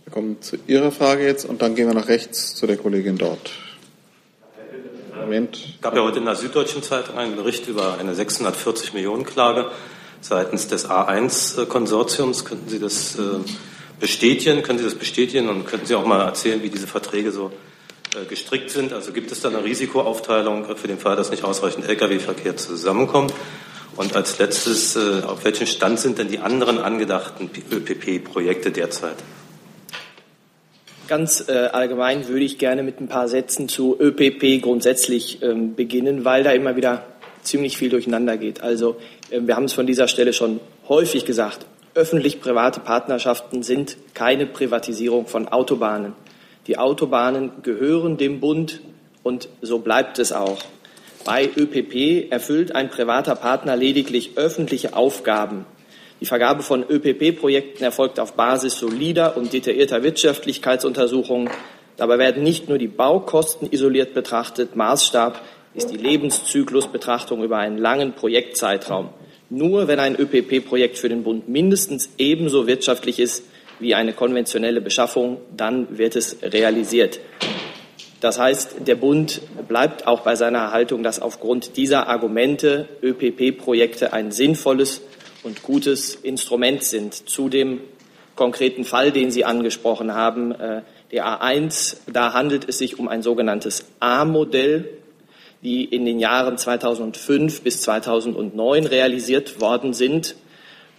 Wir 0.05 0.13
kommen 0.13 0.43
zu 0.43 0.57
Ihrer 0.67 0.91
Frage 0.91 1.25
jetzt 1.25 1.45
und 1.45 1.63
dann 1.63 1.77
gehen 1.77 1.87
wir 1.87 1.95
nach 1.95 2.09
rechts 2.09 2.55
zu 2.55 2.67
der 2.67 2.77
Kollegin 2.77 3.17
dort. 3.17 3.53
Moment. 5.21 5.57
Es 5.57 5.81
gab 5.81 5.95
ja 5.97 6.03
heute 6.03 6.19
in 6.19 6.25
der 6.25 6.37
Süddeutschen 6.37 6.83
Zeitung 6.83 7.17
einen 7.17 7.37
Bericht 7.37 7.69
über 7.69 7.99
eine 7.99 8.15
640 8.15 8.93
Millionen 8.93 9.25
Klage 9.25 9.71
seitens 10.21 10.69
des 10.69 10.89
A1-Konsortiums. 10.89 12.45
Könnten 12.45 12.69
Sie 12.69 12.79
das 12.79 13.17
äh, 13.17 13.23
bestätigen? 14.01 14.63
Können 14.63 14.79
Sie 14.79 14.85
das 14.85 14.95
bestätigen 14.95 15.49
und 15.49 15.67
könnten 15.67 15.87
Sie 15.87 15.95
auch 15.95 16.07
mal 16.07 16.25
erzählen, 16.25 16.63
wie 16.63 16.71
diese 16.71 16.87
Verträge 16.87 17.33
so 17.33 17.53
äh, 18.15 18.25
gestrickt 18.27 18.71
sind? 18.71 18.93
Also 18.93 19.13
gibt 19.13 19.33
es 19.33 19.41
da 19.41 19.49
eine 19.49 19.65
Risikoaufteilung 19.65 20.77
für 20.77 20.89
den 20.89 20.99
Fall, 20.99 21.17
dass 21.17 21.31
nicht 21.31 21.45
ausreichend 21.45 21.89
Lkw-Verkehr 21.89 22.57
zusammenkommt? 22.57 23.33
Und 23.97 24.15
als 24.15 24.39
letztes, 24.39 24.97
äh, 24.97 25.23
auf 25.27 25.45
welchem 25.45 25.67
Stand 25.67 25.99
sind 25.99 26.19
denn 26.19 26.29
die 26.29 26.39
anderen 26.39 26.79
angedachten 26.79 27.51
ÖPP-Projekte 27.73 28.71
derzeit? 28.71 29.17
Ganz 31.09 31.49
äh, 31.49 31.53
allgemein 31.53 32.27
würde 32.29 32.45
ich 32.45 32.59
gerne 32.59 32.83
mit 32.83 33.01
ein 33.01 33.09
paar 33.09 33.29
Sätzen 33.29 33.69
zu 33.69 33.97
ÖPP 33.99 34.61
grundsätzlich 34.61 35.41
ähm, 35.41 35.75
beginnen, 35.77 36.25
weil 36.25 36.43
da 36.43 36.51
immer 36.51 36.75
wieder 36.77 37.05
ziemlich 37.43 37.77
viel 37.77 37.91
durcheinander 37.91 38.37
geht. 38.37 38.61
Also 38.61 38.97
äh, 39.31 39.41
wir 39.41 39.55
haben 39.55 39.65
es 39.65 39.73
von 39.73 39.87
dieser 39.87 40.09
Stelle 40.09 40.33
schon 40.33 40.61
häufig 40.89 41.25
gesagt, 41.25 41.65
öffentlich-private 41.97 42.81
Partnerschaften 42.81 43.63
sind 43.63 43.97
keine 44.15 44.47
Privatisierung 44.47 45.27
von 45.27 45.49
Autobahnen. 45.49 46.13
Die 46.69 46.79
Autobahnen 46.79 47.51
gehören 47.63 48.17
dem 48.17 48.39
Bund 48.39 48.81
und 49.23 49.49
so 49.63 49.81
bleibt 49.81 50.19
es 50.19 50.33
auch. 50.33 50.59
Bei 51.25 51.49
ÖPP 51.57 52.31
erfüllt 52.31 52.75
ein 52.75 52.91
privater 52.91 53.35
Partner 53.35 53.75
lediglich 53.75 54.37
öffentliche 54.37 54.95
Aufgaben 54.95 55.67
die 56.21 56.27
Vergabe 56.27 56.63
von 56.63 56.83
ÖPP-Projekten 56.89 57.85
erfolgt 57.85 58.19
auf 58.19 58.33
Basis 58.35 58.79
solider 58.79 59.37
und 59.37 59.53
detaillierter 59.53 60.03
Wirtschaftlichkeitsuntersuchungen. 60.03 61.51
Dabei 61.99 62.19
werden 62.19 62.43
nicht 62.43 62.69
nur 62.71 62.79
die 62.79 62.89
Baukosten 62.89 63.71
isoliert 63.71 64.15
betrachtet. 64.15 64.77
Maßstab 64.77 65.43
ist 65.75 65.91
die 65.91 65.99
Lebenszyklusbetrachtung 65.99 67.45
über 67.45 67.59
einen 67.59 67.77
langen 67.77 68.15
Projektzeitraum. 68.15 69.11
Nur 69.49 69.87
wenn 69.87 70.01
ein 70.01 70.17
ÖPP-Projekt 70.17 70.99
für 70.99 71.09
den 71.09 71.23
Bund 71.23 71.49
mindestens 71.49 72.11
ebenso 72.19 72.67
wirtschaftlich 72.67 73.21
ist 73.21 73.45
wie 73.79 73.95
eine 73.95 74.13
konventionelle 74.13 74.81
Beschaffung, 74.81 75.39
dann 75.57 75.99
wird 75.99 76.17
es 76.17 76.39
realisiert. 76.43 77.21
Das 78.21 78.39
heißt, 78.39 78.87
der 78.87 78.97
Bund 78.97 79.43
bleibt 79.69 80.07
auch 80.07 80.21
bei 80.21 80.35
seiner 80.35 80.73
Haltung, 80.73 81.03
dass 81.03 81.21
aufgrund 81.21 81.77
dieser 81.77 82.09
Argumente 82.09 82.89
ÖPP-Projekte 83.03 84.13
ein 84.13 84.33
sinnvolles 84.33 85.03
und 85.43 85.63
gutes 85.63 86.15
Instrument 86.17 86.83
sind. 86.83 87.29
Zu 87.29 87.49
dem 87.49 87.81
konkreten 88.35 88.85
Fall, 88.85 89.13
den 89.13 89.31
Sie 89.31 89.45
angesprochen 89.45 90.15
haben, 90.15 90.53
äh, 90.53 90.83
der 91.13 91.25
A1, 91.25 91.99
da 92.13 92.33
handelt 92.33 92.69
es 92.69 92.79
sich 92.79 92.99
um 92.99 93.07
ein 93.07 93.23
sogenanntes 93.23 93.85
A-Modell, 94.01 94.89
die 95.67 95.85
in 95.85 96.05
den 96.05 96.21
Jahren 96.21 96.57
2005 96.57 97.63
bis 97.63 97.83
2009 97.83 98.87
realisiert 98.87 99.61
worden 99.61 99.95
sind. 99.95 100.37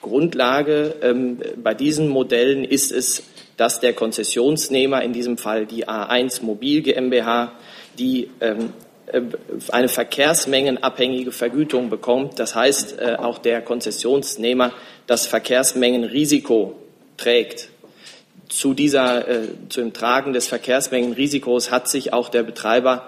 Grundlage 0.01 0.95
ähm, 1.01 1.39
bei 1.55 1.73
diesen 1.73 2.09
Modellen 2.09 2.65
ist 2.65 2.91
es, 2.91 3.23
dass 3.55 3.79
der 3.79 3.93
Konzessionsnehmer, 3.93 5.01
in 5.03 5.13
diesem 5.13 5.37
Fall 5.37 5.65
die 5.65 5.87
A1 5.87 6.43
Mobil 6.43 6.81
GmbH, 6.81 7.53
die 7.97 8.29
ähm, 8.41 8.73
äh, 9.05 9.21
eine 9.69 9.87
verkehrsmengenabhängige 9.87 11.31
Vergütung 11.31 11.89
bekommt. 11.89 12.37
Das 12.37 12.53
heißt, 12.53 12.99
äh, 12.99 13.15
auch 13.17 13.37
der 13.37 13.61
Konzessionsnehmer 13.61 14.73
das 15.07 15.27
Verkehrsmengenrisiko 15.27 16.75
trägt. 17.15 17.69
Zu, 18.49 18.73
dieser, 18.73 19.29
äh, 19.29 19.47
zu 19.69 19.79
dem 19.79 19.93
Tragen 19.93 20.33
des 20.33 20.47
Verkehrsmengenrisikos 20.47 21.71
hat 21.71 21.87
sich 21.87 22.11
auch 22.11 22.27
der 22.27 22.43
Betreiber 22.43 23.07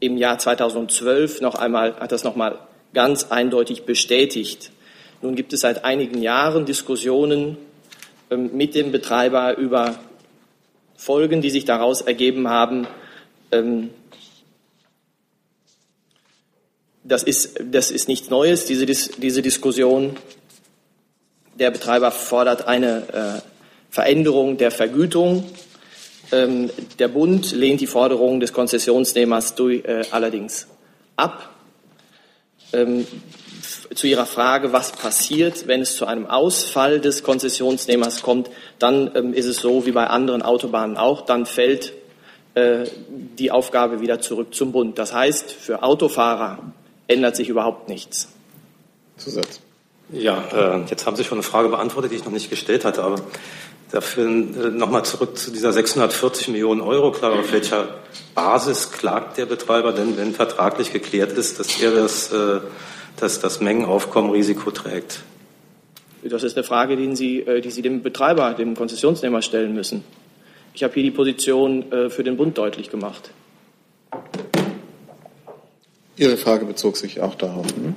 im 0.00 0.16
Jahr 0.16 0.38
2012 0.38 1.40
noch 1.40 1.54
einmal, 1.54 1.94
hat 1.96 2.12
das 2.12 2.24
noch 2.24 2.36
mal 2.36 2.58
ganz 2.92 3.30
eindeutig 3.30 3.84
bestätigt. 3.84 4.72
Nun 5.22 5.36
gibt 5.36 5.52
es 5.52 5.60
seit 5.60 5.84
einigen 5.84 6.22
Jahren 6.22 6.66
Diskussionen 6.66 7.58
ähm, 8.30 8.50
mit 8.54 8.74
dem 8.74 8.90
Betreiber 8.90 9.56
über 9.56 9.98
Folgen, 10.96 11.40
die 11.42 11.50
sich 11.50 11.64
daraus 11.64 12.00
ergeben 12.00 12.48
haben. 12.48 12.86
Ähm, 13.52 13.90
Das 17.02 17.22
ist, 17.22 17.58
das 17.64 17.90
ist 17.90 18.08
nichts 18.08 18.28
Neues, 18.28 18.66
diese, 18.66 18.84
diese 18.84 19.42
Diskussion. 19.42 20.16
Der 21.58 21.70
Betreiber 21.70 22.10
fordert 22.10 22.68
eine 22.68 23.42
äh, 23.42 23.48
Veränderung 23.90 24.58
der 24.58 24.70
Vergütung. 24.70 25.44
Ähm, 26.32 26.70
der 26.98 27.08
Bund 27.08 27.52
lehnt 27.52 27.80
die 27.80 27.86
Forderung 27.86 28.40
des 28.40 28.52
Konzessionsnehmers 28.52 29.54
durch, 29.54 29.84
äh, 29.84 30.04
allerdings 30.10 30.68
ab. 31.16 31.50
Ähm, 32.72 33.06
zu 33.94 34.06
Ihrer 34.06 34.26
Frage, 34.26 34.72
was 34.72 34.92
passiert, 34.92 35.66
wenn 35.66 35.82
es 35.82 35.96
zu 35.96 36.06
einem 36.06 36.26
Ausfall 36.26 37.00
des 37.00 37.22
Konzessionsnehmers 37.22 38.22
kommt, 38.22 38.50
dann 38.78 39.10
ähm, 39.14 39.34
ist 39.34 39.46
es 39.46 39.56
so 39.56 39.86
wie 39.86 39.92
bei 39.92 40.06
anderen 40.06 40.42
Autobahnen 40.42 40.96
auch, 40.96 41.22
dann 41.22 41.46
fällt 41.46 41.92
äh, 42.54 42.84
die 43.38 43.50
Aufgabe 43.50 44.00
wieder 44.00 44.20
zurück 44.20 44.54
zum 44.54 44.72
Bund. 44.72 44.98
Das 44.98 45.12
heißt, 45.12 45.50
für 45.52 45.82
Autofahrer 45.82 46.72
ändert 47.08 47.36
sich 47.36 47.48
überhaupt 47.48 47.88
nichts. 47.88 48.28
Zusatz. 49.16 49.60
Ja, 50.12 50.42
äh, 50.52 50.80
jetzt 50.88 51.06
haben 51.06 51.16
Sie 51.16 51.24
schon 51.24 51.38
eine 51.38 51.42
Frage 51.44 51.68
beantwortet, 51.68 52.10
die 52.10 52.16
ich 52.16 52.24
noch 52.24 52.32
nicht 52.32 52.50
gestellt 52.50 52.84
hatte, 52.84 53.02
aber 53.02 53.16
dafür 53.90 54.26
äh, 54.26 54.70
nochmal 54.70 55.04
zurück 55.04 55.36
zu 55.36 55.50
dieser 55.50 55.72
640 55.72 56.48
Millionen 56.48 56.80
Euro 56.80 57.12
Klage. 57.12 57.38
Auf 57.38 57.52
welcher 57.52 58.00
Basis 58.34 58.92
klagt 58.92 59.38
der 59.38 59.46
Betreiber 59.46 59.92
denn, 59.92 60.16
wenn 60.16 60.32
vertraglich 60.32 60.92
geklärt 60.92 61.32
ist, 61.32 61.58
dass 61.58 61.80
er 61.80 61.92
das, 61.92 62.32
äh, 62.32 62.60
dass 63.18 63.40
das 63.40 63.60
Mengenaufkommenrisiko 63.60 64.70
trägt? 64.70 65.20
Das 66.22 66.42
ist 66.42 66.56
eine 66.56 66.64
Frage, 66.64 66.96
die 66.96 67.16
Sie, 67.16 67.40
äh, 67.40 67.60
die 67.60 67.70
Sie 67.70 67.82
dem 67.82 68.02
Betreiber, 68.02 68.54
dem 68.54 68.76
Konzessionsnehmer 68.76 69.42
stellen 69.42 69.74
müssen. 69.74 70.04
Ich 70.72 70.84
habe 70.84 70.94
hier 70.94 71.02
die 71.02 71.10
Position 71.10 71.86
für 72.10 72.22
den 72.22 72.36
Bund 72.36 72.56
deutlich 72.56 72.92
gemacht. 72.92 73.30
Ihre 76.16 76.36
Frage 76.36 76.64
bezog 76.64 76.96
sich 76.96 77.20
auch 77.20 77.34
darauf. 77.34 77.66
Ne? 77.76 77.92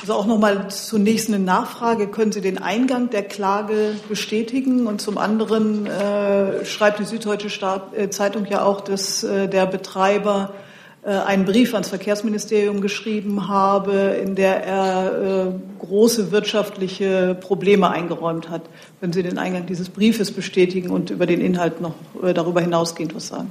Also 0.00 0.14
auch 0.14 0.26
nochmal 0.26 0.68
zunächst 0.70 1.28
eine 1.28 1.38
Nachfrage. 1.38 2.06
Können 2.06 2.32
Sie 2.32 2.40
den 2.40 2.56
Eingang 2.56 3.10
der 3.10 3.22
Klage 3.22 3.94
bestätigen? 4.08 4.86
Und 4.86 5.00
zum 5.02 5.18
anderen 5.18 5.84
äh, 5.86 6.64
schreibt 6.64 7.00
die 7.00 7.04
Süddeutsche 7.04 7.50
Staat, 7.50 7.94
äh, 7.94 8.08
Zeitung 8.08 8.46
ja 8.46 8.64
auch, 8.64 8.80
dass 8.80 9.22
äh, 9.22 9.46
der 9.46 9.66
Betreiber 9.66 10.54
äh, 11.02 11.10
einen 11.10 11.44
Brief 11.44 11.74
ans 11.74 11.90
Verkehrsministerium 11.90 12.80
geschrieben 12.80 13.48
habe, 13.48 14.18
in 14.22 14.36
der 14.36 14.64
er 14.64 15.48
äh, 15.48 15.84
große 15.84 16.32
wirtschaftliche 16.32 17.36
Probleme 17.38 17.90
eingeräumt 17.90 18.48
hat. 18.48 18.62
Können 19.00 19.12
Sie 19.12 19.22
den 19.22 19.36
Eingang 19.36 19.66
dieses 19.66 19.90
Briefes 19.90 20.30
bestätigen 20.30 20.88
und 20.88 21.10
über 21.10 21.26
den 21.26 21.42
Inhalt 21.42 21.82
noch 21.82 21.94
äh, 22.22 22.32
darüber 22.32 22.62
hinausgehend 22.62 23.14
was 23.14 23.28
sagen? 23.28 23.50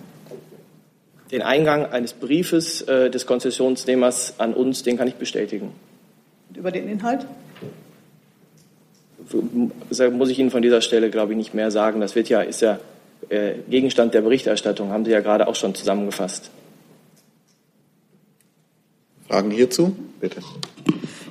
Den 1.32 1.44
Eingang 1.44 1.86
eines 1.86 2.14
Briefes 2.14 2.82
äh, 2.82 3.12
des 3.12 3.28
Konzessionsnehmers 3.28 4.40
an 4.40 4.56
uns, 4.56 4.82
den 4.82 4.98
kann 4.98 5.08
ich 5.08 5.16
bestätigen. 5.16 5.74
Und 6.50 6.58
über 6.58 6.72
den 6.72 6.90
Inhalt? 6.90 7.26
Muss 10.12 10.30
ich 10.30 10.40
Ihnen 10.40 10.52
von 10.52 10.62
dieser 10.62 10.82
Stelle, 10.82 11.10
glaube 11.10 11.34
ich, 11.34 11.38
nicht 11.38 11.54
mehr 11.54 11.72
sagen. 11.72 12.02
Das 12.02 12.16
wird 12.16 12.30
ja, 12.30 12.42
ist 12.42 12.62
ja 12.62 12.80
äh, 13.30 13.56
Gegenstand 13.70 14.14
der 14.14 14.22
Berichterstattung, 14.22 14.90
haben 14.90 15.06
Sie 15.06 15.12
ja 15.12 15.20
gerade 15.20 15.48
auch 15.48 15.56
schon 15.56 15.76
zusammengefasst. 15.76 16.50
Fragen 19.28 19.52
hierzu? 19.52 19.96
Bitte. 20.20 20.42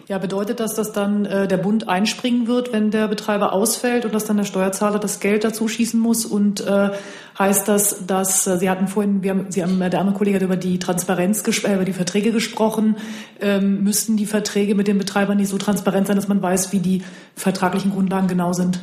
Ja, 0.09 0.17
bedeutet 0.17 0.59
das, 0.59 0.75
dass 0.75 0.93
dann 0.93 1.27
äh, 1.27 1.47
der 1.47 1.59
Bund 1.59 1.87
einspringen 1.87 2.47
wird, 2.47 2.73
wenn 2.73 2.91
der 2.91 3.09
Betreiber 3.09 3.53
ausfällt 3.53 4.07
und 4.07 4.15
dass 4.15 4.25
dann 4.25 4.39
der 4.39 4.45
Steuerzahler 4.45 4.99
das 4.99 5.21
Geld 5.21 5.45
dazu 5.45 5.69
schießen 5.69 6.01
muss? 6.01 6.25
Und 6.25 6.63
äh, 6.63 6.93
heißt 7.39 7.69
das, 7.69 8.07
dass 8.07 8.47
äh, 8.47 8.57
Sie 8.57 8.71
hatten 8.71 8.89
vorhin, 8.89 9.23
wir 9.23 9.33
haben, 9.33 9.51
Sie 9.51 9.63
haben, 9.63 9.79
der 9.79 10.01
andere 10.01 10.17
Kollege 10.17 10.37
hat 10.37 10.43
über 10.43 10.57
die 10.57 10.79
Transparenz, 10.79 11.47
äh, 11.47 11.75
über 11.75 11.85
die 11.85 11.93
Verträge 11.93 12.33
gesprochen. 12.33 12.97
Ähm, 13.39 13.85
müssten 13.85 14.17
die 14.17 14.25
Verträge 14.25 14.75
mit 14.75 14.89
den 14.89 14.97
Betreibern 14.97 15.37
nicht 15.37 15.51
so 15.51 15.59
transparent 15.59 16.07
sein, 16.07 16.17
dass 16.17 16.27
man 16.27 16.41
weiß, 16.41 16.73
wie 16.73 16.79
die 16.79 17.03
vertraglichen 17.35 17.91
Grundlagen 17.91 18.29
genau 18.29 18.55
sind? 18.55 18.81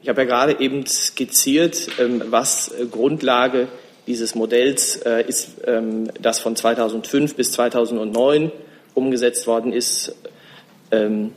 Ich 0.00 0.08
habe 0.08 0.22
ja 0.22 0.26
gerade 0.26 0.60
eben 0.60 0.86
skizziert, 0.86 1.88
ähm, 2.00 2.22
was 2.30 2.68
äh, 2.68 2.86
Grundlage 2.86 3.68
dieses 4.06 4.34
Modells 4.34 4.96
äh, 4.96 5.28
ist, 5.28 5.50
ähm, 5.66 6.08
das 6.22 6.38
von 6.38 6.56
2005 6.56 7.34
bis 7.34 7.52
2009 7.52 8.50
umgesetzt 8.98 9.46
worden 9.46 9.72
ist. 9.72 10.14
Ähm, 10.90 11.32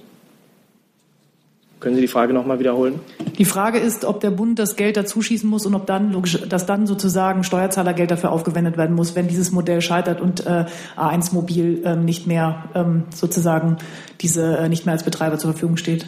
können 1.81 1.95
Sie 1.95 2.01
die 2.01 2.07
Frage 2.07 2.31
noch 2.31 2.45
mal 2.45 2.59
wiederholen? 2.59 2.99
Die 3.39 3.45
Frage 3.45 3.79
ist, 3.79 4.05
ob 4.05 4.19
der 4.19 4.29
Bund 4.29 4.59
das 4.59 4.75
Geld 4.75 4.97
dazu 4.97 5.23
schießen 5.23 5.49
muss 5.49 5.65
und 5.65 5.73
ob 5.73 5.87
dann, 5.87 6.11
logisch, 6.11 6.39
dass 6.47 6.67
dann 6.67 6.85
sozusagen 6.85 7.43
Steuerzahlergeld 7.43 8.11
dafür 8.11 8.31
aufgewendet 8.31 8.77
werden 8.77 8.95
muss, 8.95 9.15
wenn 9.15 9.27
dieses 9.27 9.51
Modell 9.51 9.81
scheitert 9.81 10.21
und 10.21 10.45
äh, 10.45 10.65
A1 10.95 11.33
Mobil 11.33 11.81
ähm, 11.83 12.05
nicht 12.05 12.27
mehr 12.27 12.69
ähm, 12.75 13.05
sozusagen 13.09 13.77
diese 14.21 14.57
äh, 14.57 14.69
nicht 14.69 14.85
mehr 14.85 14.93
als 14.93 15.03
Betreiber 15.03 15.39
zur 15.39 15.53
Verfügung 15.53 15.77
steht. 15.77 16.05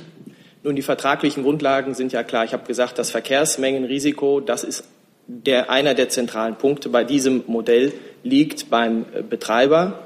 Nun, 0.61 0.75
die 0.75 0.83
vertraglichen 0.83 1.41
Grundlagen 1.41 1.95
sind 1.95 2.13
ja 2.13 2.23
klar. 2.23 2.45
Ich 2.45 2.53
habe 2.53 2.67
gesagt, 2.67 2.99
das 2.99 3.09
Verkehrsmengenrisiko, 3.09 4.41
das 4.41 4.63
ist 4.63 4.83
der, 5.25 5.71
einer 5.71 5.95
der 5.95 6.09
zentralen 6.09 6.55
Punkte 6.55 6.89
bei 6.89 7.03
diesem 7.03 7.43
Modell 7.47 7.93
liegt 8.21 8.69
beim 8.69 9.05
äh, 9.13 9.23
Betreiber. 9.23 9.99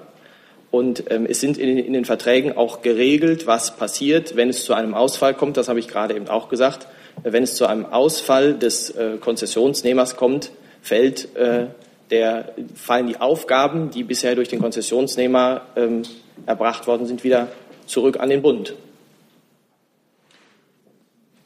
Und 0.78 1.10
ähm, 1.10 1.26
es 1.28 1.42
sind 1.42 1.58
in, 1.58 1.76
in, 1.80 1.94
den 1.94 2.06
Verträgen 2.06 2.56
auch 2.56 2.84
geregelt, 2.84 3.48
was 3.48 3.76
passiert, 3.76 4.36
wenn 4.36 4.48
es 4.48 4.64
zu 4.64 4.76
einem 4.76 4.94
Ausfall 4.94 5.34
kommt. 5.34 5.58
Das 5.58 5.70
habe 5.70 5.80
ich 5.80 5.88
gerade 5.88 6.16
eben 6.16 6.28
auch 6.28 6.50
gesagt. 6.50 6.88
Wenn 7.24 7.42
es 7.42 7.56
zu 7.56 7.66
einem 7.66 7.88
Ausfall 7.88 8.54
des 8.54 8.92
äh, 8.92 9.18
Konzessionsnehmers 9.20 10.18
kommt, 10.18 10.52
fällt, 10.84 11.36
äh, 11.36 11.66
der, 12.12 12.54
fallen 12.76 13.08
die 13.08 13.20
Aufgaben, 13.20 13.90
die 13.90 14.04
bisher 14.04 14.36
durch 14.36 14.50
den 14.50 14.60
Konzessionsnehmer 14.60 15.64
ähm, 15.76 16.04
erbracht 16.46 16.86
worden 16.86 17.08
sind, 17.08 17.24
wieder 17.24 17.48
zurück 17.88 18.20
an 18.20 18.30
den 18.30 18.44
Bund. 18.44 18.76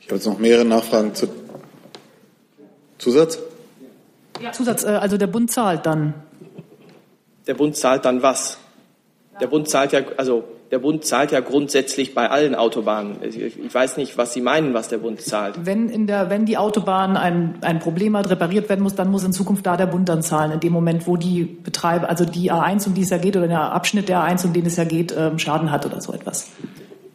Ich 0.02 0.08
habe 0.08 0.16
jetzt 0.16 0.26
noch 0.26 0.40
mehrere 0.40 0.66
Nachfragen 0.66 1.16
zu 1.16 1.30
Zusatz. 2.98 3.40
Zusatz, 4.52 4.84
äh, 4.84 4.88
also 4.88 5.16
der 5.16 5.28
Bund 5.28 5.50
zahlt 5.50 5.86
dann. 5.86 6.16
Der 7.48 7.54
Bund 7.54 7.78
zahlt 7.78 8.04
dann 8.04 8.22
was? 8.22 8.58
Der 9.42 9.48
Bund 9.48 9.68
zahlt 9.68 9.92
ja, 9.92 10.02
also 10.18 10.44
der 10.70 10.80
Bund 10.80 11.04
zahlt 11.04 11.32
ja 11.32 11.42
grundsätzlich 11.42 12.14
bei 12.14 12.30
allen 12.30 12.56
Autobahnen. 12.56 13.18
Ich 13.24 13.74
weiß 13.74 13.98
nicht, 13.98 14.18
was 14.18 14.34
Sie 14.34 14.40
meinen, 14.40 14.74
was 14.74 14.88
der 14.88 15.00
Bund 15.00 15.20
zahlt. 15.20 15.66
Wenn, 15.66 15.90
in 15.90 16.08
der, 16.08 16.30
wenn 16.30 16.46
die 16.46 16.58
Autobahn 16.58 17.18
ein, 17.18 17.56
ein 17.62 17.80
Problem 17.80 18.16
hat, 18.16 18.30
repariert 18.30 18.70
werden 18.70 18.82
muss, 18.82 18.96
dann 18.96 19.12
muss 19.12 19.26
in 19.26 19.34
Zukunft 19.34 19.66
da 19.66 19.76
der 19.76 19.88
Bund 19.88 20.08
dann 20.08 20.22
zahlen. 20.22 20.52
In 20.54 20.60
dem 20.62 20.72
Moment, 20.72 21.08
wo 21.08 21.18
die 21.18 21.44
Betreiber, 21.44 22.08
also 22.08 22.24
die 22.24 22.52
A1, 22.52 22.88
um 22.88 22.94
die 22.94 23.02
es 23.02 23.10
ja 23.10 23.18
geht, 23.18 23.36
oder 23.36 23.48
der 23.48 23.74
Abschnitt 23.74 24.08
der 24.08 24.20
A1, 24.20 24.46
um 24.46 24.54
den 24.54 24.66
es 24.66 24.78
ja 24.78 24.86
geht, 24.86 25.14
ähm, 25.18 25.40
Schaden 25.40 25.72
hat 25.72 25.86
oder 25.86 26.00
so 26.00 26.14
etwas. 26.14 26.52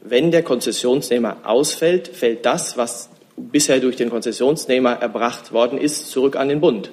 Wenn 0.03 0.31
der 0.31 0.43
Konzessionsnehmer 0.43 1.39
ausfällt, 1.45 2.09
fällt 2.09 2.45
das, 2.45 2.77
was 2.77 3.09
bisher 3.37 3.81
durch 3.81 3.97
den 3.97 4.11
Konzessionsnehmer 4.11 4.93
erbracht 4.93 5.53
worden 5.53 5.79
ist, 5.79 6.11
zurück 6.11 6.37
an 6.37 6.49
den 6.49 6.61
Bund. 6.61 6.91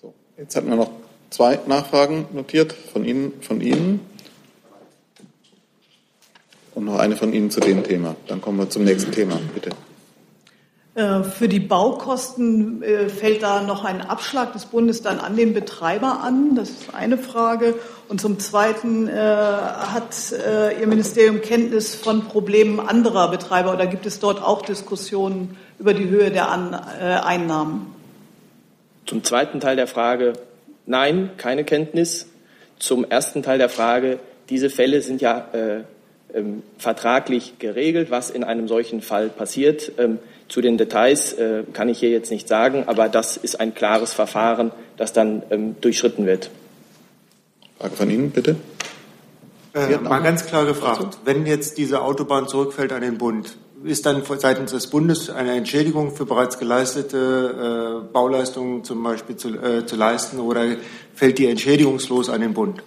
So, 0.00 0.14
jetzt 0.38 0.56
hatten 0.56 0.68
wir 0.68 0.76
noch 0.76 1.01
zwei 1.32 1.58
Nachfragen 1.66 2.26
notiert 2.32 2.72
von 2.72 3.04
Ihnen, 3.04 3.32
von 3.40 3.60
Ihnen. 3.60 4.00
Und 6.74 6.84
noch 6.84 6.98
eine 6.98 7.16
von 7.16 7.32
Ihnen 7.32 7.50
zu 7.50 7.60
dem 7.60 7.82
Thema. 7.82 8.16
Dann 8.28 8.40
kommen 8.40 8.58
wir 8.58 8.70
zum 8.70 8.84
nächsten 8.84 9.12
Thema, 9.12 9.38
bitte. 9.54 9.70
Äh, 10.94 11.22
für 11.22 11.48
die 11.48 11.60
Baukosten 11.60 12.82
äh, 12.82 13.08
fällt 13.08 13.42
da 13.42 13.62
noch 13.62 13.84
ein 13.84 14.02
Abschlag 14.02 14.52
des 14.52 14.66
Bundes 14.66 15.00
dann 15.00 15.20
an 15.20 15.36
den 15.36 15.54
Betreiber 15.54 16.20
an? 16.20 16.54
Das 16.54 16.68
ist 16.68 16.94
eine 16.94 17.16
Frage. 17.16 17.74
Und 18.08 18.20
zum 18.20 18.38
Zweiten, 18.38 19.08
äh, 19.08 19.14
hat 19.14 20.34
Ihr 20.78 20.86
Ministerium 20.86 21.40
Kenntnis 21.40 21.94
von 21.94 22.24
Problemen 22.24 22.78
anderer 22.78 23.30
Betreiber 23.30 23.72
oder 23.72 23.86
gibt 23.86 24.04
es 24.04 24.20
dort 24.20 24.42
auch 24.42 24.62
Diskussionen 24.62 25.56
über 25.78 25.94
die 25.94 26.08
Höhe 26.08 26.30
der 26.30 26.50
Einnahmen? 26.50 27.86
Zum 29.06 29.24
zweiten 29.24 29.60
Teil 29.60 29.76
der 29.76 29.86
Frage, 29.86 30.34
nein, 30.86 31.30
keine 31.36 31.64
Kenntnis. 31.64 32.26
Zum 32.78 33.04
ersten 33.04 33.42
Teil 33.42 33.58
der 33.58 33.68
Frage, 33.68 34.18
diese 34.48 34.70
Fälle 34.70 35.02
sind 35.02 35.20
ja 35.20 35.48
äh, 35.52 35.82
ähm, 36.34 36.62
vertraglich 36.78 37.58
geregelt, 37.58 38.10
was 38.10 38.30
in 38.30 38.44
einem 38.44 38.68
solchen 38.68 39.02
Fall 39.02 39.28
passiert. 39.28 39.92
Ähm, 39.98 40.18
zu 40.48 40.60
den 40.60 40.76
Details 40.76 41.32
äh, 41.34 41.64
kann 41.72 41.88
ich 41.88 41.98
hier 42.00 42.10
jetzt 42.10 42.30
nicht 42.30 42.48
sagen, 42.48 42.84
aber 42.86 43.08
das 43.08 43.36
ist 43.36 43.60
ein 43.60 43.74
klares 43.74 44.12
Verfahren, 44.12 44.70
das 44.96 45.12
dann 45.12 45.42
ähm, 45.50 45.76
durchschritten 45.80 46.26
wird. 46.26 46.50
Frage 47.78 47.96
von 47.96 48.10
Ihnen, 48.10 48.30
bitte. 48.30 48.56
Äh, 49.74 49.96
mal 49.96 50.22
ganz 50.22 50.44
klar 50.44 50.66
gefragt, 50.66 51.18
wenn 51.24 51.46
jetzt 51.46 51.78
diese 51.78 52.02
Autobahn 52.02 52.46
zurückfällt 52.46 52.92
an 52.92 53.00
den 53.00 53.16
Bund, 53.16 53.56
ist 53.84 54.06
dann 54.06 54.22
seitens 54.38 54.72
des 54.72 54.86
Bundes 54.86 55.30
eine 55.30 55.52
Entschädigung 55.52 56.14
für 56.14 56.26
bereits 56.26 56.58
geleistete 56.58 58.02
äh, 58.06 58.12
Bauleistungen 58.12 58.84
zum 58.84 59.02
Beispiel 59.02 59.36
zu, 59.36 59.48
äh, 59.50 59.86
zu 59.86 59.96
leisten 59.96 60.38
oder 60.38 60.64
fällt 61.14 61.38
die 61.38 61.46
entschädigungslos 61.46 62.28
an 62.28 62.40
den 62.40 62.54
Bund? 62.54 62.82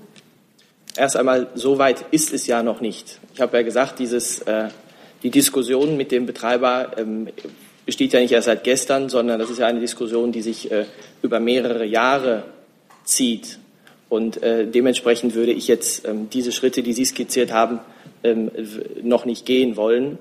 Erst 0.98 1.18
einmal, 1.18 1.50
so 1.56 1.78
weit 1.78 2.06
ist 2.12 2.34
es 2.34 2.48
ja 2.48 2.64
noch 2.64 2.80
nicht. 2.80 3.20
Ich 3.34 3.42
habe 3.42 3.58
ja 3.58 3.64
gesagt, 3.64 4.00
dieses 4.00 4.40
äh, 4.44 4.70
die 5.24 5.30
Diskussion 5.30 5.98
mit 5.98 6.12
dem 6.12 6.26
Betreiber 6.26 6.92
ähm, 6.98 7.28
besteht 7.86 8.14
ja 8.14 8.20
nicht 8.20 8.32
erst 8.32 8.46
seit 8.46 8.64
gestern, 8.64 9.10
sondern 9.10 9.40
das 9.40 9.50
ist 9.50 9.60
ja 9.60 9.68
eine 9.68 9.80
Diskussion, 9.80 10.32
die 10.32 10.42
sich 10.42 10.72
äh, 10.72 10.86
über 11.22 11.40
mehrere 11.40 11.86
Jahre 11.86 12.44
zieht. 13.04 13.60
Und 14.08 14.42
äh, 14.44 14.68
dementsprechend 14.68 15.36
würde 15.36 15.52
ich 15.52 15.68
jetzt 15.68 16.08
ähm, 16.08 16.30
diese 16.32 16.52
Schritte, 16.52 16.84
die 16.84 16.94
Sie 16.94 17.06
skizziert 17.06 17.52
haben, 17.52 17.80
ähm, 18.24 18.52
noch 19.02 19.26
nicht 19.26 19.46
gehen 19.46 19.76
wollen. 19.76 20.18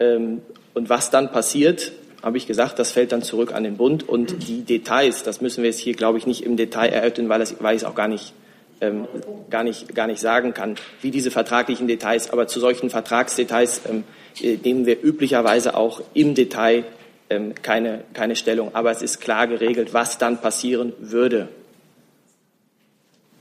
Ähm, 0.00 0.42
und 0.74 0.88
was 0.88 1.10
dann 1.10 1.30
passiert, 1.30 1.92
habe 2.22 2.36
ich 2.36 2.46
gesagt, 2.46 2.78
das 2.78 2.90
fällt 2.92 3.12
dann 3.12 3.22
zurück 3.22 3.52
an 3.52 3.64
den 3.64 3.76
Bund. 3.76 4.08
Und 4.08 4.48
die 4.48 4.62
Details, 4.62 5.22
das 5.22 5.40
müssen 5.40 5.62
wir 5.62 5.70
jetzt 5.70 5.80
hier, 5.80 5.94
glaube 5.94 6.18
ich, 6.18 6.26
nicht 6.26 6.44
im 6.44 6.56
Detail 6.56 6.88
erörtern, 6.88 7.28
weil, 7.28 7.38
das, 7.38 7.56
weil 7.60 7.76
ich 7.76 7.82
es 7.82 7.88
auch 7.88 7.94
gar 7.94 8.08
nicht 8.08 8.34
ähm, 8.80 9.06
gar, 9.50 9.62
nicht, 9.62 9.94
gar 9.94 10.06
nicht 10.06 10.20
sagen 10.20 10.54
kann, 10.54 10.76
wie 11.02 11.10
diese 11.10 11.30
vertraglichen 11.30 11.86
Details. 11.86 12.30
Aber 12.30 12.46
zu 12.46 12.60
solchen 12.60 12.90
Vertragsdetails 12.90 13.82
ähm, 13.88 14.04
äh, 14.40 14.56
nehmen 14.56 14.86
wir 14.86 15.02
üblicherweise 15.02 15.76
auch 15.76 16.00
im 16.14 16.34
Detail 16.34 16.84
ähm, 17.28 17.54
keine, 17.62 18.04
keine 18.12 18.36
Stellung. 18.36 18.74
Aber 18.74 18.90
es 18.90 19.02
ist 19.02 19.20
klar 19.20 19.46
geregelt, 19.46 19.92
was 19.92 20.18
dann 20.18 20.40
passieren 20.40 20.92
würde. 20.98 21.48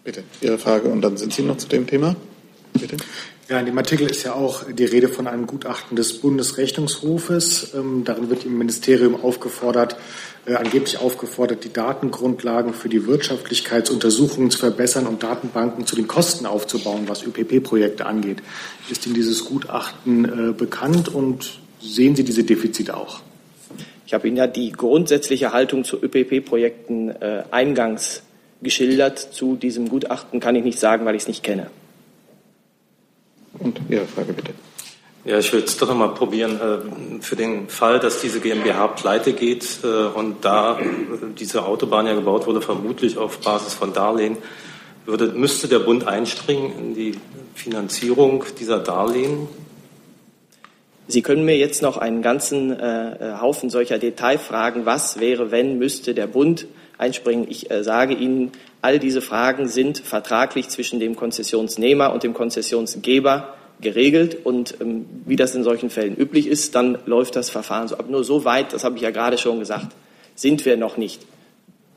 Bitte, 0.03 0.23
Ihre 0.41 0.57
Frage 0.57 0.89
und 0.89 1.01
dann 1.01 1.17
sind 1.17 1.33
Sie 1.33 1.43
noch 1.43 1.57
zu 1.57 1.67
dem 1.67 1.87
Thema. 1.87 2.15
Bitte. 2.73 2.97
Ja, 3.49 3.59
in 3.59 3.65
dem 3.65 3.79
Artikel 3.79 4.07
ist 4.07 4.21
ja 4.21 4.33
auch 4.35 4.65
die 4.71 4.85
Rede 4.85 5.09
von 5.09 5.25
einem 5.25 5.47
Gutachten 5.47 5.95
des 5.95 6.19
Bundesrechnungshofes. 6.19 7.73
Ähm, 7.73 8.03
darin 8.05 8.29
wird 8.29 8.45
im 8.45 8.59
Ministerium 8.59 9.23
aufgefordert, 9.23 9.95
äh, 10.45 10.53
angeblich 10.53 10.99
aufgefordert, 10.99 11.63
die 11.63 11.73
Datengrundlagen 11.73 12.75
für 12.75 12.89
die 12.89 13.07
Wirtschaftlichkeitsuntersuchungen 13.07 14.51
zu 14.51 14.59
verbessern 14.59 15.07
und 15.07 15.23
Datenbanken 15.23 15.87
zu 15.87 15.95
den 15.95 16.07
Kosten 16.07 16.45
aufzubauen, 16.45 17.05
was 17.07 17.25
ÖPP-Projekte 17.25 18.05
angeht. 18.05 18.37
Ist 18.91 19.07
Ihnen 19.07 19.15
dieses 19.15 19.45
Gutachten 19.45 20.25
äh, 20.25 20.53
bekannt 20.53 21.09
und 21.09 21.59
sehen 21.81 22.15
Sie 22.15 22.23
diese 22.23 22.43
Defizite 22.43 22.95
auch? 22.95 23.21
Ich 24.05 24.13
habe 24.13 24.27
Ihnen 24.27 24.37
ja 24.37 24.45
die 24.45 24.71
grundsätzliche 24.73 25.53
Haltung 25.53 25.85
zu 25.85 25.97
ÖPP-Projekten 25.99 27.09
äh, 27.09 27.45
eingangs 27.49 28.21
geschildert. 28.61 29.17
Zu 29.17 29.55
diesem 29.55 29.89
Gutachten 29.89 30.39
kann 30.39 30.55
ich 30.55 30.63
nicht 30.63 30.77
sagen, 30.77 31.03
weil 31.05 31.15
ich 31.15 31.23
es 31.23 31.27
nicht 31.27 31.41
kenne. 31.41 31.71
Und 33.59 33.79
Ihre 33.89 34.05
Frage 34.05 34.33
bitte. 34.33 34.53
Ja, 35.25 35.37
ich 35.37 35.51
will 35.51 35.61
es 35.61 35.77
doch 35.77 35.87
nochmal 35.87 36.13
probieren. 36.13 36.59
Äh, 36.59 37.21
für 37.21 37.35
den 37.35 37.67
Fall, 37.67 37.99
dass 37.99 38.21
diese 38.21 38.39
GmbH 38.39 38.87
pleite 38.87 39.33
geht 39.33 39.79
äh, 39.83 39.87
und 39.87 40.45
da 40.45 40.79
diese 41.37 41.65
Autobahn 41.65 42.07
ja 42.07 42.13
gebaut 42.13 42.47
wurde, 42.47 42.61
vermutlich 42.61 43.17
auf 43.17 43.39
Basis 43.39 43.73
von 43.73 43.93
Darlehen, 43.93 44.37
würde, 45.05 45.27
müsste 45.27 45.67
der 45.67 45.79
Bund 45.79 46.07
einspringen 46.07 46.71
in 46.77 46.95
die 46.95 47.15
Finanzierung 47.53 48.45
dieser 48.59 48.79
Darlehen? 48.79 49.47
Sie 51.07 51.21
können 51.23 51.43
mir 51.43 51.57
jetzt 51.57 51.81
noch 51.81 51.97
einen 51.97 52.21
ganzen 52.21 52.71
äh, 52.71 53.35
Haufen 53.41 53.69
solcher 53.69 53.97
Detailfragen, 53.97 54.85
was 54.85 55.19
wäre, 55.19 55.51
wenn, 55.51 55.79
müsste 55.79 56.13
der 56.13 56.27
Bund 56.27 56.67
einspringen. 56.99 57.47
Ich 57.49 57.71
äh, 57.71 57.83
sage 57.83 58.13
Ihnen, 58.13 58.51
all 58.81 58.99
diese 58.99 59.21
Fragen 59.21 59.67
sind 59.67 59.99
vertraglich 59.99 60.69
zwischen 60.69 60.99
dem 60.99 61.15
Konzessionsnehmer 61.15 62.13
und 62.13 62.23
dem 62.23 62.33
Konzessionsgeber 62.33 63.53
geregelt 63.81 64.45
und 64.45 64.75
ähm, 64.81 65.05
wie 65.25 65.35
das 65.35 65.55
in 65.55 65.63
solchen 65.63 65.89
Fällen 65.89 66.15
üblich 66.15 66.47
ist, 66.47 66.75
dann 66.75 66.97
läuft 67.05 67.35
das 67.35 67.49
Verfahren 67.49 67.87
so. 67.87 67.97
Aber 67.97 68.09
nur 68.09 68.23
so 68.23 68.45
weit, 68.45 68.73
das 68.73 68.83
habe 68.83 68.95
ich 68.97 69.01
ja 69.01 69.11
gerade 69.11 69.37
schon 69.37 69.59
gesagt, 69.59 69.95
sind 70.35 70.65
wir 70.65 70.77
noch 70.77 70.97
nicht. 70.97 71.21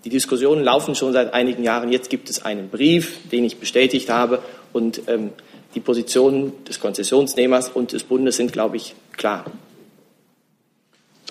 Die 0.05 0.11
Diskussionen 0.11 0.64
laufen 0.64 0.95
schon 0.95 1.12
seit 1.12 1.33
einigen 1.33 1.62
Jahren. 1.62 1.93
Jetzt 1.93 2.11
gibt 2.11 2.28
es 2.28 2.45
einen 2.45 2.68
Brief, 2.68 3.18
den 3.30 3.45
ich 3.45 3.59
bestätigt 3.59 4.11
habe 4.11 4.41
und 4.72 5.03
ähm, 5.07 5.30
die 5.74 5.80
Positionen 5.80 6.53
des 6.64 6.80
Konzessionsnehmers 6.80 7.68
und 7.68 7.93
des 7.93 8.05
Bundes 8.05 8.37
sind, 8.37 8.53
glaube 8.53 8.76
ich, 8.76 8.95
klar. 9.16 9.45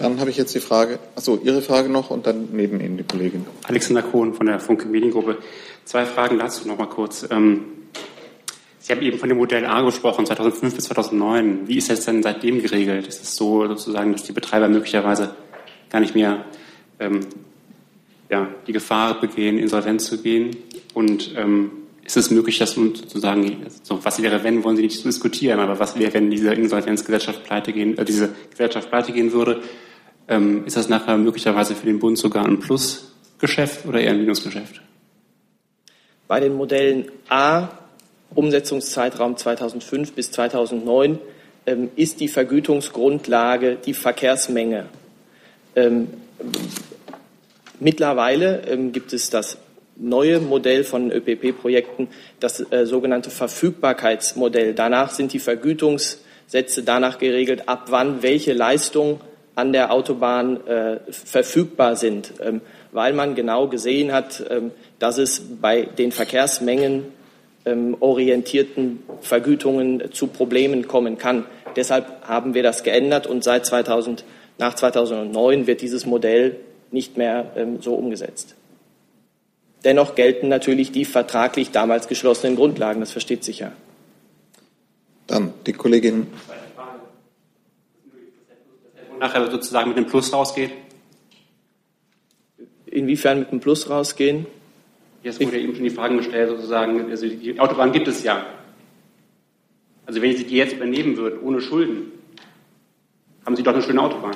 Dann 0.01 0.19
habe 0.19 0.31
ich 0.31 0.37
jetzt 0.37 0.55
die 0.55 0.59
Frage, 0.59 0.97
achso, 1.15 1.39
Ihre 1.43 1.61
Frage 1.61 1.87
noch 1.87 2.09
und 2.09 2.25
dann 2.25 2.49
neben 2.53 2.81
Ihnen 2.81 2.97
die 2.97 3.03
Kollegin. 3.03 3.45
Alexander 3.67 4.01
Kohn 4.01 4.33
von 4.33 4.47
der 4.47 4.59
Funke 4.59 4.87
Mediengruppe. 4.87 5.37
Zwei 5.85 6.07
Fragen 6.07 6.39
dazu 6.39 6.67
noch 6.67 6.79
mal 6.79 6.87
kurz. 6.87 7.27
Ähm, 7.29 7.65
Sie 8.79 8.91
haben 8.91 9.03
eben 9.03 9.19
von 9.19 9.29
dem 9.29 9.37
Modell 9.37 9.63
A 9.63 9.83
gesprochen, 9.83 10.25
2005 10.25 10.75
bis 10.75 10.85
2009. 10.85 11.67
Wie 11.67 11.77
ist 11.77 11.91
das 11.91 12.03
denn 12.03 12.23
seitdem 12.23 12.63
geregelt? 12.63 13.05
Ist 13.05 13.21
es 13.21 13.35
so 13.35 13.67
sozusagen, 13.67 14.11
dass 14.11 14.23
die 14.23 14.31
Betreiber 14.31 14.67
möglicherweise 14.69 15.35
gar 15.91 15.99
nicht 15.99 16.15
mehr 16.15 16.45
ähm, 16.99 17.19
ja, 18.27 18.47
die 18.65 18.73
Gefahr 18.73 19.21
begehen, 19.21 19.59
insolvent 19.59 20.01
zu 20.01 20.19
gehen? 20.19 20.57
Und 20.95 21.35
ähm, 21.37 21.69
ist 22.03 22.17
es 22.17 22.31
möglich, 22.31 22.57
dass 22.57 22.75
man 22.75 22.95
sozusagen, 22.95 23.67
so, 23.83 24.03
was 24.03 24.19
wäre, 24.19 24.43
wenn, 24.43 24.63
wollen 24.63 24.77
Sie 24.77 24.81
nicht 24.81 25.05
diskutieren, 25.05 25.59
aber 25.59 25.79
was 25.79 25.99
wäre, 25.99 26.15
wenn 26.15 26.31
diese 26.31 26.51
Insolvenzgesellschaft 26.55 27.43
pleite 27.43 27.71
gehen, 27.71 27.99
äh, 27.99 28.03
diese 28.03 28.29
Gesellschaft 28.49 28.89
pleite 28.89 29.11
gehen 29.11 29.31
würde? 29.31 29.61
Ähm, 30.27 30.65
ist 30.65 30.77
das 30.77 30.89
nachher 30.89 31.17
möglicherweise 31.17 31.75
für 31.75 31.85
den 31.85 31.99
Bund 31.99 32.17
sogar 32.17 32.45
ein 32.45 32.59
Plusgeschäft 32.59 33.85
oder 33.85 33.99
eher 33.99 34.11
ein 34.11 34.19
Minusgeschäft? 34.19 34.81
Bei 36.27 36.39
den 36.39 36.55
Modellen 36.55 37.11
A, 37.29 37.69
Umsetzungszeitraum 38.33 39.35
2005 39.35 40.13
bis 40.13 40.31
2009, 40.31 41.19
ähm, 41.65 41.89
ist 41.95 42.19
die 42.19 42.27
Vergütungsgrundlage 42.27 43.75
die 43.75 43.93
Verkehrsmenge. 43.93 44.85
Ähm, 45.75 46.07
Mittlerweile 47.81 48.61
ähm, 48.67 48.91
gibt 48.91 49.11
es 49.11 49.31
das 49.31 49.57
neue 49.95 50.39
Modell 50.39 50.83
von 50.83 51.11
ÖPP-Projekten, 51.11 52.09
das 52.39 52.59
äh, 52.71 52.85
sogenannte 52.85 53.31
Verfügbarkeitsmodell. 53.31 54.75
Danach 54.75 55.09
sind 55.09 55.33
die 55.33 55.39
Vergütungssätze 55.39 56.83
danach 56.83 57.17
geregelt, 57.17 57.67
ab 57.67 57.87
wann 57.89 58.21
welche 58.21 58.53
Leistungen 58.53 59.19
an 59.61 59.73
der 59.73 59.93
Autobahn 59.93 60.65
äh, 60.65 60.99
verfügbar 61.11 61.95
sind, 61.95 62.33
ähm, 62.41 62.61
weil 62.91 63.13
man 63.13 63.35
genau 63.35 63.67
gesehen 63.67 64.11
hat, 64.11 64.43
ähm, 64.49 64.71
dass 64.97 65.19
es 65.19 65.39
bei 65.61 65.83
den 65.83 66.11
Verkehrsmengen 66.11 67.05
ähm, 67.65 67.95
orientierten 67.99 69.03
Vergütungen 69.21 70.11
zu 70.11 70.27
Problemen 70.27 70.87
kommen 70.87 71.19
kann. 71.19 71.45
Deshalb 71.75 72.27
haben 72.27 72.55
wir 72.55 72.63
das 72.63 72.83
geändert 72.83 73.27
und 73.27 73.43
seit 73.43 73.67
2000, 73.67 74.25
nach 74.57 74.73
2009 74.73 75.67
wird 75.67 75.81
dieses 75.81 76.07
Modell 76.07 76.55
nicht 76.89 77.17
mehr 77.17 77.51
ähm, 77.55 77.81
so 77.81 77.93
umgesetzt. 77.93 78.55
Dennoch 79.83 80.15
gelten 80.15 80.47
natürlich 80.47 80.91
die 80.91 81.05
vertraglich 81.05 81.69
damals 81.69 82.07
geschlossenen 82.07 82.55
Grundlagen, 82.55 82.99
das 82.99 83.11
versteht 83.11 83.43
sich 83.43 83.59
ja. 83.59 83.71
Dann 85.27 85.53
die 85.67 85.73
Kollegin. 85.73 86.27
Nachher 89.21 89.51
sozusagen 89.51 89.89
mit 89.89 89.97
dem 89.99 90.07
Plus 90.07 90.33
rausgeht? 90.33 90.71
Inwiefern 92.87 93.37
mit 93.37 93.51
dem 93.51 93.59
Plus 93.59 93.87
rausgehen? 93.87 94.47
Jetzt 95.21 95.39
wurde 95.39 95.59
eben 95.59 95.75
schon 95.75 95.83
die 95.83 95.91
Frage 95.91 96.17
gestellt, 96.17 96.49
sozusagen, 96.49 97.07
also 97.11 97.27
die 97.27 97.59
Autobahn 97.59 97.91
gibt 97.91 98.07
es 98.07 98.23
ja. 98.23 98.43
Also 100.07 100.23
wenn 100.23 100.35
Sie 100.35 100.43
die 100.43 100.55
jetzt 100.55 100.73
übernehmen 100.73 101.17
würden, 101.17 101.39
ohne 101.43 101.61
Schulden, 101.61 102.11
haben 103.45 103.55
Sie 103.55 103.61
doch 103.61 103.73
eine 103.73 103.83
schöne 103.83 104.01
Autobahn. 104.01 104.35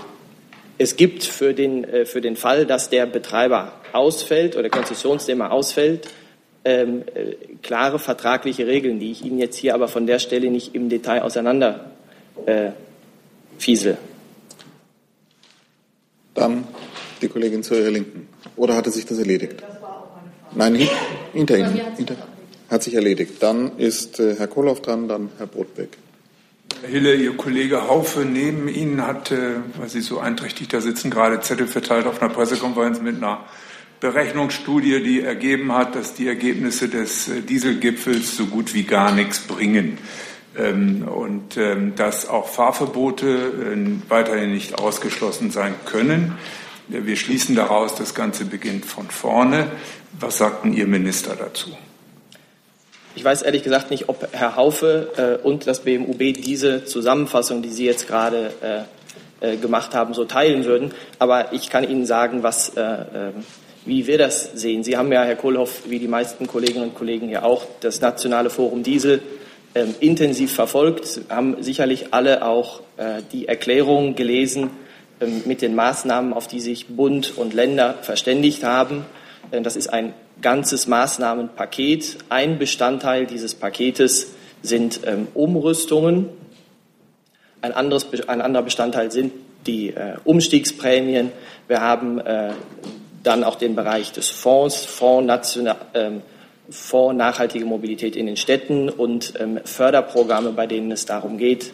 Es 0.77 0.95
gibt 0.95 1.23
für 1.23 1.55
den, 1.55 1.83
äh, 1.83 2.05
für 2.05 2.21
den 2.21 2.35
Fall, 2.35 2.67
dass 2.67 2.91
der 2.91 3.07
Betreiber 3.07 3.71
ausfällt 3.91 4.53
oder 4.53 4.63
der 4.63 4.71
Konzessionsnehmer 4.71 5.51
ausfällt, 5.51 6.07
ähm, 6.63 7.01
äh, 7.15 7.37
klare 7.63 7.97
vertragliche 7.97 8.67
Regeln, 8.67 8.99
die 8.99 9.11
ich 9.11 9.25
Ihnen 9.25 9.39
jetzt 9.39 9.55
hier 9.55 9.73
aber 9.73 9.87
von 9.87 10.05
der 10.05 10.19
Stelle 10.19 10.51
nicht 10.51 10.75
im 10.75 10.89
Detail 10.89 11.23
auseinander 11.23 11.89
äh, 12.45 12.69
fiesel. 13.57 13.97
Dann 16.35 16.65
die 17.21 17.27
Kollegin 17.27 17.63
zu 17.63 17.75
Ihrer 17.75 17.89
Linken. 17.89 18.27
Oder 18.55 18.75
hatte 18.75 18.91
sich 18.91 19.05
das 19.05 19.17
erledigt? 19.17 19.63
Nein, 20.53 20.75
hinter 21.33 21.57
Ihnen. 21.57 21.81
Hinter, 21.97 22.15
hat 22.69 22.83
sich 22.83 22.93
erledigt. 22.93 23.41
Dann 23.41 23.77
ist 23.77 24.19
äh, 24.19 24.35
Herr 24.37 24.47
Kohlhoff 24.47 24.81
dran, 24.81 25.07
dann 25.07 25.29
Herr 25.37 25.47
Brotbeck. 25.47 25.89
Herr 26.81 26.89
Hille, 26.89 27.15
Ihr 27.15 27.35
Kollege 27.35 27.87
Haufe 27.87 28.21
neben 28.21 28.67
Ihnen 28.67 29.05
hat, 29.05 29.31
äh, 29.31 29.55
weil 29.77 29.89
Sie 29.89 30.01
so 30.01 30.19
einträchtig 30.19 30.67
da 30.67 30.81
sitzen, 30.81 31.09
gerade 31.09 31.39
Zettel 31.41 31.67
verteilt 31.67 32.05
auf 32.05 32.21
einer 32.21 32.33
Pressekonferenz 32.33 33.01
mit 33.01 33.17
einer 33.17 33.45
Berechnungsstudie, 33.99 35.01
die 35.01 35.21
ergeben 35.21 35.71
hat, 35.71 35.95
dass 35.95 36.13
die 36.13 36.27
Ergebnisse 36.27 36.89
des 36.89 37.27
äh, 37.27 37.41
Dieselgipfels 37.41 38.35
so 38.35 38.45
gut 38.45 38.73
wie 38.73 38.83
gar 38.83 39.13
nichts 39.13 39.39
bringen 39.39 39.97
und 40.57 41.57
ähm, 41.57 41.95
dass 41.95 42.29
auch 42.29 42.47
Fahrverbote 42.47 43.27
äh, 43.27 44.09
weiterhin 44.09 44.53
nicht 44.53 44.77
ausgeschlossen 44.77 45.51
sein 45.51 45.75
können. 45.85 46.37
Wir 46.87 47.15
schließen 47.15 47.55
daraus, 47.55 47.95
das 47.95 48.13
Ganze 48.13 48.45
beginnt 48.45 48.85
von 48.85 49.09
vorne. 49.09 49.67
Was 50.19 50.37
sagt 50.37 50.63
denn 50.63 50.73
Ihr 50.73 50.87
Minister 50.87 51.35
dazu? 51.35 51.71
Ich 53.15 53.23
weiß 53.23 53.41
ehrlich 53.41 53.63
gesagt 53.63 53.91
nicht, 53.91 54.07
ob 54.07 54.27
Herr 54.33 54.55
Haufe 54.55 55.39
äh, 55.41 55.45
und 55.45 55.67
das 55.67 55.81
BMUB 55.81 56.19
diese 56.33 56.85
Zusammenfassung, 56.85 57.61
die 57.61 57.69
Sie 57.69 57.85
jetzt 57.85 58.07
gerade 58.07 58.85
äh, 59.41 59.57
gemacht 59.57 59.93
haben, 59.93 60.13
so 60.13 60.25
teilen 60.25 60.65
würden. 60.65 60.93
Aber 61.19 61.53
ich 61.53 61.69
kann 61.69 61.89
Ihnen 61.89 62.05
sagen, 62.05 62.43
was, 62.43 62.69
äh, 62.69 62.81
ähm, 62.81 63.33
wie 63.85 64.07
wir 64.07 64.17
das 64.17 64.51
sehen. 64.53 64.83
Sie 64.83 64.97
haben 64.97 65.11
ja, 65.11 65.23
Herr 65.23 65.35
Kohlhoff, 65.35 65.83
wie 65.87 65.99
die 65.99 66.07
meisten 66.07 66.47
Kolleginnen 66.47 66.85
und 66.85 66.95
Kollegen 66.95 67.27
hier 67.27 67.43
auch, 67.43 67.65
das 67.81 67.99
Nationale 67.99 68.49
Forum 68.49 68.83
Diesel 68.83 69.15
ähm, 69.15 69.44
intensiv 69.99 70.53
verfolgt, 70.53 71.21
haben 71.29 71.61
sicherlich 71.61 72.13
alle 72.13 72.45
auch 72.45 72.81
äh, 72.97 73.21
die 73.31 73.47
Erklärung 73.47 74.15
gelesen 74.15 74.69
ähm, 75.19 75.43
mit 75.45 75.61
den 75.61 75.75
Maßnahmen, 75.75 76.33
auf 76.33 76.47
die 76.47 76.61
sich 76.61 76.87
Bund 76.87 77.37
und 77.37 77.53
Länder 77.53 77.95
verständigt 78.01 78.63
haben. 78.63 79.05
Das 79.51 79.75
ist 79.75 79.87
ein 79.87 80.13
ganzes 80.41 80.87
Maßnahmenpaket. 80.87 82.17
Ein 82.29 82.57
Bestandteil 82.57 83.25
dieses 83.25 83.53
Paketes 83.53 84.33
sind 84.61 85.01
ähm, 85.05 85.27
Umrüstungen. 85.33 86.29
Ein, 87.61 87.73
anderes, 87.73 88.07
ein 88.27 88.41
anderer 88.41 88.63
Bestandteil 88.63 89.11
sind 89.11 89.33
die 89.67 89.89
äh, 89.89 90.15
Umstiegsprämien. 90.23 91.31
Wir 91.67 91.81
haben 91.81 92.19
äh, 92.19 92.51
dann 93.23 93.43
auch 93.43 93.55
den 93.55 93.75
Bereich 93.75 94.11
des 94.11 94.29
Fonds, 94.29 94.85
Fonds, 94.85 95.27
National, 95.27 95.77
Fonds 96.69 97.17
Nachhaltige 97.17 97.65
Mobilität 97.65 98.15
in 98.15 98.25
den 98.25 98.37
Städten 98.37 98.89
und 98.89 99.33
ähm, 99.39 99.59
Förderprogramme, 99.63 100.51
bei 100.51 100.67
denen 100.67 100.91
es 100.91 101.05
darum 101.05 101.37
geht, 101.37 101.71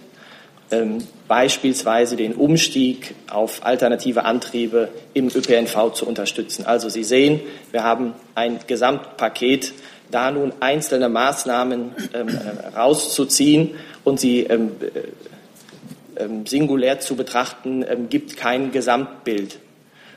ähm, 0.71 0.99
beispielsweise 1.27 2.15
den 2.15 2.33
Umstieg 2.33 3.15
auf 3.29 3.65
alternative 3.65 4.25
Antriebe 4.25 4.89
im 5.13 5.27
ÖPNV 5.27 5.93
zu 5.93 6.05
unterstützen. 6.07 6.65
Also 6.65 6.89
Sie 6.89 7.03
sehen, 7.03 7.41
wir 7.71 7.83
haben 7.83 8.13
ein 8.35 8.59
Gesamtpaket, 8.67 9.73
da 10.11 10.31
nun 10.31 10.53
einzelne 10.59 11.09
Maßnahmen 11.09 11.95
ähm, 12.13 12.27
äh, 12.27 12.77
rauszuziehen 12.77 13.71
und 14.03 14.19
sie 14.19 14.41
ähm, 14.41 14.71
äh, 14.81 16.23
ähm, 16.23 16.45
singulär 16.45 16.99
zu 16.99 17.15
betrachten, 17.15 17.85
ähm, 17.87 18.09
gibt 18.09 18.37
kein 18.37 18.71
Gesamtbild. 18.71 19.59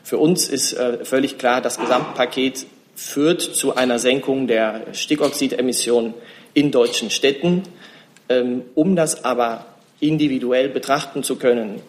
Für 0.02 0.18
uns 0.18 0.48
ist 0.48 0.74
äh, 0.74 1.04
völlig 1.04 1.38
klar, 1.38 1.60
das 1.60 1.78
Gesamtpaket 1.78 2.66
führt 2.94 3.42
zu 3.42 3.74
einer 3.74 3.98
Senkung 3.98 4.46
der 4.46 4.86
Stickoxidemissionen 4.92 6.14
in 6.52 6.70
deutschen 6.70 7.10
Städten. 7.10 7.62
Ähm, 8.28 8.62
um 8.74 8.96
das 8.96 9.24
aber 9.24 9.66
individuell 10.00 10.68
betrachten 10.68 11.22
zu 11.22 11.36
können, 11.36 11.80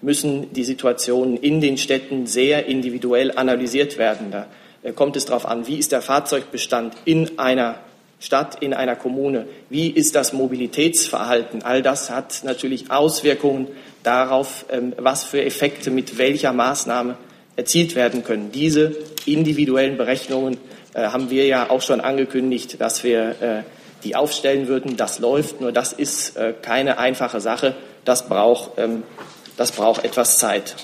müssen 0.00 0.52
die 0.52 0.64
Situationen 0.64 1.36
in 1.36 1.60
den 1.60 1.76
Städten 1.76 2.26
sehr 2.26 2.66
individuell 2.66 3.32
analysiert 3.32 3.98
werden. 3.98 4.30
Da 4.30 4.46
äh, 4.82 4.92
kommt 4.92 5.16
es 5.16 5.26
darauf 5.26 5.46
an, 5.46 5.66
wie 5.66 5.76
ist 5.76 5.92
der 5.92 6.02
Fahrzeugbestand 6.02 6.94
in 7.04 7.38
einer 7.38 7.76
Stadt, 8.20 8.60
in 8.62 8.74
einer 8.74 8.96
Kommune, 8.96 9.46
wie 9.70 9.88
ist 9.88 10.16
das 10.16 10.32
Mobilitätsverhalten. 10.32 11.62
All 11.62 11.82
das 11.82 12.10
hat 12.10 12.42
natürlich 12.42 12.90
Auswirkungen 12.90 13.68
darauf, 14.02 14.66
ähm, 14.70 14.94
was 14.96 15.24
für 15.24 15.44
Effekte 15.44 15.90
mit 15.90 16.18
welcher 16.18 16.52
Maßnahme 16.52 17.16
erzielt 17.58 17.96
werden 17.96 18.22
können. 18.22 18.52
Diese 18.52 18.96
individuellen 19.26 19.96
Berechnungen 19.98 20.58
äh, 20.94 21.02
haben 21.08 21.28
wir 21.28 21.44
ja 21.46 21.70
auch 21.70 21.82
schon 21.82 22.00
angekündigt, 22.00 22.80
dass 22.80 23.02
wir 23.02 23.42
äh, 23.42 23.62
die 24.04 24.14
aufstellen 24.14 24.68
würden. 24.68 24.96
Das 24.96 25.18
läuft, 25.18 25.60
nur 25.60 25.72
das 25.72 25.92
ist 25.92 26.36
äh, 26.36 26.54
keine 26.62 26.98
einfache 26.98 27.40
Sache. 27.40 27.74
Das 28.04 28.28
braucht, 28.28 28.78
ähm, 28.78 29.02
das 29.56 29.72
braucht 29.72 30.04
etwas 30.04 30.38
Zeit. 30.38 30.76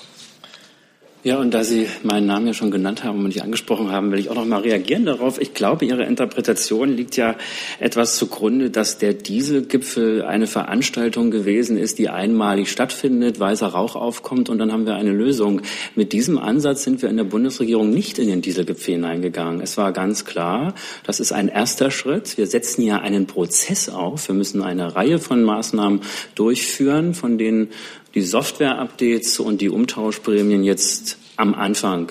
Ja, 1.24 1.38
und 1.38 1.54
da 1.54 1.64
Sie 1.64 1.86
meinen 2.02 2.26
Namen 2.26 2.48
ja 2.48 2.52
schon 2.52 2.70
genannt 2.70 3.02
haben 3.02 3.20
und 3.20 3.28
mich 3.28 3.42
angesprochen 3.42 3.90
haben, 3.90 4.12
will 4.12 4.18
ich 4.18 4.28
auch 4.28 4.34
noch 4.34 4.44
mal 4.44 4.60
reagieren 4.60 5.06
darauf. 5.06 5.40
Ich 5.40 5.54
glaube, 5.54 5.86
Ihre 5.86 6.04
Interpretation 6.04 6.94
liegt 6.94 7.16
ja 7.16 7.36
etwas 7.80 8.16
zugrunde, 8.16 8.68
dass 8.68 8.98
der 8.98 9.14
Dieselgipfel 9.14 10.20
eine 10.20 10.46
Veranstaltung 10.46 11.30
gewesen 11.30 11.78
ist, 11.78 11.98
die 11.98 12.10
einmalig 12.10 12.70
stattfindet, 12.70 13.40
weißer 13.40 13.68
Rauch 13.68 13.96
aufkommt 13.96 14.50
und 14.50 14.58
dann 14.58 14.70
haben 14.70 14.84
wir 14.84 14.96
eine 14.96 15.12
Lösung. 15.12 15.62
Mit 15.94 16.12
diesem 16.12 16.36
Ansatz 16.36 16.84
sind 16.84 17.00
wir 17.00 17.08
in 17.08 17.16
der 17.16 17.24
Bundesregierung 17.24 17.88
nicht 17.88 18.18
in 18.18 18.28
den 18.28 18.42
Dieselgipfel 18.42 18.96
hineingegangen. 18.96 19.62
Es 19.62 19.78
war 19.78 19.92
ganz 19.92 20.26
klar, 20.26 20.74
das 21.06 21.20
ist 21.20 21.32
ein 21.32 21.48
erster 21.48 21.90
Schritt. 21.90 22.36
Wir 22.36 22.46
setzen 22.46 22.82
ja 22.82 22.98
einen 22.98 23.26
Prozess 23.26 23.88
auf. 23.88 24.28
Wir 24.28 24.34
müssen 24.34 24.60
eine 24.60 24.94
Reihe 24.94 25.18
von 25.18 25.42
Maßnahmen 25.42 26.02
durchführen, 26.34 27.14
von 27.14 27.38
denen 27.38 27.70
die 28.14 28.22
Software-Updates 28.22 29.40
und 29.40 29.60
die 29.60 29.68
Umtauschprämien 29.68 30.64
jetzt 30.64 31.18
am 31.36 31.54
Anfang 31.54 32.10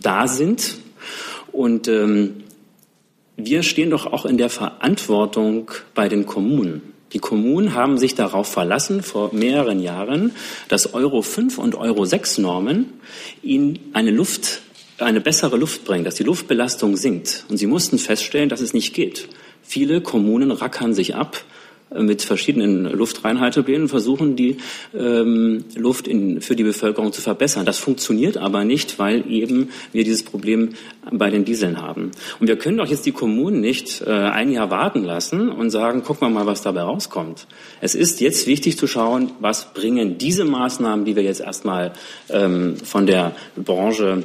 da 0.00 0.26
sind. 0.26 0.78
Und 1.52 1.88
ähm, 1.88 2.44
wir 3.36 3.62
stehen 3.62 3.90
doch 3.90 4.06
auch 4.06 4.26
in 4.26 4.38
der 4.38 4.50
Verantwortung 4.50 5.70
bei 5.94 6.08
den 6.08 6.26
Kommunen. 6.26 6.82
Die 7.12 7.20
Kommunen 7.20 7.74
haben 7.74 7.96
sich 7.96 8.14
darauf 8.14 8.48
verlassen, 8.48 9.02
vor 9.02 9.32
mehreren 9.32 9.80
Jahren, 9.80 10.32
dass 10.68 10.92
Euro 10.92 11.22
5 11.22 11.56
und 11.56 11.74
Euro 11.74 12.04
6 12.04 12.38
Normen 12.38 12.92
ihnen 13.42 13.78
eine 13.94 14.10
Luft, 14.10 14.60
eine 14.98 15.20
bessere 15.20 15.56
Luft 15.56 15.84
bringen, 15.84 16.04
dass 16.04 16.16
die 16.16 16.24
Luftbelastung 16.24 16.96
sinkt. 16.96 17.44
Und 17.48 17.56
sie 17.56 17.66
mussten 17.66 17.98
feststellen, 17.98 18.50
dass 18.50 18.60
es 18.60 18.74
nicht 18.74 18.92
geht. 18.94 19.28
Viele 19.62 20.00
Kommunen 20.00 20.50
rackern 20.50 20.92
sich 20.92 21.14
ab, 21.14 21.44
mit 21.96 22.22
verschiedenen 22.22 22.84
Luftreinhalteplänen 22.84 23.88
versuchen, 23.88 24.36
die 24.36 24.58
ähm, 24.94 25.64
Luft 25.76 26.06
in, 26.06 26.40
für 26.40 26.56
die 26.56 26.64
Bevölkerung 26.64 27.12
zu 27.12 27.22
verbessern. 27.22 27.64
Das 27.64 27.78
funktioniert 27.78 28.36
aber 28.36 28.64
nicht, 28.64 28.98
weil 28.98 29.30
eben 29.30 29.70
wir 29.92 30.04
dieses 30.04 30.22
Problem 30.22 30.70
bei 31.10 31.30
den 31.30 31.44
Dieseln 31.44 31.80
haben. 31.80 32.10
Und 32.40 32.48
wir 32.48 32.56
können 32.56 32.76
doch 32.76 32.86
jetzt 32.86 33.06
die 33.06 33.12
Kommunen 33.12 33.60
nicht 33.60 34.02
äh, 34.02 34.10
ein 34.10 34.50
Jahr 34.50 34.70
warten 34.70 35.04
lassen 35.04 35.48
und 35.48 35.70
sagen, 35.70 36.02
gucken 36.02 36.28
wir 36.28 36.30
mal, 36.30 36.46
was 36.46 36.62
dabei 36.62 36.82
rauskommt. 36.82 37.46
Es 37.80 37.94
ist 37.94 38.20
jetzt 38.20 38.46
wichtig 38.46 38.78
zu 38.78 38.86
schauen, 38.86 39.32
was 39.40 39.72
bringen 39.72 40.18
diese 40.18 40.44
Maßnahmen, 40.44 41.04
die 41.04 41.16
wir 41.16 41.22
jetzt 41.22 41.40
erstmal 41.40 41.92
ähm, 42.28 42.76
von 42.76 43.06
der 43.06 43.34
Branche 43.56 44.24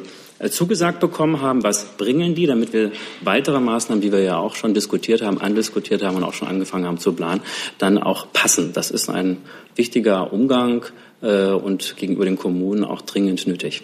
zugesagt 0.50 1.00
bekommen 1.00 1.42
haben. 1.42 1.64
Was 1.64 1.86
bringen 1.98 2.36
die, 2.36 2.46
damit 2.46 2.74
wir 2.74 2.92
weitere 3.22 3.60
Maßnahmen, 3.60 4.02
die 4.02 4.12
wir 4.12 4.22
ja 4.22 4.38
auch 4.38 4.56
schon 4.56 4.74
diskutiert 4.74 5.22
haben, 5.22 5.40
andiskutiert 5.40 6.04
haben 6.04 6.18
und 6.18 6.24
auch 6.24 6.34
schon 6.34 6.48
angefangen 6.48 6.86
haben 6.86 6.98
zu 6.98 7.14
planen, 7.14 7.42
dann 7.78 7.98
auch 7.98 8.28
passen? 8.32 8.74
Das 8.74 8.92
ist 8.92 9.10
ein 9.10 9.38
wichtiger 9.76 10.34
Umgang 10.34 10.86
äh, 11.22 11.48
und 11.48 11.98
gegenüber 11.98 12.26
den 12.26 12.38
Kommunen 12.38 12.84
auch 12.84 13.02
dringend 13.02 13.48
nötig. 13.48 13.84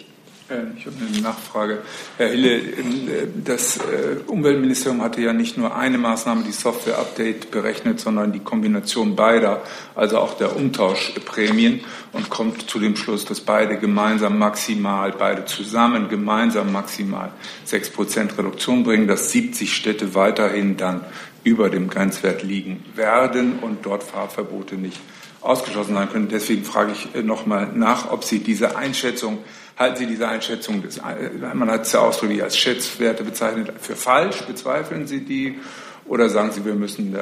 Äh, 0.50 0.76
ich 0.76 0.86
habe 0.86 0.96
eine 1.06 1.20
Nachfrage. 1.20 1.78
Herr 2.16 2.28
Hille, 2.28 2.56
äh, 2.56 3.26
das 3.44 3.76
äh, 3.76 4.16
Umweltministerium 4.26 5.02
hatte 5.02 5.20
ja 5.20 5.32
nicht 5.32 5.56
nur 5.56 5.76
eine 5.76 5.98
Maßnahme, 5.98 6.42
die 6.42 6.52
Software-Update 6.52 7.50
berechnet, 7.50 8.00
sondern 8.00 8.32
die 8.32 8.40
Kombination 8.40 9.14
beider, 9.16 9.62
also 9.94 10.18
auch 10.18 10.36
der 10.36 10.56
Umtauschprämien 10.56 11.80
und 12.12 12.30
kommt 12.30 12.68
zu 12.68 12.78
dem 12.78 12.96
Schluss, 12.96 13.24
dass 13.24 13.40
beide 13.40 13.78
gemeinsam 13.78 14.38
maximal, 14.38 15.12
beide 15.12 15.44
zusammen 15.44 16.08
gemeinsam 16.08 16.72
maximal 16.72 17.30
sechs 17.64 17.88
Prozent 17.88 18.36
Reduktion 18.36 18.82
bringen, 18.82 19.06
dass 19.06 19.30
70 19.30 19.72
Städte 19.72 20.14
weiterhin 20.14 20.76
dann 20.76 21.04
über 21.44 21.70
dem 21.70 21.88
Grenzwert 21.88 22.42
liegen 22.42 22.84
werden 22.96 23.60
und 23.60 23.86
dort 23.86 24.02
Fahrverbote 24.02 24.74
nicht 24.74 25.00
ausgeschlossen 25.40 25.94
sein 25.94 26.10
können. 26.10 26.28
Deswegen 26.28 26.64
frage 26.64 26.92
ich 26.92 27.24
nochmal 27.24 27.70
nach, 27.74 28.10
ob 28.10 28.24
Sie 28.24 28.40
diese 28.40 28.76
Einschätzung 28.76 29.38
Halten 29.80 29.96
Sie 29.96 30.06
diese 30.06 30.28
Einschätzung, 30.28 30.82
des, 30.82 31.00
man 31.54 31.70
hat 31.70 31.86
es 31.86 31.92
ja 31.92 32.00
ausdrücklich 32.00 32.42
als 32.42 32.54
Schätzwerte 32.58 33.24
bezeichnet, 33.24 33.72
für 33.80 33.96
falsch? 33.96 34.42
Bezweifeln 34.42 35.06
Sie 35.06 35.24
die? 35.24 35.58
Oder 36.04 36.28
sagen 36.28 36.52
Sie, 36.52 36.66
wir 36.66 36.74
müssen 36.74 37.16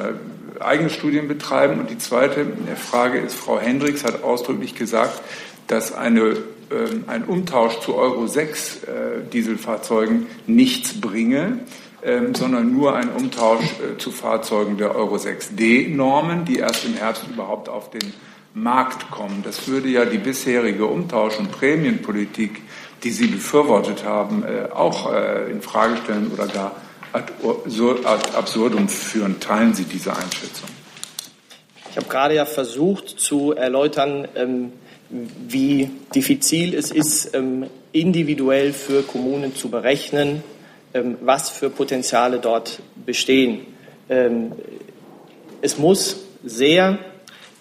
eigene 0.59 0.89
Studien 0.89 1.29
betreiben? 1.29 1.79
Und 1.79 1.89
die 1.89 1.97
zweite 1.97 2.45
Frage 2.75 3.19
ist, 3.19 3.35
Frau 3.35 3.61
Hendricks 3.61 4.03
hat 4.03 4.23
ausdrücklich 4.23 4.75
gesagt, 4.75 5.21
dass 5.67 5.93
eine, 5.93 6.35
ähm, 6.69 7.05
ein 7.07 7.23
Umtausch 7.23 7.79
zu 7.79 7.95
Euro 7.95 8.27
6 8.27 8.83
äh, 8.83 8.89
Dieselfahrzeugen 9.31 10.27
nichts 10.45 10.99
bringe. 10.99 11.59
Ähm, 12.01 12.33
sondern 12.33 12.73
nur 12.73 12.95
ein 12.95 13.09
Umtausch 13.09 13.63
äh, 13.63 13.97
zu 13.97 14.11
Fahrzeugen 14.11 14.77
der 14.77 14.95
Euro 14.95 15.15
6D 15.15 15.93
Normen, 15.93 16.43
die 16.45 16.57
erst 16.59 16.85
im 16.85 16.93
Herbst 16.93 17.25
überhaupt 17.29 17.67
auf 17.67 17.89
den 17.89 18.13
Markt 18.61 19.09
kommen. 19.11 19.41
Das 19.43 19.67
würde 19.67 19.89
ja 19.89 20.05
die 20.05 20.17
bisherige 20.17 20.85
Umtausch- 20.85 21.39
und 21.39 21.51
Prämienpolitik, 21.51 22.61
die 23.03 23.11
Sie 23.11 23.27
befürwortet 23.27 24.03
haben, 24.03 24.43
äh, 24.43 24.71
auch 24.71 25.13
äh, 25.13 25.49
in 25.51 25.61
Frage 25.61 25.97
stellen 25.97 26.31
oder 26.31 26.47
gar 26.47 26.75
ad 27.11 27.31
absurdum 28.35 28.87
führen. 28.87 29.39
Teilen 29.39 29.73
Sie 29.73 29.85
diese 29.85 30.11
Einschätzung? 30.15 30.69
Ich 31.89 31.97
habe 31.97 32.07
gerade 32.07 32.35
ja 32.35 32.45
versucht 32.45 33.09
zu 33.09 33.53
erläutern, 33.53 34.27
ähm, 34.35 34.73
wie 35.09 35.89
diffizil 36.13 36.75
es 36.75 36.91
ist, 36.91 37.33
ähm, 37.33 37.65
individuell 37.91 38.73
für 38.73 39.01
Kommunen 39.01 39.55
zu 39.55 39.69
berechnen, 39.69 40.43
ähm, 40.93 41.17
was 41.21 41.49
für 41.49 41.71
Potenziale 41.71 42.39
dort 42.39 42.79
bestehen. 43.05 43.65
Es 45.61 45.77
muss 45.77 46.17
sehr 46.43 46.97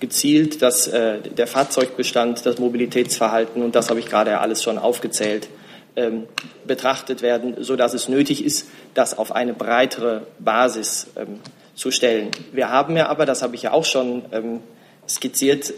gezielt, 0.01 0.63
dass 0.63 0.87
äh, 0.87 1.21
der 1.21 1.47
Fahrzeugbestand, 1.47 2.47
das 2.47 2.59
Mobilitätsverhalten, 2.59 3.63
und 3.63 3.75
das 3.75 3.91
habe 3.91 4.01
ich 4.01 4.07
gerade 4.07 4.39
alles 4.39 4.63
schon 4.63 4.79
aufgezählt, 4.79 5.49
ähm, 5.97 6.27
betrachtet 6.67 7.23
werden, 7.23 7.57
sodass 7.59 7.95
es 7.95 8.09
nötig 8.09 8.45
ist, 8.45 8.69
das 8.95 9.19
auf 9.19 9.33
eine 9.33 9.55
breitere 9.55 10.23
Basis 10.39 11.09
ähm, 11.17 11.41
zu 11.75 11.91
stellen. 11.91 12.31
Wir 12.53 12.71
haben 12.71 12.97
ja 12.97 13.09
aber, 13.09 13.27
das 13.27 13.43
habe 13.43 13.57
ich 13.57 13.63
ja 13.63 13.73
auch 13.73 13.85
schon 13.85 14.25
ähm, 14.33 14.61
skizziert, 15.09 15.75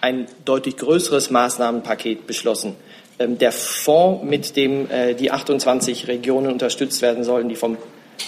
ein 0.00 0.26
deutlich 0.44 0.76
größeres 0.76 1.30
Maßnahmenpaket 1.30 2.26
beschlossen. 2.26 2.76
Ähm, 3.18 3.38
der 3.38 3.52
Fonds, 3.52 4.24
mit 4.24 4.56
dem 4.56 4.90
äh, 4.90 5.14
die 5.14 5.30
28 5.30 6.08
Regionen 6.08 6.52
unterstützt 6.52 7.00
werden 7.00 7.24
sollen, 7.24 7.48
die 7.48 7.56
vom 7.56 7.78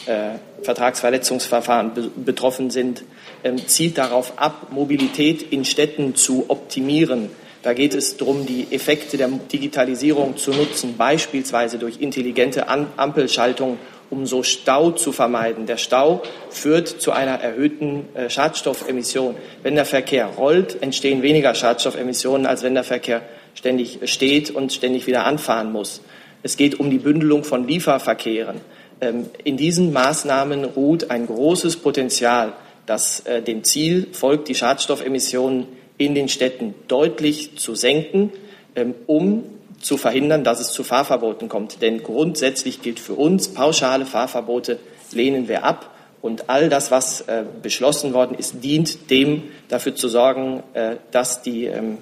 äh, 0.07 0.39
Vertragsverletzungsverfahren 0.63 1.95
be 1.95 2.11
betroffen 2.17 2.71
sind, 2.71 3.03
ähm, 3.45 3.59
zielt 3.67 3.99
darauf 3.99 4.35
ab, 4.37 4.69
Mobilität 4.71 5.53
in 5.53 5.65
Städten 5.65 6.15
zu 6.15 6.47
optimieren. 6.49 7.31
Da 7.63 7.73
geht 7.73 7.95
es 7.95 8.17
darum, 8.17 8.47
die 8.47 8.69
Effekte 8.71 9.17
der 9.17 9.29
Digitalisierung 9.29 10.37
zu 10.37 10.53
nutzen, 10.53 10.97
beispielsweise 10.97 11.79
durch 11.79 12.01
intelligente 12.01 12.69
Ampelschaltung, 12.69 13.79
um 14.11 14.27
so 14.27 14.43
Stau 14.43 14.93
zu 14.93 15.13
vermeiden. 15.13 15.67
Der 15.67 15.77
Stau 15.77 16.23
führt 16.51 16.89
zu 16.89 17.13
einer 17.13 17.41
erhöhten 17.41 18.05
äh, 18.15 18.31
Schadstoffemission. 18.31 19.35
Wenn 19.63 19.75
der 19.75 19.85
Verkehr 19.85 20.27
rollt, 20.27 20.83
entstehen 20.83 21.23
weniger 21.23 21.55
Schadstoffemissionen, 21.55 22.47
als 22.47 22.63
wenn 22.63 22.75
der 22.75 22.85
Verkehr 22.85 23.23
ständig 23.55 23.99
steht 24.05 24.51
und 24.51 24.73
ständig 24.73 25.07
wieder 25.07 25.25
anfahren 25.25 25.73
muss. 25.73 26.01
Es 26.43 26.57
geht 26.57 26.79
um 26.79 26.91
die 26.91 26.99
Bündelung 26.99 27.45
von 27.45 27.67
Lieferverkehren. 27.67 28.61
Ähm, 29.01 29.27
in 29.45 29.57
diesen 29.57 29.93
Maßnahmen 29.93 30.65
ruht 30.65 31.11
ein 31.11 31.27
großes 31.27 31.77
Potenzial 31.77 32.55
das 32.89 33.21
äh, 33.21 33.43
dem 33.43 33.65
Ziel 33.65 34.09
folgt, 34.13 34.49
die 34.49 34.55
Schadstoffemissionen 34.55 35.67
in 35.99 36.15
den 36.15 36.29
Städten 36.29 36.75
deutlich 36.89 37.59
zu 37.59 37.75
senken, 37.75 38.33
ähm, 38.75 38.95
um 39.07 39.45
zu 39.81 39.97
verhindern, 39.97 40.43
dass 40.43 40.59
es 40.59 40.73
zu 40.73 40.85
Fahrverboten 40.85 41.49
kommt. 41.49 41.83
Denn 41.83 42.03
grundsätzlich 42.03 42.83
gilt 42.83 42.99
für 42.99 43.15
uns, 43.15 43.49
pauschale 43.49 44.07
Fahrverbote 44.07 44.79
lehnen 45.13 45.49
wir 45.49 45.65
ab. 45.65 45.95
Und 46.21 46.49
all 46.49 46.69
das, 46.69 46.91
was 46.91 47.21
äh, 47.23 47.45
beschlossen 47.63 48.13
worden 48.13 48.37
ist, 48.37 48.65
dient 48.65 49.11
dem, 49.11 49.45
dafür 49.69 49.95
zu 49.95 50.09
sorgen, 50.09 50.63
äh, 50.73 50.97
dass 51.13 51.43
die 51.43 51.67
ähm, 51.67 51.99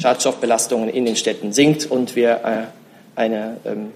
Schadstoffbelastung 0.00 0.88
in 0.88 1.04
den 1.04 1.16
Städten 1.16 1.52
sinkt 1.52 1.88
und 1.88 2.16
wir 2.16 2.40
äh, 2.44 2.62
eine 3.14 3.58
ähm, 3.64 3.92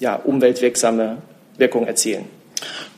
ja, 0.00 0.16
umweltwirksame 0.16 1.18
Wirkung 1.58 1.86
erzielen. 1.86 2.26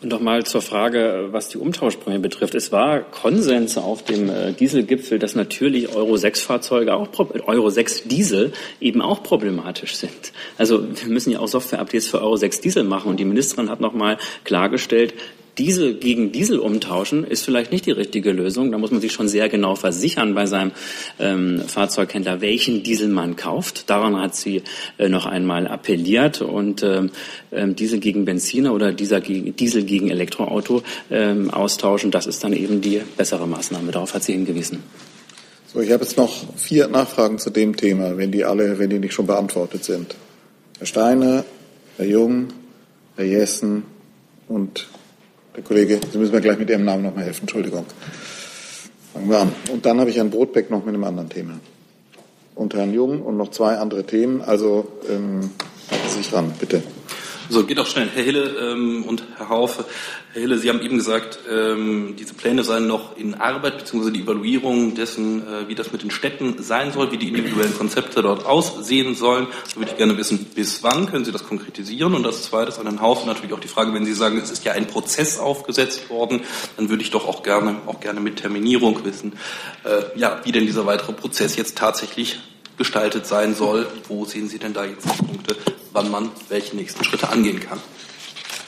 Und 0.00 0.10
nochmal 0.10 0.46
zur 0.46 0.62
Frage, 0.62 1.28
was 1.32 1.48
die 1.48 1.58
Umtauschprämie 1.58 2.18
betrifft. 2.18 2.54
Es 2.54 2.70
war 2.70 3.00
Konsens 3.00 3.76
auf 3.76 4.04
dem 4.04 4.30
äh, 4.30 4.52
Dieselgipfel, 4.52 5.18
dass 5.18 5.34
natürlich 5.34 5.94
Euro 5.94 6.16
6 6.16 6.42
Fahrzeuge 6.42 6.94
auch, 6.94 7.08
Euro 7.46 7.68
6 7.68 8.04
Diesel 8.04 8.52
eben 8.80 9.02
auch 9.02 9.24
problematisch 9.24 9.96
sind. 9.96 10.32
Also 10.56 10.84
wir 10.84 11.08
müssen 11.08 11.32
ja 11.32 11.40
auch 11.40 11.48
Software-Updates 11.48 12.06
für 12.06 12.22
Euro 12.22 12.36
6 12.36 12.60
Diesel 12.60 12.84
machen. 12.84 13.10
Und 13.10 13.18
die 13.18 13.24
Ministerin 13.24 13.70
hat 13.70 13.80
nochmal 13.80 14.18
klargestellt, 14.44 15.14
Diesel 15.58 15.94
gegen 15.94 16.32
Diesel 16.32 16.58
umtauschen 16.58 17.24
ist 17.24 17.44
vielleicht 17.44 17.72
nicht 17.72 17.86
die 17.86 17.90
richtige 17.90 18.30
Lösung. 18.32 18.70
Da 18.70 18.78
muss 18.78 18.90
man 18.90 19.00
sich 19.00 19.12
schon 19.12 19.28
sehr 19.28 19.48
genau 19.48 19.74
versichern 19.74 20.34
bei 20.34 20.46
seinem 20.46 20.72
ähm, 21.18 21.62
Fahrzeughändler, 21.66 22.40
welchen 22.40 22.82
Diesel 22.82 23.08
man 23.08 23.36
kauft. 23.36 23.90
Daran 23.90 24.20
hat 24.20 24.36
sie 24.36 24.62
äh, 24.98 25.08
noch 25.08 25.26
einmal 25.26 25.66
appelliert. 25.66 26.40
Und 26.40 26.82
ähm, 26.82 27.10
ähm 27.52 27.74
Diesel 27.74 27.98
gegen 27.98 28.24
Benziner 28.24 28.72
oder 28.72 28.92
gegen, 28.92 29.56
Diesel 29.56 29.82
gegen 29.84 30.10
Elektroauto 30.10 30.82
ähm, 31.10 31.50
austauschen, 31.50 32.10
das 32.10 32.26
ist 32.26 32.44
dann 32.44 32.52
eben 32.52 32.80
die 32.80 33.02
bessere 33.16 33.48
Maßnahme. 33.48 33.90
Darauf 33.90 34.14
hat 34.14 34.22
sie 34.22 34.32
hingewiesen. 34.32 34.82
So, 35.72 35.80
ich 35.80 35.90
habe 35.90 36.02
jetzt 36.02 36.16
noch 36.16 36.56
vier 36.56 36.88
Nachfragen 36.88 37.38
zu 37.38 37.50
dem 37.50 37.76
Thema, 37.76 38.16
wenn 38.16 38.32
die 38.32 38.44
alle, 38.44 38.78
wenn 38.78 38.88
die 38.88 38.98
nicht 38.98 39.12
schon 39.12 39.26
beantwortet 39.26 39.84
sind. 39.84 40.14
Herr 40.78 40.86
Steiner, 40.86 41.44
Herr 41.96 42.06
Jung, 42.06 42.48
Herr 43.16 43.26
Jessen 43.26 43.82
und 44.46 44.86
Herr 45.58 45.64
Kollege, 45.64 45.98
Sie 46.12 46.18
müssen 46.18 46.32
mir 46.32 46.40
gleich 46.40 46.56
mit 46.56 46.70
Ihrem 46.70 46.84
Namen 46.84 47.02
noch 47.02 47.16
mal 47.16 47.24
helfen. 47.24 47.40
Entschuldigung. 47.40 47.84
Fangen 49.12 49.28
wir 49.28 49.40
an. 49.40 49.52
Und 49.72 49.84
dann 49.84 49.98
habe 49.98 50.08
ich 50.08 50.16
Herrn 50.16 50.30
Brotbeck 50.30 50.70
noch 50.70 50.84
mit 50.84 50.94
einem 50.94 51.02
anderen 51.02 51.28
Thema. 51.28 51.54
Und 52.54 52.74
Herrn 52.74 52.94
Jung 52.94 53.22
und 53.22 53.36
noch 53.36 53.50
zwei 53.50 53.76
andere 53.76 54.04
Themen. 54.04 54.40
Also 54.40 54.86
ähm, 55.10 55.50
halten 55.90 56.08
Sie 56.10 56.18
sich 56.18 56.32
ran, 56.32 56.52
bitte. 56.60 56.80
So, 57.50 57.64
geht 57.64 57.78
auch 57.78 57.86
schnell. 57.86 58.10
Herr 58.14 58.22
Hille 58.22 58.72
ähm, 58.72 59.04
und 59.04 59.22
Herr 59.38 59.48
Haufe. 59.48 59.86
Herr 60.34 60.42
Hille, 60.42 60.58
Sie 60.58 60.68
haben 60.68 60.82
eben 60.82 60.98
gesagt, 60.98 61.38
ähm, 61.50 62.14
diese 62.18 62.34
Pläne 62.34 62.62
seien 62.62 62.86
noch 62.86 63.16
in 63.16 63.32
Arbeit, 63.32 63.78
beziehungsweise 63.78 64.12
die 64.12 64.20
Evaluierung 64.20 64.94
dessen, 64.94 65.40
äh, 65.40 65.66
wie 65.66 65.74
das 65.74 65.90
mit 65.90 66.02
den 66.02 66.10
Städten 66.10 66.62
sein 66.62 66.92
soll, 66.92 67.10
wie 67.10 67.16
die 67.16 67.28
individuellen 67.28 67.74
Konzepte 67.74 68.20
dort 68.20 68.44
aussehen 68.44 69.14
sollen. 69.14 69.46
Da 69.70 69.76
würde 69.76 69.90
ich 69.92 69.96
gerne 69.96 70.18
wissen, 70.18 70.44
bis 70.54 70.82
wann 70.82 71.06
können 71.06 71.24
Sie 71.24 71.32
das 71.32 71.44
konkretisieren? 71.44 72.12
Und 72.12 72.22
das 72.22 72.42
Zweite 72.42 72.68
ist 72.68 72.78
an 72.78 72.84
Herrn 72.84 73.00
Haufe 73.00 73.26
natürlich 73.26 73.54
auch 73.54 73.60
die 73.60 73.68
Frage, 73.68 73.94
wenn 73.94 74.04
Sie 74.04 74.12
sagen, 74.12 74.36
es 74.36 74.50
ist 74.50 74.66
ja 74.66 74.72
ein 74.72 74.86
Prozess 74.86 75.38
aufgesetzt 75.38 76.10
worden, 76.10 76.42
dann 76.76 76.90
würde 76.90 77.02
ich 77.02 77.10
doch 77.10 77.26
auch 77.26 77.42
gerne, 77.42 77.76
auch 77.86 78.00
gerne 78.00 78.20
mit 78.20 78.36
Terminierung 78.36 79.06
wissen, 79.06 79.38
äh, 79.84 80.18
ja, 80.18 80.42
wie 80.44 80.52
denn 80.52 80.66
dieser 80.66 80.84
weitere 80.84 81.14
Prozess 81.14 81.56
jetzt 81.56 81.78
tatsächlich 81.78 82.38
gestaltet 82.78 83.26
sein 83.26 83.54
soll. 83.54 83.86
Wo 84.08 84.24
sehen 84.24 84.48
Sie 84.48 84.58
denn 84.58 84.72
da 84.72 84.84
jetzt 84.84 85.04
die 85.04 85.24
Punkte, 85.24 85.56
wann 85.92 86.10
man 86.10 86.30
welche 86.48 86.76
nächsten 86.76 87.04
Schritte 87.04 87.28
angehen 87.28 87.60
kann? 87.60 87.80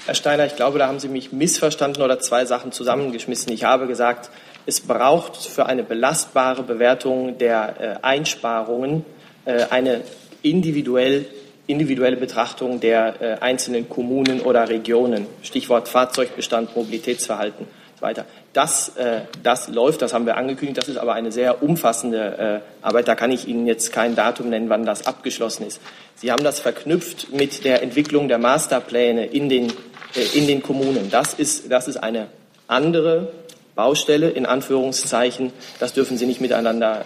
Herr 0.07 0.15
Steiner, 0.15 0.45
ich 0.47 0.57
glaube, 0.57 0.79
da 0.79 0.89
haben 0.89 0.99
Sie 0.99 1.09
mich 1.09 1.33
missverstanden 1.33 2.03
oder 2.03 2.19
zwei 2.19 2.45
Sachen 2.45 2.73
zusammengeschmissen. 2.73 3.53
Ich 3.53 3.65
habe 3.65 3.87
gesagt, 3.87 4.31
es 4.67 4.81
braucht 4.81 5.37
für 5.37 5.67
eine 5.67 5.83
belastbare 5.83 6.63
Bewertung 6.63 7.39
der 7.39 7.81
äh, 7.81 8.05
Einsparungen 8.05 9.05
äh, 9.45 9.65
eine 9.71 10.03
individuell, 10.43 11.27
individuelle 11.67 12.17
Betrachtung 12.17 12.81
der 12.81 13.21
äh, 13.21 13.39
einzelnen 13.41 13.89
Kommunen 13.89 14.41
oder 14.41 14.69
Regionen. 14.69 15.27
Stichwort 15.43 15.89
Fahrzeugbestand, 15.89 16.75
Mobilitätsverhalten. 16.75 17.67
Weiter. 18.03 18.25
Das, 18.53 18.97
äh, 18.97 19.23
das 19.43 19.69
läuft, 19.69 20.03
das 20.03 20.13
haben 20.13 20.27
wir 20.27 20.37
angekündigt. 20.37 20.79
Das 20.79 20.89
ist 20.89 20.97
aber 20.97 21.15
eine 21.15 21.33
sehr 21.33 21.63
umfassende 21.63 22.63
äh, 22.83 22.85
Arbeit. 22.87 23.09
Da 23.09 23.15
kann 23.15 23.31
ich 23.31 23.47
Ihnen 23.47 23.67
jetzt 23.67 23.93
kein 23.93 24.15
Datum 24.15 24.51
nennen, 24.51 24.69
wann 24.69 24.85
das 24.85 25.07
abgeschlossen 25.07 25.67
ist. 25.67 25.81
Sie 26.17 26.33
haben 26.33 26.45
das 26.45 26.61
verknüpft 26.61 27.33
mit 27.33 27.65
der 27.65 27.83
Entwicklung 27.83 28.29
der 28.29 28.39
Masterpläne 28.39 29.27
in 29.27 29.49
den, 29.49 29.73
äh, 30.15 30.39
in 30.39 30.47
den 30.47 30.63
Kommunen. 30.63 31.11
Das 31.11 31.35
ist, 31.35 31.71
das 31.71 31.89
ist 31.89 31.97
eine 31.97 32.29
andere 32.67 33.33
Baustelle, 33.75 34.31
in 34.31 34.47
Anführungszeichen. 34.47 35.53
Das 35.79 35.93
dürfen 35.93 36.19
Sie 36.19 36.27
nicht 36.27 36.41
miteinander 36.41 37.05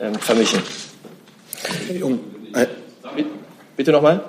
äh, 0.00 0.04
äh, 0.04 0.12
vermischen. 0.18 0.60
Bitte 3.76 3.92
nochmal? 3.92 4.22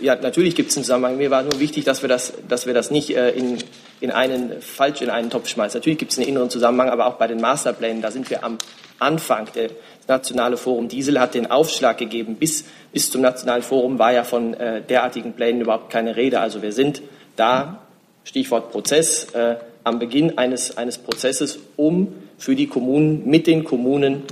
Ja, 0.00 0.16
natürlich 0.16 0.54
gibt 0.54 0.70
es 0.70 0.76
einen 0.76 0.84
Zusammenhang. 0.84 1.16
Mir 1.16 1.30
war 1.30 1.42
nur 1.42 1.60
wichtig, 1.60 1.84
dass 1.84 2.02
wir 2.02 2.08
das, 2.08 2.32
dass 2.48 2.66
wir 2.66 2.74
das 2.74 2.90
nicht 2.90 3.16
äh, 3.16 3.30
in, 3.30 3.58
in 4.00 4.10
einen 4.10 4.60
falsch 4.60 5.02
in 5.02 5.10
einen 5.10 5.30
Topf 5.30 5.48
schmeißen. 5.48 5.78
Natürlich 5.78 5.98
gibt 5.98 6.12
es 6.12 6.18
einen 6.18 6.28
inneren 6.28 6.50
Zusammenhang, 6.50 6.90
aber 6.90 7.06
auch 7.06 7.14
bei 7.14 7.26
den 7.26 7.40
Masterplänen, 7.40 8.02
da 8.02 8.10
sind 8.10 8.28
wir 8.30 8.44
am 8.44 8.58
Anfang. 8.98 9.48
Das 9.54 9.70
Nationale 10.08 10.56
Forum 10.56 10.88
Diesel 10.88 11.20
hat 11.20 11.34
den 11.34 11.50
Aufschlag 11.50 11.98
gegeben. 11.98 12.36
Bis, 12.36 12.64
bis 12.92 13.10
zum 13.10 13.20
Nationalen 13.20 13.62
Forum 13.62 13.98
war 13.98 14.12
ja 14.12 14.24
von 14.24 14.54
äh, 14.54 14.82
derartigen 14.82 15.32
Plänen 15.32 15.60
überhaupt 15.60 15.90
keine 15.90 16.16
Rede. 16.16 16.40
Also 16.40 16.62
wir 16.62 16.72
sind 16.72 17.02
da, 17.36 17.82
Stichwort 18.24 18.70
Prozess, 18.70 19.32
äh, 19.34 19.56
am 19.84 19.98
Beginn 19.98 20.38
eines, 20.38 20.76
eines 20.76 20.98
Prozesses, 20.98 21.58
um 21.76 22.14
für 22.38 22.56
die 22.56 22.66
Kommunen, 22.66 23.28
mit 23.28 23.46
den 23.46 23.64
Kommunen 23.64 24.22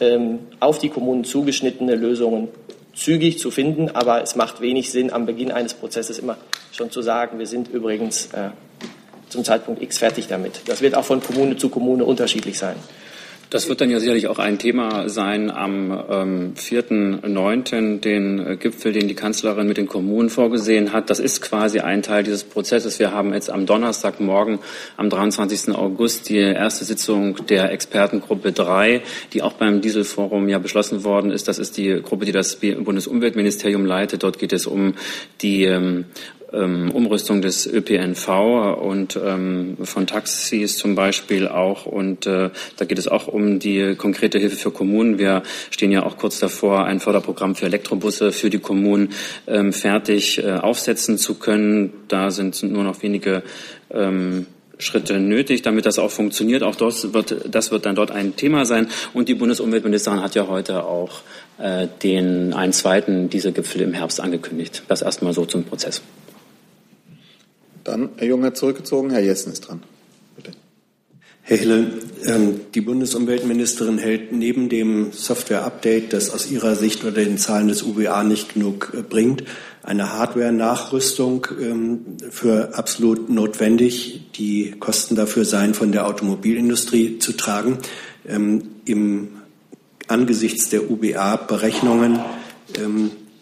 ähm, 0.00 0.40
auf 0.58 0.78
die 0.78 0.88
Kommunen 0.88 1.24
zugeschnittene 1.24 1.94
Lösungen 1.94 2.48
zügig 2.94 3.38
zu 3.38 3.50
finden. 3.50 3.90
Aber 3.90 4.22
es 4.22 4.36
macht 4.36 4.60
wenig 4.60 4.90
Sinn, 4.90 5.12
am 5.12 5.26
Beginn 5.26 5.50
eines 5.50 5.74
Prozesses 5.74 6.18
immer 6.18 6.36
schon 6.72 6.90
zu 6.90 7.02
sagen, 7.02 7.38
wir 7.38 7.46
sind 7.46 7.68
übrigens 7.68 8.26
äh, 8.32 8.50
zum 9.28 9.44
Zeitpunkt 9.44 9.82
X 9.82 9.98
fertig 9.98 10.26
damit. 10.26 10.62
Das 10.66 10.82
wird 10.82 10.94
auch 10.94 11.04
von 11.04 11.22
Kommune 11.22 11.56
zu 11.56 11.68
Kommune 11.68 12.04
unterschiedlich 12.04 12.58
sein. 12.58 12.76
Das 13.52 13.68
wird 13.68 13.82
dann 13.82 13.90
ja 13.90 14.00
sicherlich 14.00 14.28
auch 14.28 14.38
ein 14.38 14.58
Thema 14.58 15.10
sein 15.10 15.50
am 15.50 15.90
ähm, 16.10 16.54
4.9., 16.56 18.00
den 18.00 18.38
äh, 18.38 18.56
Gipfel, 18.56 18.94
den 18.94 19.08
die 19.08 19.14
Kanzlerin 19.14 19.68
mit 19.68 19.76
den 19.76 19.86
Kommunen 19.86 20.30
vorgesehen 20.30 20.94
hat. 20.94 21.10
Das 21.10 21.18
ist 21.18 21.42
quasi 21.42 21.80
ein 21.80 22.00
Teil 22.00 22.22
dieses 22.22 22.44
Prozesses. 22.44 22.98
Wir 22.98 23.12
haben 23.12 23.34
jetzt 23.34 23.50
am 23.50 23.66
Donnerstagmorgen, 23.66 24.58
am 24.96 25.10
23. 25.10 25.74
August, 25.74 26.30
die 26.30 26.38
erste 26.38 26.86
Sitzung 26.86 27.44
der 27.44 27.70
Expertengruppe 27.72 28.52
3, 28.52 29.02
die 29.34 29.42
auch 29.42 29.52
beim 29.52 29.82
Dieselforum 29.82 30.48
ja 30.48 30.58
beschlossen 30.58 31.04
worden 31.04 31.30
ist. 31.30 31.46
Das 31.46 31.58
ist 31.58 31.76
die 31.76 32.00
Gruppe, 32.00 32.24
die 32.24 32.32
das 32.32 32.56
Bundesumweltministerium 32.56 33.84
leitet. 33.84 34.22
Dort 34.22 34.38
geht 34.38 34.54
es 34.54 34.66
um 34.66 34.94
die 35.42 35.64
ähm, 35.64 36.06
Umrüstung 36.52 37.40
des 37.40 37.66
ÖPNV 37.66 38.28
und 38.80 39.18
ähm, 39.22 39.76
von 39.82 40.06
Taxis 40.06 40.76
zum 40.76 40.94
Beispiel 40.94 41.48
auch. 41.48 41.86
Und 41.86 42.26
äh, 42.26 42.50
da 42.76 42.84
geht 42.84 42.98
es 42.98 43.08
auch 43.08 43.26
um 43.28 43.58
die 43.58 43.94
konkrete 43.96 44.38
Hilfe 44.38 44.56
für 44.56 44.70
Kommunen. 44.70 45.18
Wir 45.18 45.42
stehen 45.70 45.92
ja 45.92 46.04
auch 46.04 46.16
kurz 46.18 46.38
davor, 46.38 46.84
ein 46.84 47.00
Förderprogramm 47.00 47.54
für 47.54 47.66
Elektrobusse 47.66 48.32
für 48.32 48.50
die 48.50 48.58
Kommunen 48.58 49.10
ähm, 49.46 49.72
fertig 49.72 50.42
äh, 50.42 50.52
aufsetzen 50.52 51.18
zu 51.18 51.34
können. 51.36 51.92
Da 52.08 52.30
sind 52.30 52.62
nur 52.62 52.84
noch 52.84 53.02
wenige 53.02 53.42
ähm, 53.90 54.46
Schritte 54.78 55.20
nötig, 55.20 55.62
damit 55.62 55.86
das 55.86 55.98
auch 55.98 56.10
funktioniert. 56.10 56.62
Auch 56.62 56.74
das 56.74 57.14
wird, 57.14 57.36
das 57.50 57.70
wird 57.70 57.86
dann 57.86 57.94
dort 57.94 58.10
ein 58.10 58.36
Thema 58.36 58.66
sein. 58.66 58.88
Und 59.14 59.28
die 59.28 59.34
Bundesumweltministerin 59.34 60.22
hat 60.22 60.34
ja 60.34 60.48
heute 60.48 60.84
auch 60.84 61.22
äh, 61.58 61.86
den 62.02 62.52
einen 62.52 62.72
zweiten 62.72 63.30
Dieselgipfel 63.30 63.80
im 63.82 63.94
Herbst 63.94 64.20
angekündigt. 64.20 64.82
Das 64.88 65.02
erstmal 65.02 65.32
so 65.32 65.46
zum 65.46 65.64
Prozess. 65.64 66.02
Dann 67.84 68.10
Herr 68.16 68.28
Jung 68.28 68.44
hat 68.44 68.56
zurückgezogen, 68.56 69.10
Herr 69.10 69.22
Jessen 69.22 69.52
ist 69.52 69.68
dran. 69.68 69.82
Bitte. 70.36 70.52
Herr 71.42 71.56
Hille, 71.56 71.86
ähm, 72.24 72.60
die 72.74 72.80
Bundesumweltministerin 72.80 73.98
hält 73.98 74.32
neben 74.32 74.68
dem 74.68 75.12
Software-Update, 75.12 76.12
das 76.12 76.30
aus 76.30 76.50
ihrer 76.50 76.76
Sicht 76.76 77.02
oder 77.02 77.12
den 77.12 77.38
Zahlen 77.38 77.68
des 77.68 77.82
UBA 77.82 78.22
nicht 78.22 78.54
genug 78.54 78.92
äh, 78.96 79.02
bringt, 79.02 79.44
eine 79.82 80.12
Hardware-Nachrüstung 80.12 81.48
ähm, 81.60 82.00
für 82.30 82.76
absolut 82.78 83.28
notwendig. 83.28 84.30
Die 84.36 84.74
Kosten 84.78 85.16
dafür 85.16 85.44
seien 85.44 85.74
von 85.74 85.90
der 85.90 86.06
Automobilindustrie 86.06 87.18
zu 87.18 87.32
tragen. 87.32 87.78
Ähm, 88.28 88.62
Im 88.84 89.28
angesichts 90.06 90.68
der 90.68 90.90
UBA-Berechnungen 90.90 92.20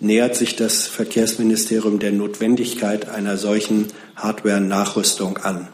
nähert 0.01 0.35
sich 0.35 0.57
das 0.57 0.87
Verkehrsministerium 0.87 1.99
der 1.99 2.13
Notwendigkeit 2.13 3.09
einer 3.09 3.37
solchen 3.37 3.89
Hardware-Nachrüstung 4.17 5.37
an? 5.39 5.69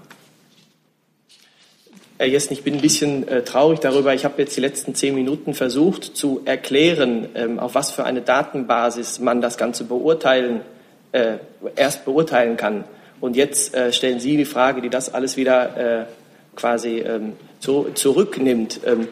Herr 2.18 2.26
Jessen, 2.26 2.54
ich 2.54 2.62
bin 2.62 2.74
ein 2.74 2.80
bisschen 2.80 3.28
äh, 3.28 3.42
traurig 3.42 3.80
darüber. 3.80 4.14
Ich 4.14 4.24
habe 4.24 4.40
jetzt 4.40 4.56
die 4.56 4.62
letzten 4.62 4.94
zehn 4.94 5.14
Minuten 5.14 5.52
versucht 5.52 6.16
zu 6.16 6.40
erklären, 6.46 7.28
ähm, 7.34 7.58
auf 7.58 7.74
was 7.74 7.90
für 7.90 8.04
eine 8.04 8.22
Datenbasis 8.22 9.20
man 9.20 9.42
das 9.42 9.58
Ganze 9.58 9.84
beurteilen, 9.84 10.62
äh, 11.12 11.34
erst 11.76 12.06
beurteilen 12.06 12.56
kann. 12.56 12.84
Und 13.20 13.36
jetzt 13.36 13.74
äh, 13.74 13.92
stellen 13.92 14.18
Sie 14.18 14.36
die 14.38 14.46
Frage, 14.46 14.80
die 14.80 14.88
das 14.88 15.12
alles 15.12 15.36
wieder 15.36 15.76
äh, 15.76 16.04
quasi 16.54 17.00
ähm, 17.00 17.34
zu, 17.60 17.88
zurücknimmt. 17.92 18.80
Ähm, 18.86 19.08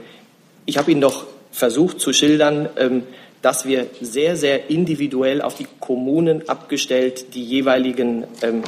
ich 0.64 0.78
habe 0.78 0.90
Ihnen 0.90 1.02
doch 1.02 1.26
versucht 1.52 2.00
zu 2.00 2.14
schildern, 2.14 2.70
ähm, 2.76 3.02
dass 3.45 3.66
wir 3.66 3.88
sehr, 4.01 4.36
sehr 4.36 4.70
individuell 4.70 5.42
auf 5.42 5.55
die 5.55 5.66
Kommunen 5.78 6.49
abgestellt 6.49 7.34
die 7.34 7.45
jeweiligen 7.45 8.24
ähm, 8.40 8.62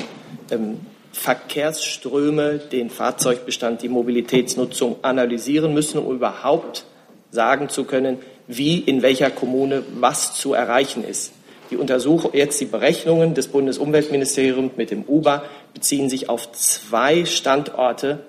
ähm, 0.50 0.80
Verkehrsströme, 1.12 2.58
den 2.58 2.90
Fahrzeugbestand, 2.90 3.80
die 3.80 3.88
Mobilitätsnutzung 3.88 4.96
analysieren 5.00 5.72
müssen, 5.72 5.98
um 5.98 6.14
überhaupt 6.14 6.84
sagen 7.30 7.70
zu 7.70 7.84
können, 7.84 8.18
wie 8.48 8.78
in 8.78 9.00
welcher 9.00 9.30
Kommune 9.30 9.82
was 9.98 10.36
zu 10.36 10.52
erreichen 10.52 11.04
ist. 11.04 11.32
Die 11.70 11.78
Untersuchung, 11.78 12.32
jetzt 12.34 12.60
die 12.60 12.66
Berechnungen 12.66 13.32
des 13.32 13.48
Bundesumweltministeriums 13.48 14.72
mit 14.76 14.90
dem 14.90 15.04
UBA 15.08 15.42
beziehen 15.72 16.10
sich 16.10 16.28
auf 16.28 16.52
zwei 16.52 17.24
Standorte. 17.24 18.26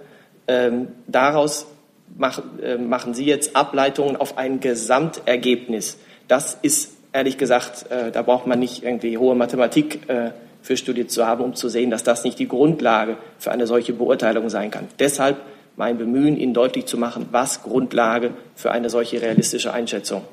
Ähm, 0.48 0.88
daraus 1.08 1.68
mach, 2.16 2.42
äh, 2.64 2.78
machen 2.78 3.14
Sie 3.14 3.26
jetzt 3.26 3.54
Ableitungen 3.54 4.16
auf 4.16 4.38
ein 4.38 4.62
Gesamtergebnis. 4.62 5.98
Das 6.28 6.58
ist 6.62 6.92
ehrlich 7.14 7.38
gesagt, 7.38 7.90
äh, 7.90 8.12
da 8.12 8.22
braucht 8.22 8.48
man 8.48 8.60
nicht 8.60 8.84
irgendwie 8.84 9.18
hohe 9.18 9.36
Mathematik 9.36 10.10
äh, 10.10 10.32
für 10.62 10.78
studiert 10.78 11.12
zu 11.12 11.26
haben, 11.26 11.44
um 11.44 11.56
zu 11.56 11.70
sehen, 11.70 11.90
dass 11.90 12.04
das 12.04 12.24
nicht 12.24 12.40
die 12.40 12.48
Grundlage 12.48 13.18
für 13.40 13.52
eine 13.52 13.68
solche 13.68 13.94
Beurteilung 13.94 14.50
sein 14.50 14.72
kann. 14.72 14.88
Deshalb 15.00 15.38
mein 15.78 15.98
Bemühen, 15.98 16.38
Ihnen 16.38 16.54
deutlich 16.54 16.88
zu 16.88 16.98
machen, 16.98 17.28
was 17.32 17.62
Grundlage 17.62 18.32
für 18.56 18.72
eine 18.72 18.90
solche 18.90 19.22
realistische 19.22 19.72
Einschätzung 19.72 20.24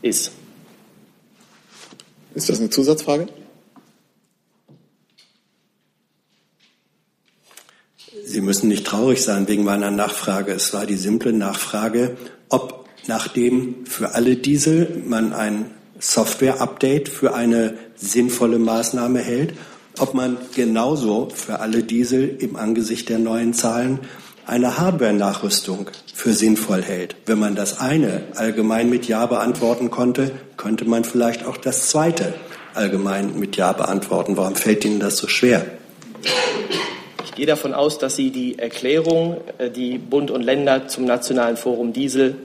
ist. 0.00 0.32
Ist 2.34 2.48
das 2.48 2.60
eine 2.60 2.70
Zusatzfrage? 2.70 3.26
Sie 8.24 8.40
müssen 8.40 8.68
nicht 8.68 8.86
traurig 8.86 9.22
sein 9.22 9.46
wegen 9.48 9.64
meiner 9.64 9.90
Nachfrage. 9.90 10.52
Es 10.52 10.72
war 10.72 10.86
die 10.86 10.96
simple 10.96 11.32
Nachfrage, 11.32 12.16
ob 12.48 12.83
nachdem 13.06 13.86
für 13.86 14.14
alle 14.14 14.36
Diesel 14.36 15.02
man 15.06 15.32
ein 15.32 15.70
Software-Update 15.98 17.08
für 17.08 17.34
eine 17.34 17.74
sinnvolle 17.96 18.58
Maßnahme 18.58 19.20
hält, 19.20 19.54
ob 19.98 20.14
man 20.14 20.36
genauso 20.54 21.28
für 21.34 21.60
alle 21.60 21.82
Diesel 21.82 22.36
im 22.40 22.56
Angesicht 22.56 23.08
der 23.08 23.18
neuen 23.18 23.54
Zahlen 23.54 24.00
eine 24.46 24.78
Hardware-Nachrüstung 24.78 25.90
für 26.12 26.32
sinnvoll 26.32 26.82
hält. 26.82 27.16
Wenn 27.26 27.38
man 27.38 27.54
das 27.54 27.80
eine 27.80 28.22
allgemein 28.34 28.90
mit 28.90 29.08
Ja 29.08 29.26
beantworten 29.26 29.90
konnte, 29.90 30.32
könnte 30.56 30.84
man 30.84 31.04
vielleicht 31.04 31.46
auch 31.46 31.56
das 31.56 31.88
zweite 31.88 32.34
allgemein 32.74 33.38
mit 33.38 33.56
Ja 33.56 33.72
beantworten. 33.72 34.36
Warum 34.36 34.56
fällt 34.56 34.84
Ihnen 34.84 35.00
das 35.00 35.16
so 35.16 35.28
schwer? 35.28 35.64
Ich 37.24 37.32
gehe 37.34 37.46
davon 37.46 37.72
aus, 37.72 37.98
dass 37.98 38.16
Sie 38.16 38.30
die 38.30 38.58
Erklärung, 38.58 39.38
äh, 39.58 39.70
die 39.70 39.98
Bund 39.98 40.30
und 40.30 40.42
Länder 40.42 40.88
zum 40.88 41.04
Nationalen 41.04 41.56
Forum 41.56 41.92
Diesel 41.92 42.36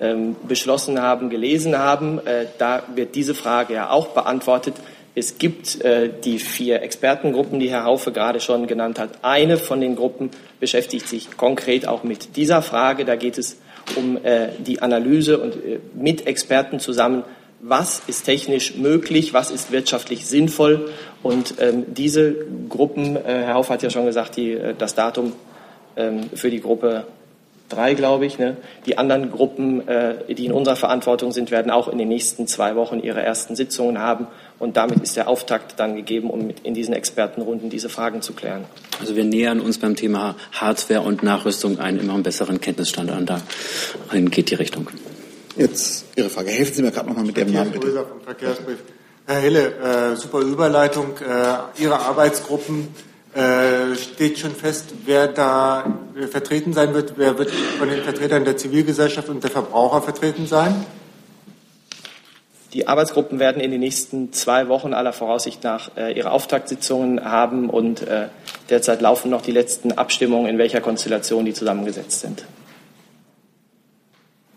ähm, 0.00 0.36
beschlossen 0.48 1.00
haben, 1.00 1.30
gelesen 1.30 1.78
haben. 1.78 2.18
Äh, 2.26 2.46
da 2.58 2.82
wird 2.94 3.14
diese 3.14 3.34
Frage 3.34 3.74
ja 3.74 3.90
auch 3.90 4.08
beantwortet. 4.08 4.74
Es 5.14 5.38
gibt 5.38 5.82
äh, 5.82 6.10
die 6.24 6.38
vier 6.38 6.82
Expertengruppen, 6.82 7.60
die 7.60 7.70
Herr 7.70 7.84
Haufe 7.84 8.12
gerade 8.12 8.40
schon 8.40 8.66
genannt 8.66 8.98
hat. 8.98 9.10
Eine 9.22 9.58
von 9.58 9.80
den 9.80 9.96
Gruppen 9.96 10.30
beschäftigt 10.58 11.08
sich 11.08 11.36
konkret 11.36 11.86
auch 11.86 12.04
mit 12.04 12.36
dieser 12.36 12.62
Frage. 12.62 13.04
Da 13.04 13.16
geht 13.16 13.36
es 13.36 13.58
um 13.96 14.16
äh, 14.24 14.48
die 14.58 14.82
Analyse 14.82 15.38
und 15.38 15.56
mit 15.94 16.26
Experten 16.26 16.80
zusammen, 16.80 17.24
was 17.60 18.02
ist 18.06 18.24
technisch 18.24 18.76
möglich, 18.76 19.34
was 19.34 19.50
ist 19.50 19.70
wirtschaftlich 19.70 20.26
sinnvoll. 20.26 20.90
Und 21.22 21.56
ähm, 21.58 21.84
diese 21.88 22.34
Gruppen, 22.70 23.18
Herr 23.22 23.52
Haufe 23.54 23.74
hat 23.74 23.82
ja 23.82 23.90
schon 23.90 24.06
gesagt, 24.06 24.36
die, 24.36 24.58
das 24.78 24.94
Datum 24.94 25.34
ähm, 25.96 26.30
für 26.34 26.50
die 26.50 26.60
Gruppe 26.60 27.04
drei, 27.70 27.94
glaube 27.94 28.26
ich. 28.26 28.38
Ne? 28.38 28.56
Die 28.86 28.98
anderen 28.98 29.30
Gruppen, 29.30 29.88
äh, 29.88 30.34
die 30.34 30.44
in 30.44 30.52
unserer 30.52 30.76
Verantwortung 30.76 31.32
sind, 31.32 31.50
werden 31.50 31.70
auch 31.70 31.88
in 31.88 31.96
den 31.96 32.08
nächsten 32.08 32.46
zwei 32.46 32.76
Wochen 32.76 33.00
ihre 33.00 33.22
ersten 33.22 33.56
Sitzungen 33.56 33.98
haben. 33.98 34.26
Und 34.58 34.76
damit 34.76 35.00
ist 35.00 35.16
der 35.16 35.28
Auftakt 35.28 35.80
dann 35.80 35.96
gegeben, 35.96 36.28
um 36.28 36.46
mit 36.46 36.60
in 36.60 36.74
diesen 36.74 36.92
Expertenrunden 36.92 37.70
diese 37.70 37.88
Fragen 37.88 38.20
zu 38.20 38.34
klären. 38.34 38.64
Also 39.00 39.16
wir 39.16 39.24
nähern 39.24 39.60
uns 39.60 39.78
beim 39.78 39.96
Thema 39.96 40.36
Hardware 40.52 41.00
und 41.00 41.22
Nachrüstung 41.22 41.78
einen 41.78 42.00
immer 42.00 42.18
besseren 42.18 42.60
Kenntnisstand 42.60 43.10
an. 43.10 43.24
Dahin 43.24 44.30
geht 44.30 44.50
die 44.50 44.56
Richtung. 44.56 44.88
Jetzt 45.56 46.04
Ihre 46.16 46.28
Frage. 46.28 46.50
Helfen 46.50 46.74
Sie 46.74 46.82
mir 46.82 46.90
gerade 46.90 47.08
nochmal 47.08 47.24
mit 47.24 47.38
Ihrem 47.38 47.52
Namen, 47.52 47.72
bitte. 47.72 47.90
Vom 47.92 48.20
Verkehrsbrief. 48.22 48.78
Herr 49.26 49.40
Hille, 49.40 50.12
äh, 50.12 50.16
super 50.16 50.40
Überleitung. 50.40 51.16
Äh, 51.18 51.82
Ihre 51.82 52.00
Arbeitsgruppen 52.00 52.88
äh, 53.34 53.94
steht 53.94 54.38
schon 54.38 54.54
fest, 54.54 54.92
wer 55.04 55.28
da 55.28 56.00
äh, 56.16 56.26
vertreten 56.26 56.72
sein 56.72 56.94
wird. 56.94 57.14
Wer 57.16 57.38
wird 57.38 57.50
von 57.50 57.88
den 57.88 58.02
Vertretern 58.02 58.44
der 58.44 58.56
Zivilgesellschaft 58.56 59.28
und 59.28 59.44
der 59.44 59.50
Verbraucher 59.50 60.02
vertreten 60.02 60.46
sein? 60.46 60.84
Die 62.72 62.86
Arbeitsgruppen 62.86 63.38
werden 63.38 63.60
in 63.60 63.70
den 63.70 63.80
nächsten 63.80 64.32
zwei 64.32 64.68
Wochen 64.68 64.94
aller 64.94 65.12
Voraussicht 65.12 65.64
nach 65.64 65.96
äh, 65.96 66.12
ihre 66.16 66.30
Auftaktsitzungen 66.30 67.24
haben 67.24 67.68
und 67.68 68.02
äh, 68.02 68.28
derzeit 68.68 69.00
laufen 69.00 69.30
noch 69.30 69.42
die 69.42 69.52
letzten 69.52 69.92
Abstimmungen, 69.92 70.48
in 70.48 70.58
welcher 70.58 70.80
Konstellation 70.80 71.44
die 71.44 71.52
zusammengesetzt 71.52 72.20
sind. 72.20 72.44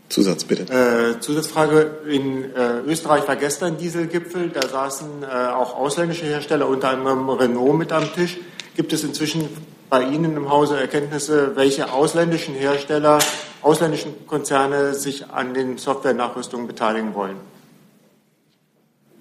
Zusatz 0.10 0.44
bitte. 0.44 0.72
Äh, 0.72 1.20
Zusatzfrage. 1.20 2.02
In 2.08 2.44
äh, 2.56 2.82
Österreich 2.86 3.28
war 3.28 3.36
gestern 3.36 3.78
Dieselgipfel. 3.78 4.50
Da 4.50 4.68
saßen 4.68 5.24
äh, 5.24 5.26
auch 5.26 5.76
ausländische 5.76 6.26
Hersteller, 6.26 6.68
unter 6.68 6.90
anderem 6.90 7.28
Renault, 7.30 7.78
mit 7.78 7.92
am 7.92 8.14
Tisch. 8.14 8.38
Gibt 8.76 8.92
es 8.92 9.04
inzwischen 9.04 9.48
bei 9.90 10.04
Ihnen 10.04 10.36
im 10.36 10.50
Hause 10.50 10.80
Erkenntnisse, 10.80 11.56
welche 11.56 11.92
ausländischen 11.92 12.56
Hersteller, 12.56 13.20
ausländischen 13.62 14.26
Konzerne 14.26 14.96
sich 14.96 15.30
an 15.30 15.54
den 15.54 15.78
Software-Nachrüstungen 15.78 16.66
beteiligen 16.66 17.14
wollen? 17.14 17.36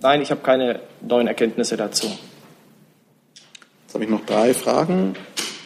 Nein, 0.00 0.22
ich 0.22 0.30
habe 0.30 0.40
keine 0.40 0.80
neuen 1.02 1.26
Erkenntnisse 1.26 1.76
dazu. 1.76 2.06
Jetzt 2.06 3.94
habe 3.94 4.04
ich 4.04 4.10
noch 4.10 4.24
drei 4.24 4.54
Fragen. 4.54 5.14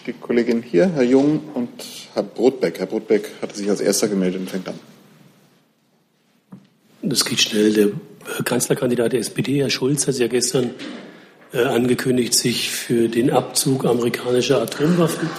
Die 0.07 0.13
Kollegin 0.13 0.63
hier, 0.63 0.89
Herr 0.89 1.05
Jung 1.05 1.41
und 1.55 1.71
Herr 2.15 2.25
Brotbeck. 2.25 2.81
Herr 2.81 2.87
Brotbeck 2.87 3.31
hatte 3.41 3.57
sich 3.57 3.71
als 3.71 3.81
erster 3.81 4.09
gemeldet 4.09 4.41
und 4.41 4.51
fängt 4.51 4.69
an. 4.69 4.79
Das 7.03 7.25
geht 7.25 7.41
schnell. 7.41 7.73
Der 7.73 8.45
Kanzlerkandidat 8.45 9.13
der 9.13 9.21
SPD, 9.21 9.61
Herr 9.61 9.71
Schulz, 9.71 10.09
hat 10.09 10.17
ja 10.17 10.27
gestern 10.27 10.71
angekündigt, 11.53 12.35
sich 12.35 12.71
für 12.71 13.09
den 13.09 13.31
Abzug 13.31 13.85
amerikanischer 13.85 14.61
Atomwaffen 14.61 15.31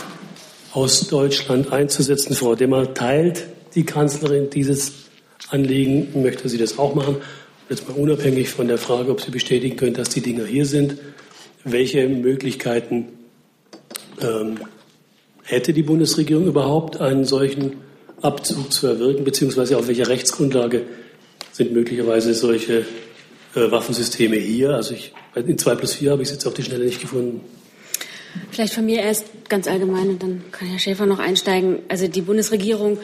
aus 0.73 1.07
Deutschland 1.07 1.71
einzusetzen. 1.71 2.35
Frau 2.35 2.55
Demmer 2.55 2.93
teilt 2.93 3.47
die 3.75 3.83
Kanzlerin 3.83 4.49
dieses 4.49 4.93
Anliegen, 5.49 6.21
möchte 6.21 6.49
sie 6.49 6.57
das 6.57 6.77
auch 6.77 6.95
machen. 6.95 7.17
Jetzt 7.69 7.87
mal 7.87 7.95
unabhängig 7.95 8.49
von 8.49 8.67
der 8.67 8.77
Frage, 8.77 9.11
ob 9.11 9.21
Sie 9.21 9.31
bestätigen 9.31 9.75
können, 9.75 9.93
dass 9.93 10.09
die 10.09 10.21
Dinger 10.21 10.45
hier 10.45 10.65
sind, 10.65 10.97
welche 11.63 12.07
Möglichkeiten 12.07 13.09
ähm, 14.21 14.59
hätte 15.43 15.73
die 15.73 15.83
Bundesregierung 15.83 16.47
überhaupt, 16.47 17.01
einen 17.01 17.25
solchen 17.25 17.77
Abzug 18.21 18.71
zu 18.71 18.87
erwirken, 18.87 19.23
beziehungsweise 19.23 19.77
auf 19.77 19.87
welcher 19.87 20.07
Rechtsgrundlage 20.07 20.83
sind 21.51 21.73
möglicherweise 21.73 22.33
solche 22.33 22.85
äh, 23.57 23.71
Waffensysteme 23.71 24.37
hier? 24.37 24.71
Also 24.71 24.93
ich, 24.93 25.13
in 25.35 25.57
2 25.57 25.75
plus 25.75 25.95
4 25.95 26.11
habe 26.11 26.21
ich 26.21 26.29
es 26.29 26.33
jetzt 26.33 26.45
auf 26.45 26.53
die 26.53 26.63
Schnelle 26.63 26.85
nicht 26.85 27.01
gefunden. 27.01 27.41
Vielleicht 28.51 28.73
von 28.73 28.85
mir 28.85 29.01
erst 29.01 29.25
ganz 29.49 29.67
allgemein 29.67 30.09
und 30.09 30.23
dann 30.23 30.43
kann 30.51 30.67
Herr 30.67 30.79
Schäfer 30.79 31.05
noch 31.05 31.19
einsteigen. 31.19 31.79
Also 31.89 32.07
die 32.07 32.21
Bundesregierung 32.21 32.99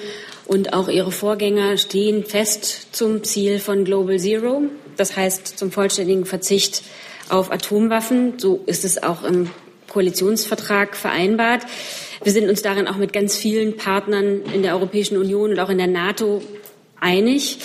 und 0.45 0.73
auch 0.73 0.89
ihre 0.89 1.11
Vorgänger 1.11 1.77
stehen 1.77 2.23
fest 2.25 2.89
zum 2.91 3.23
Ziel 3.23 3.59
von 3.59 3.85
Global 3.85 4.19
Zero, 4.19 4.63
das 4.97 5.15
heißt 5.15 5.57
zum 5.57 5.71
vollständigen 5.71 6.25
Verzicht 6.25 6.83
auf 7.29 7.51
Atomwaffen. 7.51 8.33
So 8.37 8.61
ist 8.65 8.85
es 8.85 9.01
auch 9.01 9.23
im 9.23 9.49
Koalitionsvertrag 9.87 10.95
vereinbart. 10.95 11.61
Wir 12.23 12.31
sind 12.31 12.49
uns 12.49 12.61
darin 12.61 12.87
auch 12.87 12.97
mit 12.97 13.13
ganz 13.13 13.35
vielen 13.35 13.77
Partnern 13.77 14.41
in 14.53 14.63
der 14.63 14.75
Europäischen 14.75 15.17
Union 15.17 15.51
und 15.51 15.59
auch 15.59 15.69
in 15.69 15.77
der 15.77 15.87
NATO 15.87 16.41
einig. 16.99 17.57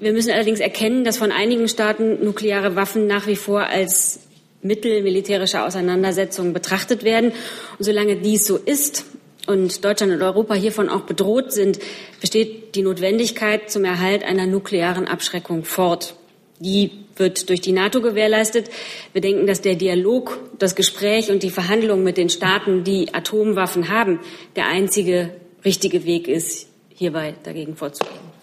Wir 0.00 0.12
müssen 0.12 0.30
allerdings 0.30 0.60
erkennen, 0.60 1.04
dass 1.04 1.18
von 1.18 1.32
einigen 1.32 1.68
Staaten 1.68 2.24
nukleare 2.24 2.76
Waffen 2.76 3.06
nach 3.06 3.26
wie 3.26 3.36
vor 3.36 3.62
als 3.62 4.20
Mittel 4.62 5.02
militärischer 5.02 5.66
Auseinandersetzungen 5.66 6.52
betrachtet 6.52 7.04
werden. 7.04 7.32
Und 7.78 7.84
solange 7.84 8.16
dies 8.16 8.46
so 8.46 8.56
ist 8.56 9.04
und 9.46 9.84
Deutschland 9.84 10.12
und 10.12 10.22
Europa 10.22 10.54
hiervon 10.54 10.88
auch 10.88 11.02
bedroht 11.02 11.52
sind, 11.52 11.78
besteht 12.20 12.74
die 12.74 12.82
Notwendigkeit 12.82 13.70
zum 13.70 13.84
Erhalt 13.84 14.22
einer 14.22 14.46
nuklearen 14.46 15.08
Abschreckung 15.08 15.64
fort. 15.64 16.14
Die 16.60 16.90
wird 17.16 17.48
durch 17.48 17.60
die 17.60 17.72
NATO 17.72 18.00
gewährleistet. 18.00 18.70
Wir 19.12 19.20
denken, 19.20 19.46
dass 19.46 19.60
der 19.60 19.74
Dialog, 19.74 20.38
das 20.58 20.74
Gespräch 20.74 21.30
und 21.30 21.42
die 21.42 21.50
Verhandlungen 21.50 22.04
mit 22.04 22.16
den 22.16 22.30
Staaten, 22.30 22.84
die 22.84 23.14
Atomwaffen 23.14 23.88
haben, 23.88 24.20
der 24.56 24.66
einzige 24.66 25.30
richtige 25.64 26.04
Weg 26.04 26.28
ist, 26.28 26.68
hierbei 26.94 27.34
dagegen 27.42 27.76
vorzugehen. 27.76 28.37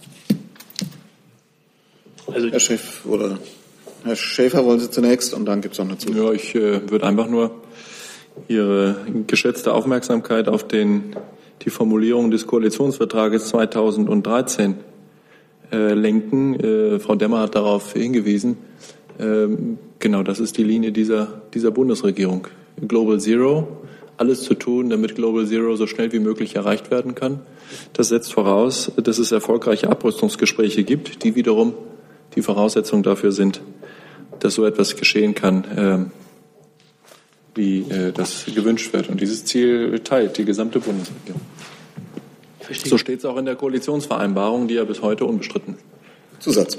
Also 2.35 2.49
Herr 2.49 2.59
Chef 2.59 3.05
oder 3.05 3.39
Herr 4.03 4.17
Schäfer 4.17 4.65
wollen 4.65 4.81
Sie 4.81 4.91
zunächst 4.91 5.33
und 5.33 5.45
dann 5.45 5.61
gibt 5.61 5.75
es 5.75 5.79
noch 5.79 5.87
eine 5.87 5.97
Zukunft. 5.97 6.21
Ja, 6.21 6.33
ich 6.33 6.53
äh, 6.53 6.91
würde 6.91 7.07
einfach 7.07 7.29
nur 7.29 7.51
Ihre 8.49 8.97
geschätzte 9.25 9.73
Aufmerksamkeit 9.73 10.49
auf 10.49 10.67
den, 10.67 11.15
die 11.61 11.69
Formulierung 11.69 12.31
des 12.31 12.45
Koalitionsvertrages 12.45 13.47
2013 13.47 14.75
äh, 15.71 15.93
lenken. 15.93 16.59
Äh, 16.59 16.99
Frau 16.99 17.15
Demmer 17.15 17.39
hat 17.39 17.55
darauf 17.55 17.93
hingewiesen. 17.93 18.57
Ähm, 19.17 19.77
genau, 19.99 20.21
das 20.21 20.41
ist 20.41 20.57
die 20.57 20.65
Linie 20.65 20.91
dieser, 20.91 21.41
dieser 21.53 21.71
Bundesregierung. 21.71 22.49
Global 22.85 23.21
Zero, 23.21 23.65
alles 24.17 24.43
zu 24.43 24.55
tun, 24.55 24.89
damit 24.89 25.15
Global 25.15 25.47
Zero 25.47 25.77
so 25.77 25.87
schnell 25.87 26.11
wie 26.11 26.19
möglich 26.19 26.57
erreicht 26.57 26.91
werden 26.91 27.15
kann. 27.15 27.39
Das 27.93 28.09
setzt 28.09 28.33
voraus, 28.33 28.91
dass 29.01 29.19
es 29.19 29.31
erfolgreiche 29.31 29.89
Abrüstungsgespräche 29.89 30.83
gibt, 30.83 31.23
die 31.23 31.35
wiederum 31.35 31.75
die 32.35 32.41
Voraussetzung 32.41 33.03
dafür 33.03 33.31
sind, 33.31 33.61
dass 34.39 34.55
so 34.55 34.65
etwas 34.65 34.95
geschehen 34.95 35.35
kann, 35.35 36.11
äh, 37.53 37.57
wie 37.57 37.81
äh, 37.89 38.11
das 38.11 38.45
gewünscht 38.53 38.93
wird. 38.93 39.09
Und 39.09 39.21
dieses 39.21 39.45
Ziel 39.45 39.99
teilt 39.99 40.37
die 40.37 40.45
gesamte 40.45 40.79
Bundesregierung. 40.79 41.41
So 42.85 42.97
steht 42.97 43.19
es 43.19 43.25
auch 43.25 43.37
in 43.37 43.45
der 43.45 43.55
Koalitionsvereinbarung, 43.55 44.67
die 44.67 44.75
ja 44.75 44.83
bis 44.83 45.01
heute 45.01 45.25
unbestritten 45.25 45.75
ist. 45.75 46.43
Zusatz. 46.43 46.77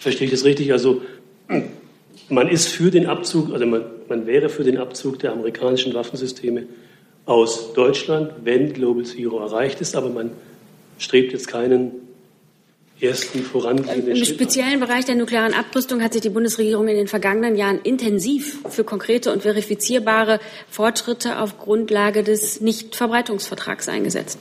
Verstehe 0.00 0.26
ich 0.26 0.30
das 0.32 0.44
richtig? 0.44 0.72
Also 0.72 1.02
man 2.28 2.48
ist 2.48 2.68
für 2.68 2.90
den 2.90 3.06
Abzug, 3.06 3.52
also 3.52 3.66
man, 3.66 3.82
man 4.08 4.26
wäre 4.26 4.48
für 4.48 4.64
den 4.64 4.78
Abzug 4.78 5.18
der 5.18 5.32
amerikanischen 5.32 5.94
Waffensysteme 5.94 6.64
aus 7.24 7.72
Deutschland, 7.72 8.32
wenn 8.44 8.72
Global 8.72 9.04
Zero 9.04 9.40
erreicht 9.40 9.80
ist, 9.80 9.96
aber 9.96 10.10
man 10.10 10.30
strebt 10.98 11.32
jetzt 11.32 11.48
keinen 11.48 11.92
ersten 13.00 13.42
vorangehenden 13.42 14.16
Im 14.16 14.24
speziellen 14.24 14.80
Bereich 14.80 15.04
der 15.04 15.16
nuklearen 15.16 15.52
Abrüstung 15.52 16.02
hat 16.02 16.14
sich 16.14 16.22
die 16.22 16.30
Bundesregierung 16.30 16.88
in 16.88 16.96
den 16.96 17.08
vergangenen 17.08 17.56
Jahren 17.56 17.80
intensiv 17.82 18.58
für 18.68 18.84
konkrete 18.84 19.32
und 19.32 19.42
verifizierbare 19.42 20.40
Fortschritte 20.70 21.38
auf 21.40 21.58
Grundlage 21.58 22.22
des 22.22 22.60
Nichtverbreitungsvertrags 22.60 23.88
eingesetzt. 23.88 24.38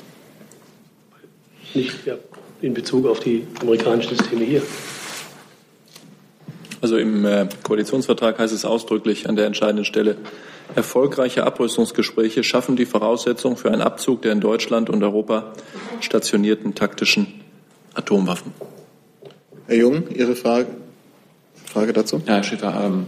Nicht 1.74 2.06
ja, 2.06 2.16
in 2.62 2.74
Bezug 2.74 3.08
auf 3.08 3.20
die 3.20 3.46
amerikanischen 3.60 4.16
Systeme 4.16 4.46
hier. 4.46 4.62
Also 6.80 6.98
im 6.98 7.26
äh, 7.26 7.48
Koalitionsvertrag 7.64 8.40
heißt 8.40 8.54
es 8.54 8.64
ausdrücklich 8.64 9.28
an 9.28 9.36
der 9.36 9.48
entscheidenden 9.48 9.86
Stelle, 9.86 10.18
erfolgreiche 10.76 11.44
Abrüstungsgespräche 11.44 12.44
schaffen 12.44 12.76
die 12.76 12.86
Voraussetzung 12.86 13.58
für 13.58 13.72
einen 13.72 13.82
Abzug 13.82 14.22
der 14.22 14.32
in 14.32 14.40
Deutschland 14.40 14.90
und 14.90 15.04
Europa 15.04 15.54
stationierten 16.00 16.76
taktischen 16.76 17.45
Atomwaffen. 17.96 18.54
Herr 19.68 19.76
Jung, 19.76 20.10
Ihre 20.14 20.36
Frage, 20.36 20.68
Frage 21.66 21.94
dazu? 21.94 22.22
Ja, 22.26 22.36
Herr 22.36 22.44
Schäfer, 22.44 22.84
ähm, 22.86 23.08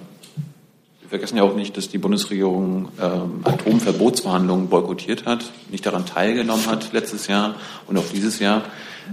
wir 1.02 1.10
vergessen 1.10 1.38
ja 1.38 1.44
auch 1.44 1.56
nicht, 1.56 1.78
dass 1.78 1.88
die 1.88 2.00
Bundesregierung 2.00 2.90
ähm, 3.02 3.42
Atomverbotsverhandlungen 3.44 4.68
boykottiert 4.68 5.26
hat, 5.26 5.52
nicht 5.70 5.86
daran 5.86 6.06
teilgenommen 6.06 6.66
hat 6.68 6.92
letztes 6.92 7.28
Jahr 7.28 7.56
und 7.88 7.98
auch 7.98 8.08
dieses 8.14 8.40
Jahr. 8.40 8.64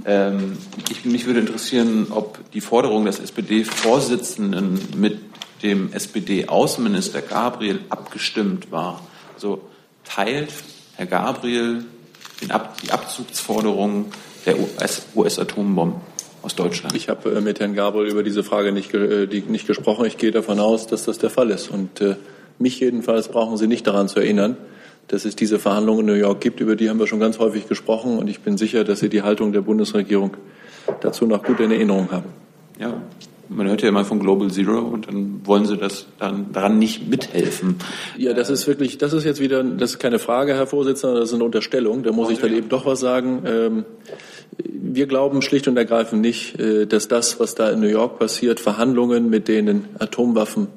Ähm, 0.05 0.57
ich, 0.91 1.05
mich 1.05 1.27
würde 1.27 1.41
interessieren, 1.41 2.09
ob 2.11 2.51
die 2.51 2.61
Forderung 2.61 3.05
des 3.05 3.21
SPD-Vorsitzenden 3.21 4.81
mit 4.97 5.21
dem 5.63 5.93
SPD-Außenminister 5.93 7.23
Gabriel 7.23 7.81
abgestimmt 7.91 8.73
war. 8.73 9.01
Also 9.35 9.61
teilt 10.05 10.53
Herr 10.97 11.07
Gabriel 11.07 11.85
den 12.41 12.51
Ab 12.51 12.77
die 12.83 12.91
Abzugsforderung 12.91 14.07
der 14.47 14.57
US-Atombomben 15.15 16.01
aus 16.43 16.55
Deutschland? 16.55 16.95
Ich 16.95 17.09
habe 17.09 17.31
äh, 17.31 17.41
mit 17.41 17.61
Herrn 17.61 17.75
Gabriel 17.75 18.11
über 18.11 18.23
diese 18.23 18.43
Frage 18.43 18.73
nicht, 18.73 18.93
äh, 18.95 19.27
die, 19.27 19.41
nicht 19.41 19.67
gesprochen. 19.67 20.05
Ich 20.07 20.17
gehe 20.17 20.31
davon 20.31 20.61
aus, 20.61 20.87
dass 20.87 21.05
das 21.05 21.19
der 21.19 21.31
Fall 21.31 21.51
ist. 21.51 21.71
Und 21.71 22.01
äh, 22.01 22.17
mich 22.59 22.81
jedenfalls 22.81 23.29
brauchen 23.29 23.57
Sie 23.57 23.67
nicht 23.67 23.87
daran 23.87 24.09
zu 24.09 24.21
erinnern, 24.21 24.57
dass 25.09 25.25
es 25.25 25.37
diese 25.37 25.59
Verhandlungen 25.59 26.01
in 26.01 26.07
New 26.07 26.13
York 26.13 26.41
gibt. 26.41 26.61
Über 26.61 26.77
die 26.77 26.89
haben 26.89 26.99
wir 26.99 27.07
schon 27.07 27.21
ganz 27.21 27.39
häufig 27.39 27.69
gesprochen 27.69 28.19
und 28.19 28.29
ich 28.29 28.41
bin 28.41 28.57
sicher, 28.57 28.85
dass 28.85 29.01
Sie 29.01 29.09
die 29.09 29.23
Haltung 29.23 29.53
der 29.53 29.61
Bundesregierung 29.61 30.37
dazu 31.01 31.27
noch 31.27 31.43
gut 31.43 31.61
in 31.61 31.71
Erinnerung 31.71 32.11
haben. 32.11 32.31
Ja, 32.79 33.03
man 33.49 33.69
hört 33.69 33.83
ja 33.83 33.89
immer 33.89 34.05
von 34.05 34.21
Global 34.21 34.51
Zero 34.51 34.79
und 34.79 35.07
dann 35.07 35.41
wollen 35.45 35.67
Sie 35.67 35.77
das 35.77 36.07
dann 36.19 36.53
daran 36.53 36.79
nicht 36.79 37.09
mithelfen. 37.09 37.77
Ja, 38.17 38.33
das 38.33 38.51
ist 38.51 38.67
wirklich, 38.67 38.99
das 38.99 39.13
ist 39.13 39.25
jetzt 39.25 39.41
wieder, 39.41 39.63
das 39.63 39.93
ist 39.93 39.99
keine 39.99 40.19
Frage, 40.19 40.55
Herr 40.55 40.67
Vorsitzender, 40.67 41.21
das 41.21 41.29
ist 41.29 41.35
eine 41.35 41.45
Unterstellung. 41.45 42.03
Da 42.03 42.13
muss 42.13 42.31
ich 42.31 42.39
dann 42.39 42.55
eben 42.55 42.69
doch 42.69 42.87
was 42.87 43.01
sagen. 43.01 43.43
Ähm, 43.47 43.85
wir 44.59 45.07
glauben 45.07 45.43
schlicht 45.43 45.69
und 45.69 45.77
ergreifend 45.77 46.21
nicht, 46.21 46.59
äh, 46.59 46.87
dass 46.87 47.09
das, 47.09 47.41
was 47.41 47.55
da 47.55 47.71
in 47.71 47.81
New 47.81 47.89
York 47.89 48.19
passiert, 48.19 48.61
Verhandlungen, 48.61 49.31
mit 49.31 49.49
denen 49.49 49.87
Atomwaffen 49.99 50.69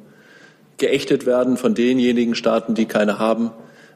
geächtet 0.78 1.26
werden 1.26 1.58
von 1.58 1.76
denjenigen 1.76 2.36
Staaten, 2.36 2.76
die 2.76 2.86
keine 2.86 3.20
haben, 3.20 3.52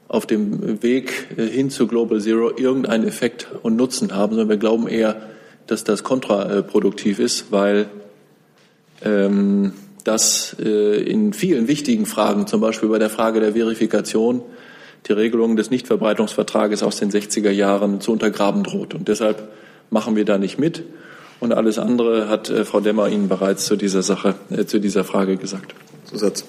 auf 0.07 0.25
dem 0.25 0.83
Weg 0.83 1.27
äh, 1.37 1.45
hin 1.45 1.69
zu 1.69 1.87
Global 1.87 2.19
Zero 2.19 2.51
irgendeinen 2.55 3.07
Effekt 3.07 3.47
und 3.63 3.75
Nutzen 3.75 4.13
haben, 4.15 4.31
sondern 4.31 4.49
wir 4.49 4.57
glauben 4.57 4.87
eher, 4.87 5.21
dass 5.67 5.83
das 5.83 6.03
kontraproduktiv 6.03 7.19
ist, 7.19 7.51
weil 7.51 7.87
ähm, 9.03 9.73
dass 10.03 10.55
äh, 10.59 11.01
in 11.01 11.33
vielen 11.33 11.67
wichtigen 11.67 12.05
Fragen, 12.05 12.47
zum 12.47 12.61
Beispiel 12.61 12.89
bei 12.89 12.99
der 12.99 13.09
Frage 13.09 13.39
der 13.39 13.53
Verifikation, 13.53 14.41
die 15.07 15.13
Regelung 15.13 15.55
des 15.55 15.71
Nichtverbreitungsvertrages 15.71 16.83
aus 16.83 16.97
den 16.97 17.11
60er 17.11 17.49
Jahren 17.49 18.01
zu 18.01 18.11
untergraben 18.11 18.63
droht. 18.63 18.93
Und 18.93 19.07
deshalb 19.07 19.49
machen 19.91 20.15
wir 20.15 20.25
da 20.25 20.39
nicht 20.39 20.57
mit. 20.57 20.83
Und 21.39 21.53
alles 21.53 21.77
andere 21.77 22.27
hat 22.29 22.49
äh, 22.49 22.65
Frau 22.65 22.79
Demmer 22.79 23.09
Ihnen 23.09 23.27
bereits 23.27 23.65
zu 23.65 23.75
dieser 23.75 24.01
Sache, 24.01 24.35
äh, 24.49 24.65
zu 24.65 24.79
dieser 24.79 25.03
Frage 25.03 25.37
gesagt. 25.37 25.75
Zusatz. 26.05 26.45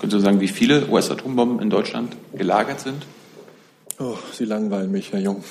Können 0.00 0.10
Sie 0.10 0.20
sagen, 0.20 0.40
wie 0.40 0.48
viele 0.48 0.88
US-Atombomben 0.88 1.60
in 1.60 1.70
Deutschland 1.70 2.16
gelagert 2.34 2.80
sind? 2.80 3.06
Oh, 3.98 4.16
Sie 4.32 4.44
langweilen 4.44 4.90
mich, 4.90 5.12
Herr 5.12 5.20
Jung. 5.20 5.44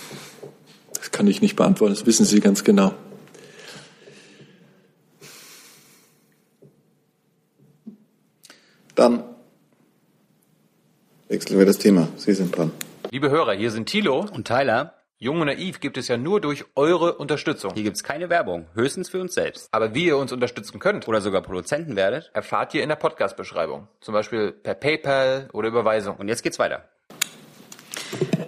Das 0.93 1.11
kann 1.11 1.27
ich 1.27 1.41
nicht 1.41 1.55
beantworten, 1.55 1.93
das 1.93 2.05
wissen 2.05 2.25
Sie 2.25 2.39
ganz 2.39 2.63
genau. 2.63 2.93
Dann 8.93 9.23
wechseln 11.27 11.59
wir 11.59 11.65
das 11.65 11.79
Thema. 11.79 12.07
Sie 12.15 12.33
sind 12.33 12.55
dran. 12.55 12.71
Liebe 13.11 13.29
Hörer, 13.29 13.53
hier 13.53 13.71
sind 13.71 13.87
Thilo 13.87 14.25
und 14.31 14.47
Tyler. 14.47 14.93
Jung 15.25 15.41
und 15.41 15.47
Naiv 15.47 15.79
gibt 15.79 15.97
es 15.97 16.07
ja 16.07 16.17
nur 16.17 16.39
durch 16.39 16.65
eure 16.75 17.15
Unterstützung. 17.15 17.71
Hier 17.73 17.81
gibt 17.81 17.95
es 17.95 18.03
keine 18.03 18.29
Werbung, 18.29 18.67
höchstens 18.75 19.09
für 19.09 19.19
uns 19.19 19.33
selbst. 19.33 19.67
Aber 19.71 19.95
wie 19.95 20.05
ihr 20.05 20.17
uns 20.17 20.31
unterstützen 20.31 20.77
könnt 20.77 21.07
oder 21.07 21.19
sogar 21.19 21.41
Produzenten 21.41 21.95
werdet, 21.95 22.29
erfahrt 22.35 22.75
ihr 22.75 22.83
in 22.83 22.89
der 22.89 22.95
Podcast-Beschreibung. 22.95 23.87
Zum 24.01 24.13
Beispiel 24.13 24.51
per 24.51 24.75
PayPal 24.75 25.49
oder 25.51 25.69
Überweisung. 25.69 26.17
Und 26.17 26.27
jetzt 26.27 26.43
geht's 26.43 26.59
weiter. 26.59 26.83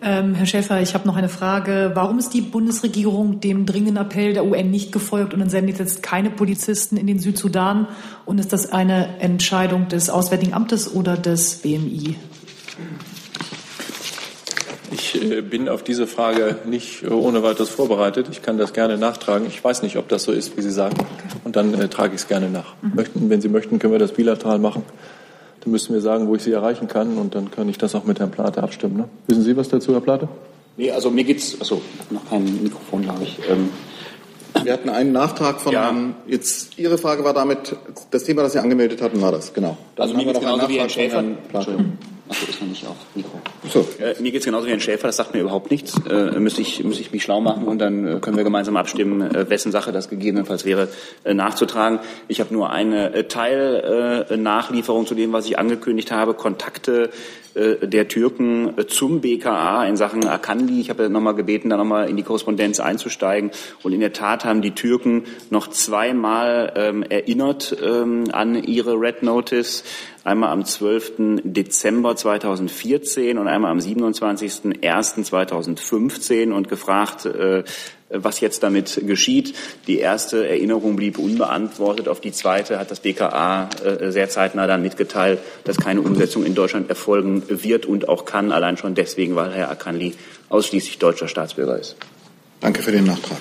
Ähm, 0.04 0.36
Herr 0.36 0.46
Schäfer, 0.46 0.80
ich 0.80 0.94
habe 0.94 1.08
noch 1.08 1.16
eine 1.16 1.30
Frage. 1.30 1.94
Warum 1.96 2.20
ist 2.20 2.36
die 2.36 2.42
Bundesregierung 2.42 3.40
dem 3.40 3.66
dringenden 3.66 3.98
Appell 3.98 4.34
der 4.34 4.46
UN 4.46 4.70
nicht 4.70 4.92
gefolgt 4.92 5.34
und 5.34 5.42
entsendet 5.42 5.80
jetzt 5.80 6.04
keine 6.04 6.30
Polizisten 6.30 6.96
in 6.96 7.08
den 7.08 7.18
Südsudan? 7.18 7.88
Und 8.26 8.40
ist 8.40 8.54
das 8.54 8.72
eine 8.72 9.20
Entscheidung 9.20 9.88
des 9.88 10.12
Auswärtigen 10.12 10.54
Amtes 10.54 10.94
oder 10.94 11.18
des 11.18 11.56
BMI? 11.64 12.18
Ich 15.18 15.32
äh, 15.32 15.42
bin 15.42 15.70
auf 15.70 15.84
diese 15.84 16.08
Frage 16.08 16.58
nicht 16.66 17.04
äh, 17.04 17.08
ohne 17.08 17.44
weiteres 17.44 17.70
vorbereitet. 17.70 18.28
Ich 18.32 18.42
kann 18.42 18.58
das 18.58 18.74
gerne 18.74 18.98
nachtragen. 18.98 19.48
Ich 19.48 19.64
weiß 19.64 19.82
nicht, 19.82 19.98
ob 19.98 20.08
das 20.10 20.24
so 20.24 20.32
ist, 20.32 20.58
wie 20.58 20.62
Sie 20.62 20.72
sagen. 20.72 20.98
Und 21.44 21.56
dann 21.56 21.74
äh, 21.74 21.88
trage 21.88 22.16
ich 22.16 22.22
es 22.22 22.28
gerne 22.28 22.50
nach. 22.50 22.76
Mhm. 22.82 22.96
Möchten, 22.96 23.30
wenn 23.30 23.42
Sie 23.42 23.50
möchten, 23.50 23.80
können 23.80 23.94
wir 23.94 24.00
das 24.00 24.14
bilateral 24.14 24.60
machen. 24.60 24.84
Dann 25.62 25.72
müssen 25.72 25.94
wir 25.94 26.02
sagen, 26.02 26.28
wo 26.28 26.36
ich 26.36 26.44
Sie 26.44 26.52
erreichen 26.52 26.88
kann. 26.88 27.18
Und 27.18 27.36
dann 27.36 27.52
kann 27.52 27.68
ich 27.70 27.78
das 27.78 27.96
auch 27.96 28.06
mit 28.06 28.20
Herrn 28.20 28.32
Plate 28.32 28.64
abstimmen. 28.64 28.98
Ne? 28.98 29.10
Wissen 29.28 29.44
Sie 29.44 29.58
was 29.58 29.70
dazu, 29.70 29.94
Herr 29.94 30.02
Plate? 30.02 30.28
Nee, 30.78 30.92
also 30.92 31.10
mir 31.10 31.24
geht's, 31.24 31.58
also 31.60 31.82
noch 32.12 32.30
kein 32.30 32.44
Mikrofon, 32.62 33.02
glaube 33.02 33.24
ich. 33.24 33.38
Ähm, 33.50 33.70
wir 34.64 34.74
hatten 34.74 34.90
einen 34.90 35.12
Nachtrag 35.12 35.60
von 35.60 35.74
ja. 35.74 35.86
Herrn, 35.86 36.16
jetzt 36.28 36.78
Ihre 36.78 36.98
Frage 36.98 37.24
war 37.24 37.34
damit, 37.34 37.76
das 38.12 38.24
Thema, 38.24 38.44
das 38.44 38.54
Sie 38.54 38.60
angemeldet 38.60 39.02
hatten, 39.02 39.22
war 39.22 39.32
das, 39.32 39.54
genau. 39.54 39.78
Dann 39.96 40.04
also 40.04 40.16
mir 40.16 40.26
geht 40.26 40.36
es 40.36 40.40
genauso 40.40 40.70
wie 40.70 40.80
Herrn 40.80 40.90
Schäfer. 40.90 41.24
Achso, 42.30 42.46
ist 42.46 42.62
noch 42.62 42.68
nicht 42.68 42.86
auf 42.86 42.96
Mikro. 43.16 43.40
So. 43.70 43.88
Äh, 44.00 44.22
mir 44.22 44.32
geht 44.32 44.40
es 44.42 44.46
genauso 44.46 44.66
wie 44.66 44.72
Herrn 44.72 44.82
Schäfer, 44.82 45.08
das 45.08 45.16
sagt 45.16 45.34
mir 45.34 45.42
überhaupt 45.42 45.72
nichts. 45.72 45.94
Äh, 46.10 46.40
müsste, 46.40 46.62
ich, 46.62 46.84
müsste 46.84 47.02
ich 47.02 47.12
mich 47.12 47.24
schlau 47.24 47.40
machen 47.40 47.64
und 47.64 47.80
dann 47.80 48.06
äh, 48.06 48.20
können 48.20 48.36
wir 48.36 48.44
gemeinsam 48.44 48.76
abstimmen, 48.76 49.22
äh, 49.22 49.50
wessen 49.50 49.72
Sache 49.72 49.92
das 49.92 50.10
gegebenenfalls 50.10 50.66
wäre, 50.66 50.90
äh, 51.24 51.34
nachzutragen. 51.34 52.00
Ich 52.28 52.40
habe 52.40 52.54
nur 52.54 52.70
eine 52.70 53.14
äh, 53.14 53.24
Teilnachlieferung 53.24 55.06
zu 55.06 55.16
dem, 55.16 55.32
was 55.32 55.46
ich 55.46 55.58
angekündigt 55.58 56.12
habe, 56.12 56.34
Kontakte 56.34 57.10
der 57.56 58.08
Türken 58.08 58.76
zum 58.88 59.20
BKA 59.20 59.88
in 59.88 59.98
Sachen 59.98 60.28
Akanli. 60.28 60.80
Ich 60.80 60.92
habe 60.92 61.10
nochmal 61.10 61.34
gebeten, 61.34 61.70
da 61.72 61.78
nochmal 61.78 62.08
in 62.08 62.16
die 62.16 62.22
Korrespondenz 62.22 62.80
einzusteigen. 62.80 63.50
Und 63.82 63.94
in 63.94 64.00
der 64.00 64.14
Tat 64.14 64.46
haben 64.46 64.62
die 64.62 64.76
Türken 64.76 65.24
noch 65.50 65.66
zweimal 65.68 66.72
ähm, 66.76 67.02
erinnert 67.02 67.76
ähm, 67.84 68.26
an 68.32 68.62
ihre 68.64 68.94
Red 68.94 69.24
Notice 69.24 69.84
einmal 70.28 70.52
am 70.52 70.66
12. 70.66 71.42
Dezember 71.44 72.16
2014 72.16 73.38
und 73.38 73.48
einmal 73.48 73.70
am 73.72 73.78
27.01.2015 73.80 76.52
und 76.52 76.68
gefragt, 76.68 77.26
äh, 77.26 77.64
was 78.10 78.40
jetzt 78.42 78.64
damit 78.64 79.02
geschieht. 79.06 79.54
Die 79.88 80.00
erste 80.00 80.48
Erinnerung 80.48 80.96
blieb 80.98 81.18
unbeantwortet. 81.18 82.08
Auf 82.10 82.22
die 82.22 82.32
zweite 82.32 82.78
hat 82.78 82.92
das 82.92 83.00
BKA 83.00 83.70
äh, 83.84 84.12
sehr 84.12 84.30
zeitnah 84.30 84.68
dann 84.68 84.82
mitgeteilt, 84.82 85.40
dass 85.64 85.78
keine 85.78 86.02
Umsetzung 86.02 86.46
in 86.46 86.54
Deutschland 86.56 86.90
erfolgen 86.90 87.44
wird 87.48 87.86
und 87.86 88.10
auch 88.10 88.26
kann, 88.26 88.52
allein 88.52 88.76
schon 88.76 88.96
deswegen, 88.96 89.36
weil 89.36 89.54
Herr 89.54 89.72
Akanli 89.72 90.14
ausschließlich 90.50 91.00
deutscher 91.00 91.30
Staatsbürger 91.30 91.80
ist. 91.80 91.96
Danke 92.60 92.84
für 92.84 92.92
den 92.92 93.06
Nachtrag. 93.06 93.40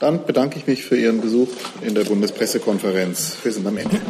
Dann 0.00 0.26
bedanke 0.26 0.58
ich 0.58 0.66
mich 0.66 0.84
für 0.84 0.96
Ihren 0.96 1.20
Besuch 1.20 1.50
in 1.82 1.94
der 1.94 2.02
Bundespressekonferenz. 2.02 3.36
Wir 3.42 3.52
sind 3.52 3.64
am 3.66 3.76
Ende. 3.76 4.00